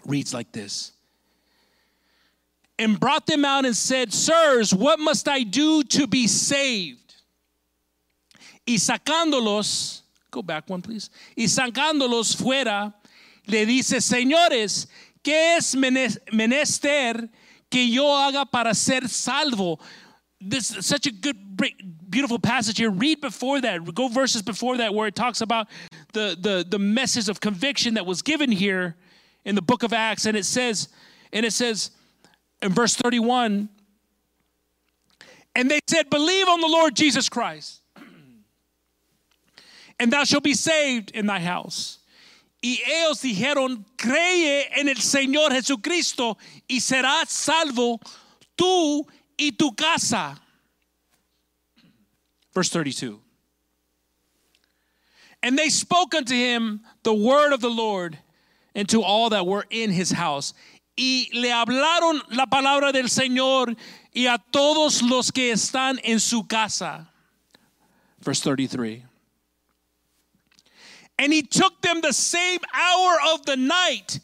reads 0.03 0.33
like 0.33 0.51
this. 0.51 0.91
And 2.77 2.99
brought 2.99 3.25
them 3.25 3.45
out 3.45 3.63
and 3.63 3.73
said, 3.73 4.11
Sirs, 4.11 4.73
what 4.73 4.99
must 4.99 5.29
I 5.29 5.43
do 5.43 5.81
to 5.83 6.07
be 6.07 6.27
saved? 6.27 7.15
Y 8.67 8.73
sacándolos, 8.79 10.01
go 10.31 10.41
back 10.41 10.69
one 10.69 10.81
please. 10.81 11.09
Y 11.35 11.45
sacándolos 11.45 12.35
fuera, 12.35 12.93
le 13.47 13.65
dice, 13.65 14.01
Señores, 14.01 14.87
¿qué 15.23 15.57
es 15.57 15.75
menester 15.75 17.29
que 17.69 17.87
yo 17.87 18.07
haga 18.07 18.45
para 18.45 18.73
ser 18.73 19.07
salvo? 19.07 19.79
This 20.41 20.75
is 20.75 20.85
such 20.85 21.05
a 21.05 21.11
good, 21.11 21.35
beautiful 22.09 22.39
passage 22.39 22.77
here. 22.77 22.89
Read 22.89 23.19
before 23.19 23.59
that, 23.61 23.93
go 23.93 24.07
verses 24.07 24.41
before 24.41 24.77
that, 24.77 24.93
where 24.93 25.07
it 25.07 25.15
talks 25.15 25.41
about 25.41 25.67
the, 26.13 26.37
the, 26.39 26.65
the 26.67 26.79
message 26.79 27.27
of 27.27 27.39
conviction 27.41 27.95
that 27.95 28.05
was 28.05 28.21
given 28.21 28.51
here 28.51 28.95
in 29.43 29.55
the 29.55 29.61
book 29.61 29.83
of 29.83 29.91
Acts. 29.91 30.25
And 30.25 30.37
it 30.37 30.45
says, 30.45 30.87
and 31.33 31.45
it 31.45 31.51
says 31.51 31.91
in 32.61 32.71
verse 32.71 32.95
31, 32.95 33.69
and 35.55 35.69
they 35.69 35.79
said, 35.87 36.09
Believe 36.09 36.47
on 36.47 36.61
the 36.61 36.67
Lord 36.67 36.95
Jesus 36.95 37.27
Christ, 37.27 37.78
and 39.99 40.11
thou 40.11 40.23
shalt 40.23 40.43
be 40.43 40.53
saved 40.53 41.11
in 41.11 41.25
thy 41.25 41.39
house. 41.39 41.99
Y 42.61 42.79
ellos 42.85 43.21
dijeron, 43.21 43.85
cree 43.97 44.67
en 44.75 44.89
el 44.89 44.95
Señor 44.95 45.51
Jesucristo 45.51 46.37
y 46.67 46.79
serás 46.79 47.29
salvo 47.29 47.99
tú 48.57 49.05
y 49.37 49.51
tu 49.51 49.71
casa. 49.71 50.37
Verse 52.53 52.69
32. 52.69 53.19
And 55.41 55.57
they 55.57 55.69
spoke 55.69 56.13
unto 56.13 56.33
him 56.33 56.81
the 57.03 57.13
word 57.13 57.53
of 57.53 57.61
the 57.61 57.69
Lord 57.69 58.17
and 58.75 58.89
to 58.89 59.01
all 59.01 59.29
that 59.29 59.47
were 59.47 59.65
in 59.69 59.91
his 59.91 60.11
house. 60.11 60.53
Y 60.97 61.29
le 61.33 61.49
hablaron 61.49 62.19
la 62.31 62.45
palabra 62.45 62.91
del 62.91 63.05
Señor 63.05 63.73
y 64.13 64.25
a 64.25 64.37
todos 64.51 65.01
los 65.01 65.31
que 65.31 65.53
están 65.53 65.97
en 66.03 66.19
su 66.19 66.43
casa. 66.43 67.07
Verse 68.21 68.41
33. 68.41 69.08
And 71.19 71.33
he 71.33 71.41
took 71.41 71.81
them 71.81 71.99
the 71.99 72.13
same 72.13 72.61
hour 72.73 73.17
of 73.33 73.45
the 73.45 73.57
night 73.57 74.21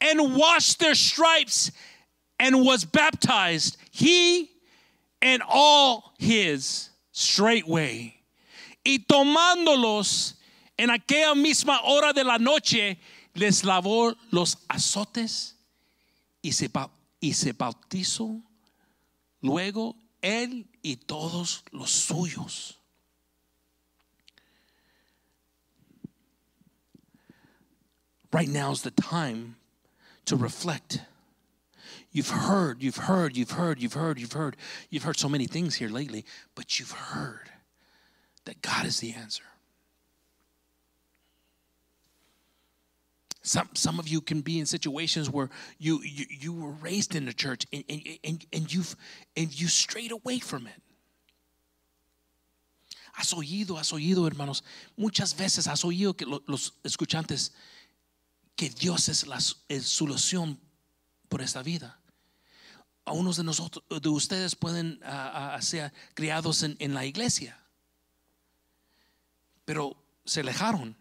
and 0.00 0.34
washed 0.34 0.80
their 0.80 0.94
stripes 0.94 1.70
and 2.40 2.64
was 2.64 2.86
baptized, 2.86 3.76
he 3.90 4.50
and 5.20 5.42
all 5.46 6.14
his 6.18 6.88
straightway. 7.12 8.14
Y 8.82 9.04
tomándolos 9.06 10.36
en 10.78 10.88
aquella 10.88 11.34
misma 11.34 11.80
hora 11.84 12.14
de 12.14 12.24
la 12.24 12.38
noche, 12.38 12.96
les 13.34 13.62
lavó 13.62 14.16
los 14.30 14.56
azotes 14.70 15.52
y 16.42 16.50
se, 16.52 16.70
y 17.20 17.32
se 17.34 17.52
bautizó 17.52 18.40
luego 19.42 19.96
él 20.22 20.66
y 20.82 20.96
todos 20.96 21.62
los 21.72 21.90
suyos. 21.90 22.77
Right 28.32 28.48
now 28.48 28.70
is 28.72 28.82
the 28.82 28.90
time 28.90 29.56
to 30.26 30.36
reflect. 30.36 31.00
You've 32.12 32.30
heard, 32.30 32.82
you've 32.82 32.96
heard, 32.96 33.36
you've 33.36 33.52
heard, 33.52 33.80
you've 33.80 33.94
heard, 33.94 34.18
you've 34.18 34.32
heard, 34.32 34.56
you've 34.90 35.02
heard 35.02 35.18
so 35.18 35.28
many 35.28 35.46
things 35.46 35.74
here 35.74 35.88
lately, 35.88 36.24
but 36.54 36.78
you've 36.78 36.90
heard 36.90 37.50
that 38.44 38.60
God 38.62 38.86
is 38.86 39.00
the 39.00 39.12
answer. 39.12 39.44
Some, 43.42 43.70
some 43.72 43.98
of 43.98 44.08
you 44.08 44.20
can 44.20 44.42
be 44.42 44.58
in 44.58 44.66
situations 44.66 45.30
where 45.30 45.48
you, 45.78 46.02
you, 46.02 46.26
you 46.28 46.52
were 46.52 46.72
raised 46.72 47.14
in 47.14 47.24
the 47.24 47.32
church 47.32 47.66
and, 47.72 47.84
and, 47.88 48.02
and, 48.22 48.46
and, 48.52 48.74
you've, 48.74 48.94
and 49.36 49.58
you 49.58 49.68
strayed 49.68 50.12
away 50.12 50.38
from 50.38 50.66
it. 50.66 50.82
Has 53.12 53.32
oído, 53.32 53.76
has 53.78 53.90
oído, 53.90 54.26
hermanos. 54.30 54.62
Muchas 54.98 55.32
veces 55.32 55.66
has 55.66 55.82
oído 55.82 56.16
que 56.16 56.26
los 56.26 56.72
escuchantes 56.84 57.50
que 58.58 58.70
Dios 58.70 59.08
es 59.08 59.24
la 59.28 59.38
solución 59.40 60.60
por 61.28 61.42
esta 61.42 61.62
vida. 61.62 62.00
A 63.04 63.12
unos 63.12 63.36
de 63.36 63.44
nosotros, 63.44 63.84
de 63.88 64.08
ustedes 64.08 64.56
pueden 64.56 64.98
ah, 65.04 65.54
ah, 65.54 65.62
ser 65.62 65.92
criados 66.12 66.64
en, 66.64 66.74
en 66.80 66.92
la 66.92 67.06
iglesia, 67.06 67.56
pero 69.64 69.96
se 70.24 70.40
alejaron. 70.40 70.96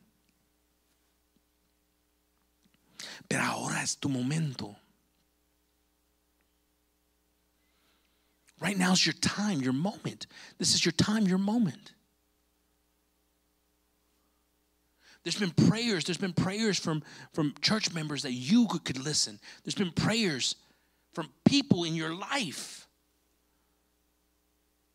Pero 3.27 3.43
ahora 3.43 3.81
es 3.81 3.97
tu 3.97 4.07
momento. 4.07 4.77
Right 8.61 8.77
now 8.77 8.93
is 8.93 9.03
your 9.03 9.15
time, 9.15 9.63
your 9.63 9.73
moment. 9.73 10.27
This 10.59 10.75
is 10.75 10.85
your 10.85 10.93
time, 10.93 11.27
your 11.27 11.39
moment. 11.39 11.96
There's 15.27 15.37
been 15.37 15.67
prayers, 15.67 16.05
there's 16.05 16.17
been 16.17 16.31
prayers 16.31 16.79
from, 16.79 17.03
from 17.33 17.53
church 17.61 17.93
members 17.93 18.21
that 18.21 18.31
you 18.31 18.65
could, 18.67 18.85
could 18.85 18.97
listen. 18.97 19.41
There's 19.65 19.75
been 19.75 19.91
prayers 19.91 20.55
from 21.11 21.27
people 21.43 21.83
in 21.83 21.95
your 21.95 22.13
life. 22.15 22.87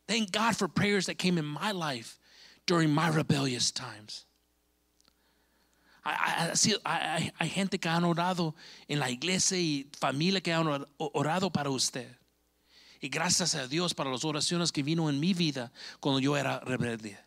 Thank 0.08 0.32
God 0.32 0.56
for 0.56 0.68
prayers 0.68 1.04
that 1.04 1.18
came 1.18 1.36
in 1.36 1.44
my 1.44 1.72
life 1.72 2.18
during 2.64 2.88
my 2.94 3.08
rebellious 3.10 3.70
times. 3.70 4.24
I 6.02 6.54
hay- 6.54 6.78
hay- 6.86 7.32
hay 7.38 7.48
gente 7.50 7.78
que 7.78 7.90
han 7.90 8.02
orado 8.04 8.54
en 8.88 9.00
la 9.00 9.10
iglesia 9.10 9.58
y 9.58 9.84
familia 10.00 10.40
que 10.40 10.50
han 10.54 10.66
orado 10.96 11.52
para 11.52 11.68
usted. 11.68 12.08
Y 13.02 13.08
gracias 13.10 13.54
a 13.54 13.68
Dios 13.68 13.92
para 13.92 14.10
las 14.10 14.24
oraciones 14.24 14.72
que 14.72 14.82
vino 14.82 15.10
en 15.10 15.20
mi 15.20 15.34
vida 15.34 15.70
cuando 16.00 16.20
yo 16.20 16.38
era 16.38 16.58
rebelde. 16.60 17.18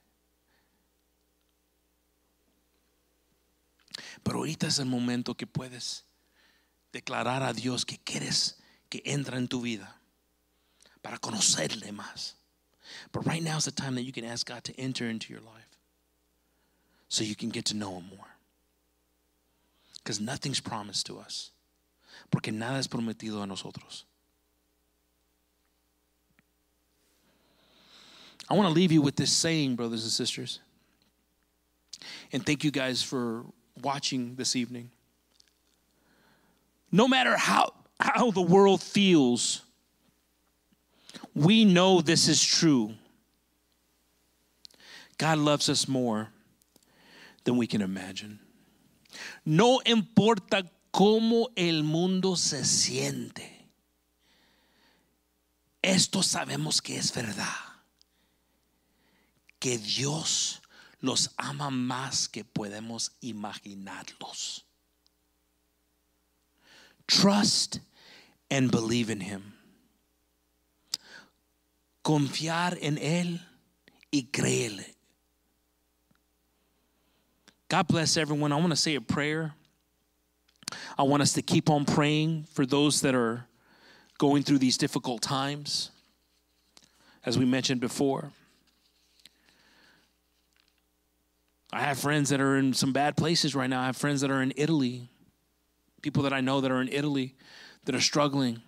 Pero 4.26 4.40
ahorita 4.40 4.68
es 4.68 4.80
el 4.80 4.88
momento 4.88 5.36
que 5.36 5.46
puedes 5.46 6.04
declarar 6.92 7.44
a 7.44 7.54
Dios 7.54 7.86
que 7.86 8.00
quieres 8.00 8.58
que 8.90 9.04
entra 9.06 9.38
en 9.38 9.48
tu 9.48 9.62
vida 9.62 9.96
para 11.04 11.20
conocerle 11.20 11.92
más. 11.92 12.34
But 13.12 13.28
right 13.28 13.44
now 13.44 13.58
is 13.58 13.66
the 13.66 13.72
time 13.72 13.94
that 13.96 14.02
you 14.02 14.12
can 14.12 14.26
ask 14.26 14.48
God 14.48 14.64
to 14.64 14.74
enter 14.80 15.08
into 15.08 15.32
your 15.32 15.42
life 15.42 15.78
so 17.08 17.24
you 17.24 17.36
can 17.36 17.50
get 17.50 17.66
to 17.66 17.76
know 17.76 17.98
Him 17.98 18.10
more. 18.10 18.28
Because 20.04 20.20
nothing's 20.20 20.60
promised 20.60 21.06
to 21.06 21.20
us. 21.20 21.52
Porque 22.32 22.52
nada 22.52 22.80
es 22.80 22.88
prometido 22.88 23.44
a 23.44 23.46
nosotros. 23.46 24.06
I 28.50 28.56
want 28.56 28.68
to 28.68 28.74
leave 28.74 28.92
you 28.92 29.02
with 29.02 29.16
this 29.16 29.32
saying, 29.32 29.76
brothers 29.76 30.04
and 30.04 30.12
sisters. 30.12 30.60
And 32.32 32.44
thank 32.44 32.64
you 32.64 32.72
guys 32.72 33.04
for 33.04 33.46
watching 33.82 34.36
this 34.36 34.56
evening. 34.56 34.90
No 36.92 37.08
matter 37.08 37.36
how, 37.36 37.74
how 38.00 38.32
the 38.32 38.42
world 38.42 38.82
feels, 38.82 39.62
we 41.34 41.66
know 41.66 42.02
this 42.02 42.28
is 42.28 42.44
true. 42.44 42.94
God 45.18 45.38
loves 45.38 45.70
us 45.70 45.88
more 45.88 46.30
than 47.44 47.58
we 47.58 47.68
can 47.68 47.82
imagine. 47.82 48.40
No 49.46 49.82
importa 49.86 50.64
cómo 50.94 51.48
el 51.56 51.84
mundo 51.84 52.36
se 52.36 52.64
siente. 52.64 53.44
Esto 55.84 56.22
sabemos 56.24 56.82
que 56.82 56.98
es 56.98 57.12
verdad. 57.12 57.46
Que 59.60 59.78
Dios 59.78 60.60
los 61.02 61.30
ama 61.38 61.70
más 61.70 62.32
que 62.32 62.44
podemos 62.44 63.12
imaginarlos. 63.24 64.62
Trust 67.08 67.80
and 68.50 68.72
believe 68.72 69.10
in 69.10 69.20
Him. 69.20 69.54
Confiar 72.04 72.78
en 72.82 72.98
Él 72.98 73.40
y 74.12 74.28
créele. 74.32 74.86
God 77.68 77.88
bless 77.88 78.16
everyone. 78.18 78.52
I 78.52 78.58
want 78.58 78.70
to 78.70 78.76
say 78.76 78.96
a 78.96 79.02
prayer. 79.02 79.54
I 80.98 81.04
want 81.04 81.22
us 81.22 81.34
to 81.34 81.42
keep 81.42 81.70
on 81.70 81.86
praying 81.86 82.46
for 82.54 82.66
those 82.66 83.02
that 83.02 83.16
are 83.16 83.46
going 84.18 84.44
through 84.44 84.60
these 84.60 84.78
difficult 84.78 85.22
times, 85.22 85.92
as 87.26 87.38
we 87.38 87.46
mentioned 87.46 87.82
before. 87.82 88.32
I 91.76 91.82
have 91.82 92.00
friends 92.00 92.30
that 92.30 92.40
are 92.40 92.56
in 92.56 92.74
some 92.74 92.94
bad 92.94 93.18
places 93.18 93.54
right 93.54 93.70
now. 93.70 93.82
I 93.82 93.88
have 93.88 93.98
friends 93.98 94.22
that 94.22 94.32
are 94.32 94.42
in 94.42 94.54
Italy, 94.56 95.10
people 96.02 96.24
that 96.24 96.32
I 96.32 96.40
know 96.40 96.62
that 96.62 96.72
are 96.72 96.82
in 96.82 96.88
Italy 96.88 97.36
that 97.84 97.94
are 97.94 98.00
struggling. 98.00 98.62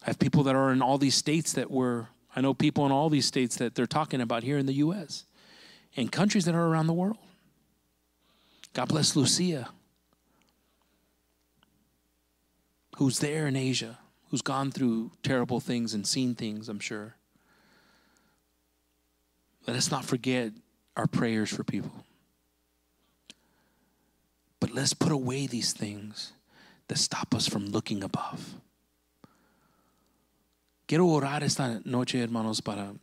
I 0.00 0.06
have 0.06 0.20
people 0.20 0.44
that 0.44 0.54
are 0.54 0.70
in 0.70 0.80
all 0.80 0.96
these 0.96 1.16
states 1.16 1.54
that 1.54 1.72
were, 1.72 2.06
I 2.36 2.40
know 2.40 2.54
people 2.54 2.86
in 2.86 2.92
all 2.92 3.10
these 3.10 3.26
states 3.26 3.56
that 3.56 3.74
they're 3.74 3.86
talking 3.86 4.20
about 4.20 4.44
here 4.44 4.58
in 4.58 4.66
the 4.66 4.74
U.S. 4.74 5.24
and 5.96 6.12
countries 6.12 6.44
that 6.44 6.54
are 6.54 6.66
around 6.68 6.86
the 6.86 6.92
world. 6.92 7.18
God 8.74 8.86
bless 8.86 9.16
Lucia, 9.16 9.70
who's 12.98 13.18
there 13.18 13.48
in 13.48 13.56
Asia, 13.56 13.98
who's 14.30 14.42
gone 14.42 14.70
through 14.70 15.10
terrible 15.24 15.58
things 15.58 15.94
and 15.94 16.06
seen 16.06 16.36
things, 16.36 16.68
I'm 16.68 16.78
sure. 16.78 17.16
Let 19.66 19.76
us 19.76 19.90
not 19.90 20.04
forget 20.04 20.52
our 20.96 21.06
prayers 21.06 21.50
for 21.50 21.64
people. 21.64 22.04
But 24.60 24.72
let's 24.72 24.94
put 24.94 25.12
away 25.12 25.46
these 25.46 25.72
things 25.72 26.32
that 26.88 26.98
stop 26.98 27.34
us 27.34 27.48
from 27.48 27.66
looking 27.66 28.02
above. 28.02 28.56
Quiero 30.86 31.06
orar 31.06 31.42
esta 31.42 31.80
noche, 31.84 32.20
hermanos, 32.20 32.60
para 32.60 32.94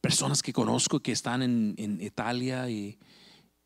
personas 0.00 0.42
que 0.42 0.52
conozco 0.52 1.02
que 1.02 1.12
están 1.12 1.42
en, 1.42 1.74
en 1.76 2.00
Italia 2.00 2.70
y, 2.70 2.98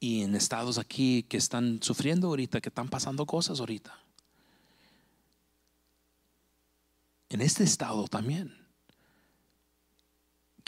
y 0.00 0.22
en 0.22 0.34
estados 0.34 0.78
aquí 0.78 1.22
que 1.22 1.36
están 1.36 1.80
sufriendo 1.82 2.26
ahorita, 2.28 2.60
que 2.60 2.70
están 2.70 2.88
pasando 2.88 3.24
cosas 3.24 3.60
ahorita. 3.60 3.96
En 7.28 7.40
este 7.40 7.62
estado 7.62 8.08
también. 8.08 8.59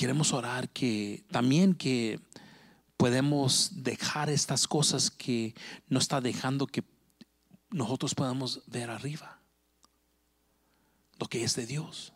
Queremos 0.03 0.33
orar 0.33 0.69
que 0.69 1.23
también 1.31 1.75
que 1.75 2.19
podemos 2.97 3.85
dejar 3.85 4.31
estas 4.31 4.67
cosas 4.67 5.13
que 5.13 5.55
nos 5.89 6.03
está 6.03 6.21
dejando 6.21 6.67
que 6.67 6.83
nosotros 7.71 8.13
podamos 8.13 8.63
ver 8.67 8.91
arriba 8.91 9.39
lo 11.21 11.29
que 11.29 11.45
es 11.45 11.55
de 11.55 11.67
Dios. 11.67 12.13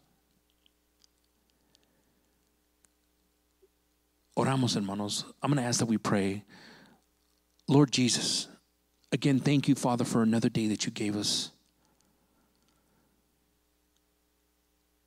Oramos, 4.34 4.74
hermanos. 4.74 5.24
I'm 5.40 5.52
going 5.52 5.62
to 5.62 5.68
ask 5.68 5.78
that 5.78 5.86
we 5.86 5.96
pray. 5.96 6.42
Lord 7.68 7.92
Jesus, 7.92 8.48
again, 9.12 9.38
thank 9.38 9.68
you, 9.68 9.76
Father, 9.76 10.04
for 10.04 10.24
another 10.24 10.48
day 10.48 10.66
that 10.66 10.86
you 10.86 10.90
gave 10.90 11.14
us. 11.14 11.52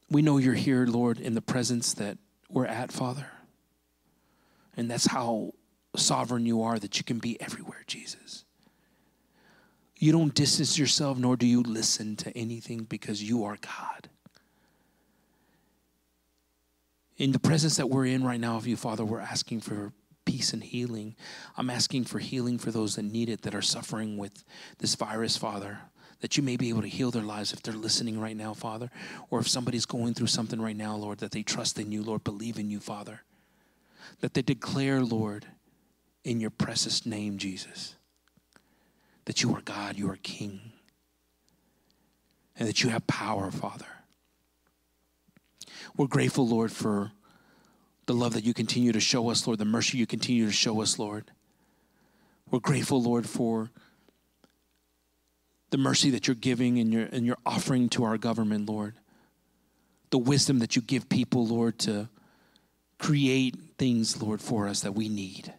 We 0.09 0.21
know 0.21 0.37
you're 0.37 0.53
here, 0.53 0.85
Lord, 0.85 1.19
in 1.19 1.35
the 1.35 1.41
presence 1.41 1.93
that 1.95 2.17
we're 2.49 2.65
at, 2.65 2.91
Father. 2.91 3.27
And 4.75 4.89
that's 4.89 5.07
how 5.07 5.53
sovereign 5.95 6.45
you 6.45 6.61
are, 6.63 6.79
that 6.79 6.97
you 6.97 7.03
can 7.03 7.19
be 7.19 7.39
everywhere, 7.41 7.83
Jesus. 7.87 8.45
You 9.97 10.11
don't 10.11 10.33
distance 10.33 10.77
yourself, 10.77 11.17
nor 11.17 11.35
do 11.35 11.45
you 11.45 11.61
listen 11.61 12.15
to 12.17 12.37
anything 12.37 12.83
because 12.83 13.21
you 13.21 13.43
are 13.43 13.57
God. 13.61 14.09
In 17.17 17.33
the 17.33 17.39
presence 17.39 17.75
that 17.75 17.89
we're 17.89 18.05
in 18.05 18.23
right 18.23 18.39
now 18.39 18.55
of 18.55 18.65
you, 18.65 18.77
Father, 18.77 19.03
we're 19.03 19.19
asking 19.19 19.59
for 19.59 19.91
peace 20.23 20.53
and 20.53 20.63
healing. 20.63 21.15
I'm 21.57 21.69
asking 21.69 22.05
for 22.05 22.19
healing 22.19 22.57
for 22.57 22.71
those 22.71 22.95
that 22.95 23.03
need 23.03 23.27
it, 23.27 23.41
that 23.41 23.53
are 23.53 23.61
suffering 23.61 24.17
with 24.17 24.45
this 24.77 24.95
virus, 24.95 25.35
Father. 25.35 25.79
That 26.21 26.35
you 26.35 26.43
may 26.43 26.57
be 26.57 26.69
able 26.69 26.81
to 26.81 26.87
heal 26.87 27.11
their 27.11 27.23
lives 27.23 27.53
if 27.53 27.61
they're 27.63 27.73
listening 27.73 28.19
right 28.19 28.35
now, 28.35 28.53
Father. 28.53 28.91
Or 29.29 29.39
if 29.39 29.47
somebody's 29.47 29.85
going 29.85 30.13
through 30.13 30.27
something 30.27 30.61
right 30.61 30.75
now, 30.75 30.95
Lord, 30.95 31.19
that 31.19 31.31
they 31.31 31.43
trust 31.43 31.79
in 31.79 31.91
you, 31.91 32.03
Lord, 32.03 32.23
believe 32.23 32.59
in 32.59 32.69
you, 32.69 32.79
Father. 32.79 33.21
That 34.19 34.33
they 34.33 34.41
declare, 34.41 35.01
Lord, 35.01 35.45
in 36.23 36.39
your 36.39 36.49
precious 36.49 37.05
name, 37.05 37.37
Jesus, 37.37 37.95
that 39.25 39.41
you 39.41 39.55
are 39.55 39.61
God, 39.61 39.97
you 39.97 40.09
are 40.09 40.17
King, 40.17 40.59
and 42.57 42.67
that 42.67 42.83
you 42.83 42.89
have 42.89 43.07
power, 43.07 43.49
Father. 43.51 43.85
We're 45.95 46.07
grateful, 46.07 46.47
Lord, 46.47 46.71
for 46.71 47.11
the 48.05 48.13
love 48.13 48.33
that 48.33 48.43
you 48.43 48.53
continue 48.53 48.91
to 48.91 48.99
show 48.99 49.29
us, 49.29 49.45
Lord, 49.47 49.59
the 49.59 49.65
mercy 49.65 49.97
you 49.97 50.05
continue 50.05 50.45
to 50.45 50.51
show 50.51 50.81
us, 50.81 50.99
Lord. 50.99 51.31
We're 52.49 52.59
grateful, 52.59 53.01
Lord, 53.01 53.27
for 53.27 53.69
the 55.69 55.77
mercy 55.77 56.09
that 56.11 56.27
you're 56.27 56.35
giving 56.35 56.79
and 56.79 56.91
you're, 56.91 57.07
and 57.11 57.25
you're 57.25 57.37
offering 57.45 57.89
to 57.89 58.03
our 58.03 58.17
government, 58.17 58.69
Lord. 58.69 58.95
The 60.09 60.17
wisdom 60.17 60.59
that 60.59 60.75
you 60.75 60.81
give 60.81 61.07
people, 61.09 61.45
Lord, 61.45 61.77
to 61.79 62.09
create 62.97 63.55
things, 63.77 64.21
Lord, 64.21 64.41
for 64.41 64.67
us 64.67 64.81
that 64.81 64.93
we 64.93 65.07
need. 65.09 65.53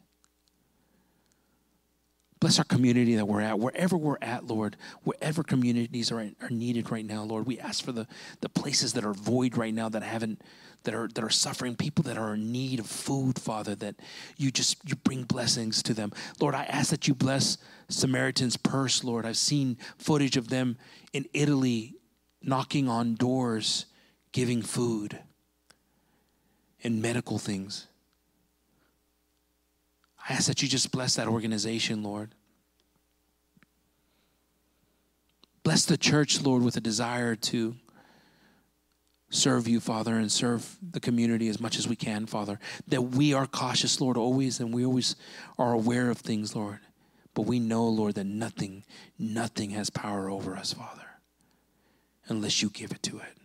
Bless 2.40 2.58
our 2.58 2.64
community 2.64 3.16
that 3.16 3.26
we're 3.26 3.42
at, 3.42 3.58
wherever 3.58 3.98
we're 3.98 4.16
at, 4.22 4.46
Lord, 4.46 4.76
wherever 5.02 5.42
communities 5.42 6.10
are, 6.10 6.30
are 6.40 6.50
needed 6.50 6.90
right 6.90 7.04
now, 7.04 7.22
Lord. 7.22 7.46
We 7.46 7.60
ask 7.60 7.84
for 7.84 7.92
the, 7.92 8.06
the 8.40 8.48
places 8.48 8.94
that 8.94 9.04
are 9.04 9.12
void 9.12 9.58
right 9.58 9.74
now 9.74 9.90
that 9.90 10.02
haven't 10.02 10.40
that 10.84 10.94
are 10.94 11.08
that 11.08 11.22
are 11.22 11.30
suffering, 11.30 11.76
people 11.76 12.02
that 12.04 12.16
are 12.16 12.34
in 12.34 12.52
need 12.52 12.80
of 12.80 12.86
food, 12.86 13.38
Father, 13.38 13.74
that 13.76 13.96
you 14.36 14.50
just 14.50 14.76
you 14.88 14.96
bring 14.96 15.24
blessings 15.24 15.82
to 15.84 15.94
them. 15.94 16.12
Lord, 16.40 16.54
I 16.54 16.64
ask 16.64 16.90
that 16.90 17.08
you 17.08 17.14
bless 17.14 17.58
Samaritan's 17.88 18.56
Purse, 18.56 19.04
Lord. 19.04 19.26
I've 19.26 19.36
seen 19.36 19.76
footage 19.98 20.36
of 20.36 20.48
them 20.48 20.76
in 21.12 21.26
Italy 21.32 21.94
knocking 22.42 22.88
on 22.88 23.14
doors, 23.14 23.86
giving 24.32 24.62
food 24.62 25.18
and 26.82 27.02
medical 27.02 27.38
things. 27.38 27.86
I 30.28 30.34
ask 30.34 30.46
that 30.46 30.62
you 30.62 30.68
just 30.68 30.90
bless 30.92 31.16
that 31.16 31.28
organization, 31.28 32.02
Lord. 32.02 32.34
Bless 35.62 35.84
the 35.84 35.98
church, 35.98 36.40
Lord, 36.40 36.62
with 36.62 36.76
a 36.76 36.80
desire 36.80 37.36
to 37.36 37.76
serve 39.30 39.68
you, 39.68 39.80
Father, 39.80 40.16
and 40.16 40.30
serve 40.30 40.76
the 40.82 41.00
community 41.00 41.48
as 41.48 41.60
much 41.60 41.78
as 41.78 41.88
we 41.88 41.96
can, 41.96 42.26
Father. 42.26 42.58
That 42.88 43.02
we 43.02 43.32
are 43.32 43.46
cautious, 43.46 44.00
Lord, 44.00 44.16
always, 44.16 44.60
and 44.60 44.74
we 44.74 44.84
always 44.84 45.16
are 45.58 45.72
aware 45.72 46.10
of 46.10 46.18
things, 46.18 46.54
Lord. 46.54 46.80
But 47.32 47.42
we 47.42 47.60
know, 47.60 47.86
Lord, 47.86 48.16
that 48.16 48.24
nothing, 48.24 48.84
nothing 49.18 49.70
has 49.70 49.88
power 49.88 50.28
over 50.28 50.56
us, 50.56 50.72
Father, 50.72 51.06
unless 52.26 52.60
you 52.60 52.70
give 52.70 52.90
it 52.90 53.02
to 53.04 53.18
it. 53.18 53.38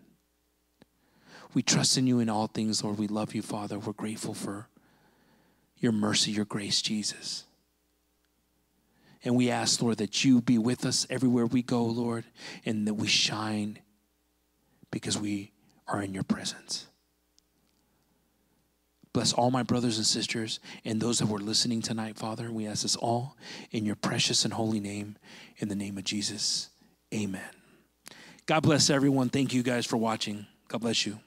We 1.53 1.62
trust 1.62 1.98
in 1.98 2.07
you 2.07 2.20
in 2.20 2.30
all 2.30 2.48
things, 2.48 2.84
Lord. 2.84 2.98
We 2.98 3.07
love 3.07 3.34
you, 3.34 3.41
Father. 3.41 3.80
We're 3.80 3.94
grateful 3.94 4.34
for 4.34 4.68
your 5.78 5.91
mercy, 5.91 6.32
your 6.32 6.45
grace, 6.45 6.82
Jesus. 6.82 7.45
And 9.24 9.36
we 9.36 9.49
ask, 9.49 9.82
Lord, 9.82 9.98
that 9.98 10.24
you 10.24 10.41
be 10.41 10.57
with 10.57 10.86
us 10.86 11.07
everywhere 11.10 11.45
we 11.45 11.62
go, 11.62 11.84
Lord, 11.86 12.26
and 12.66 12.88
that 12.88 12.95
we 12.95 13.07
shine 13.07 13.80
because 14.91 15.18
we 15.18 15.52
are 15.88 16.02
in 16.02 16.14
your 16.14 16.24
presence. 16.24 16.88
Bless 19.14 19.32
all 19.32 19.49
my 19.49 19.64
brothers 19.64 19.98
and 19.98 20.06
sisters 20.06 20.60
and 20.84 20.99
those 20.99 21.20
that 21.20 21.28
were 21.28 21.40
listening 21.40 21.82
tonight, 21.82 22.18
Father. 22.18 22.52
We 22.52 22.68
ask 22.68 22.82
this 22.82 22.98
all 22.98 23.38
in 23.72 23.86
your 23.86 23.95
precious 23.95 24.44
and 24.44 24.53
holy 24.53 24.82
name, 24.82 25.16
in 25.57 25.70
the 25.70 25.76
name 25.76 25.98
of 25.98 26.03
Jesus. 26.03 26.70
Amen. 27.14 27.41
God 28.45 28.62
bless 28.62 28.90
everyone. 28.90 29.30
Thank 29.30 29.53
you 29.53 29.64
guys 29.64 29.86
for 29.86 29.95
watching. 29.95 30.45
God 30.68 30.82
bless 30.82 31.06
you. 31.06 31.20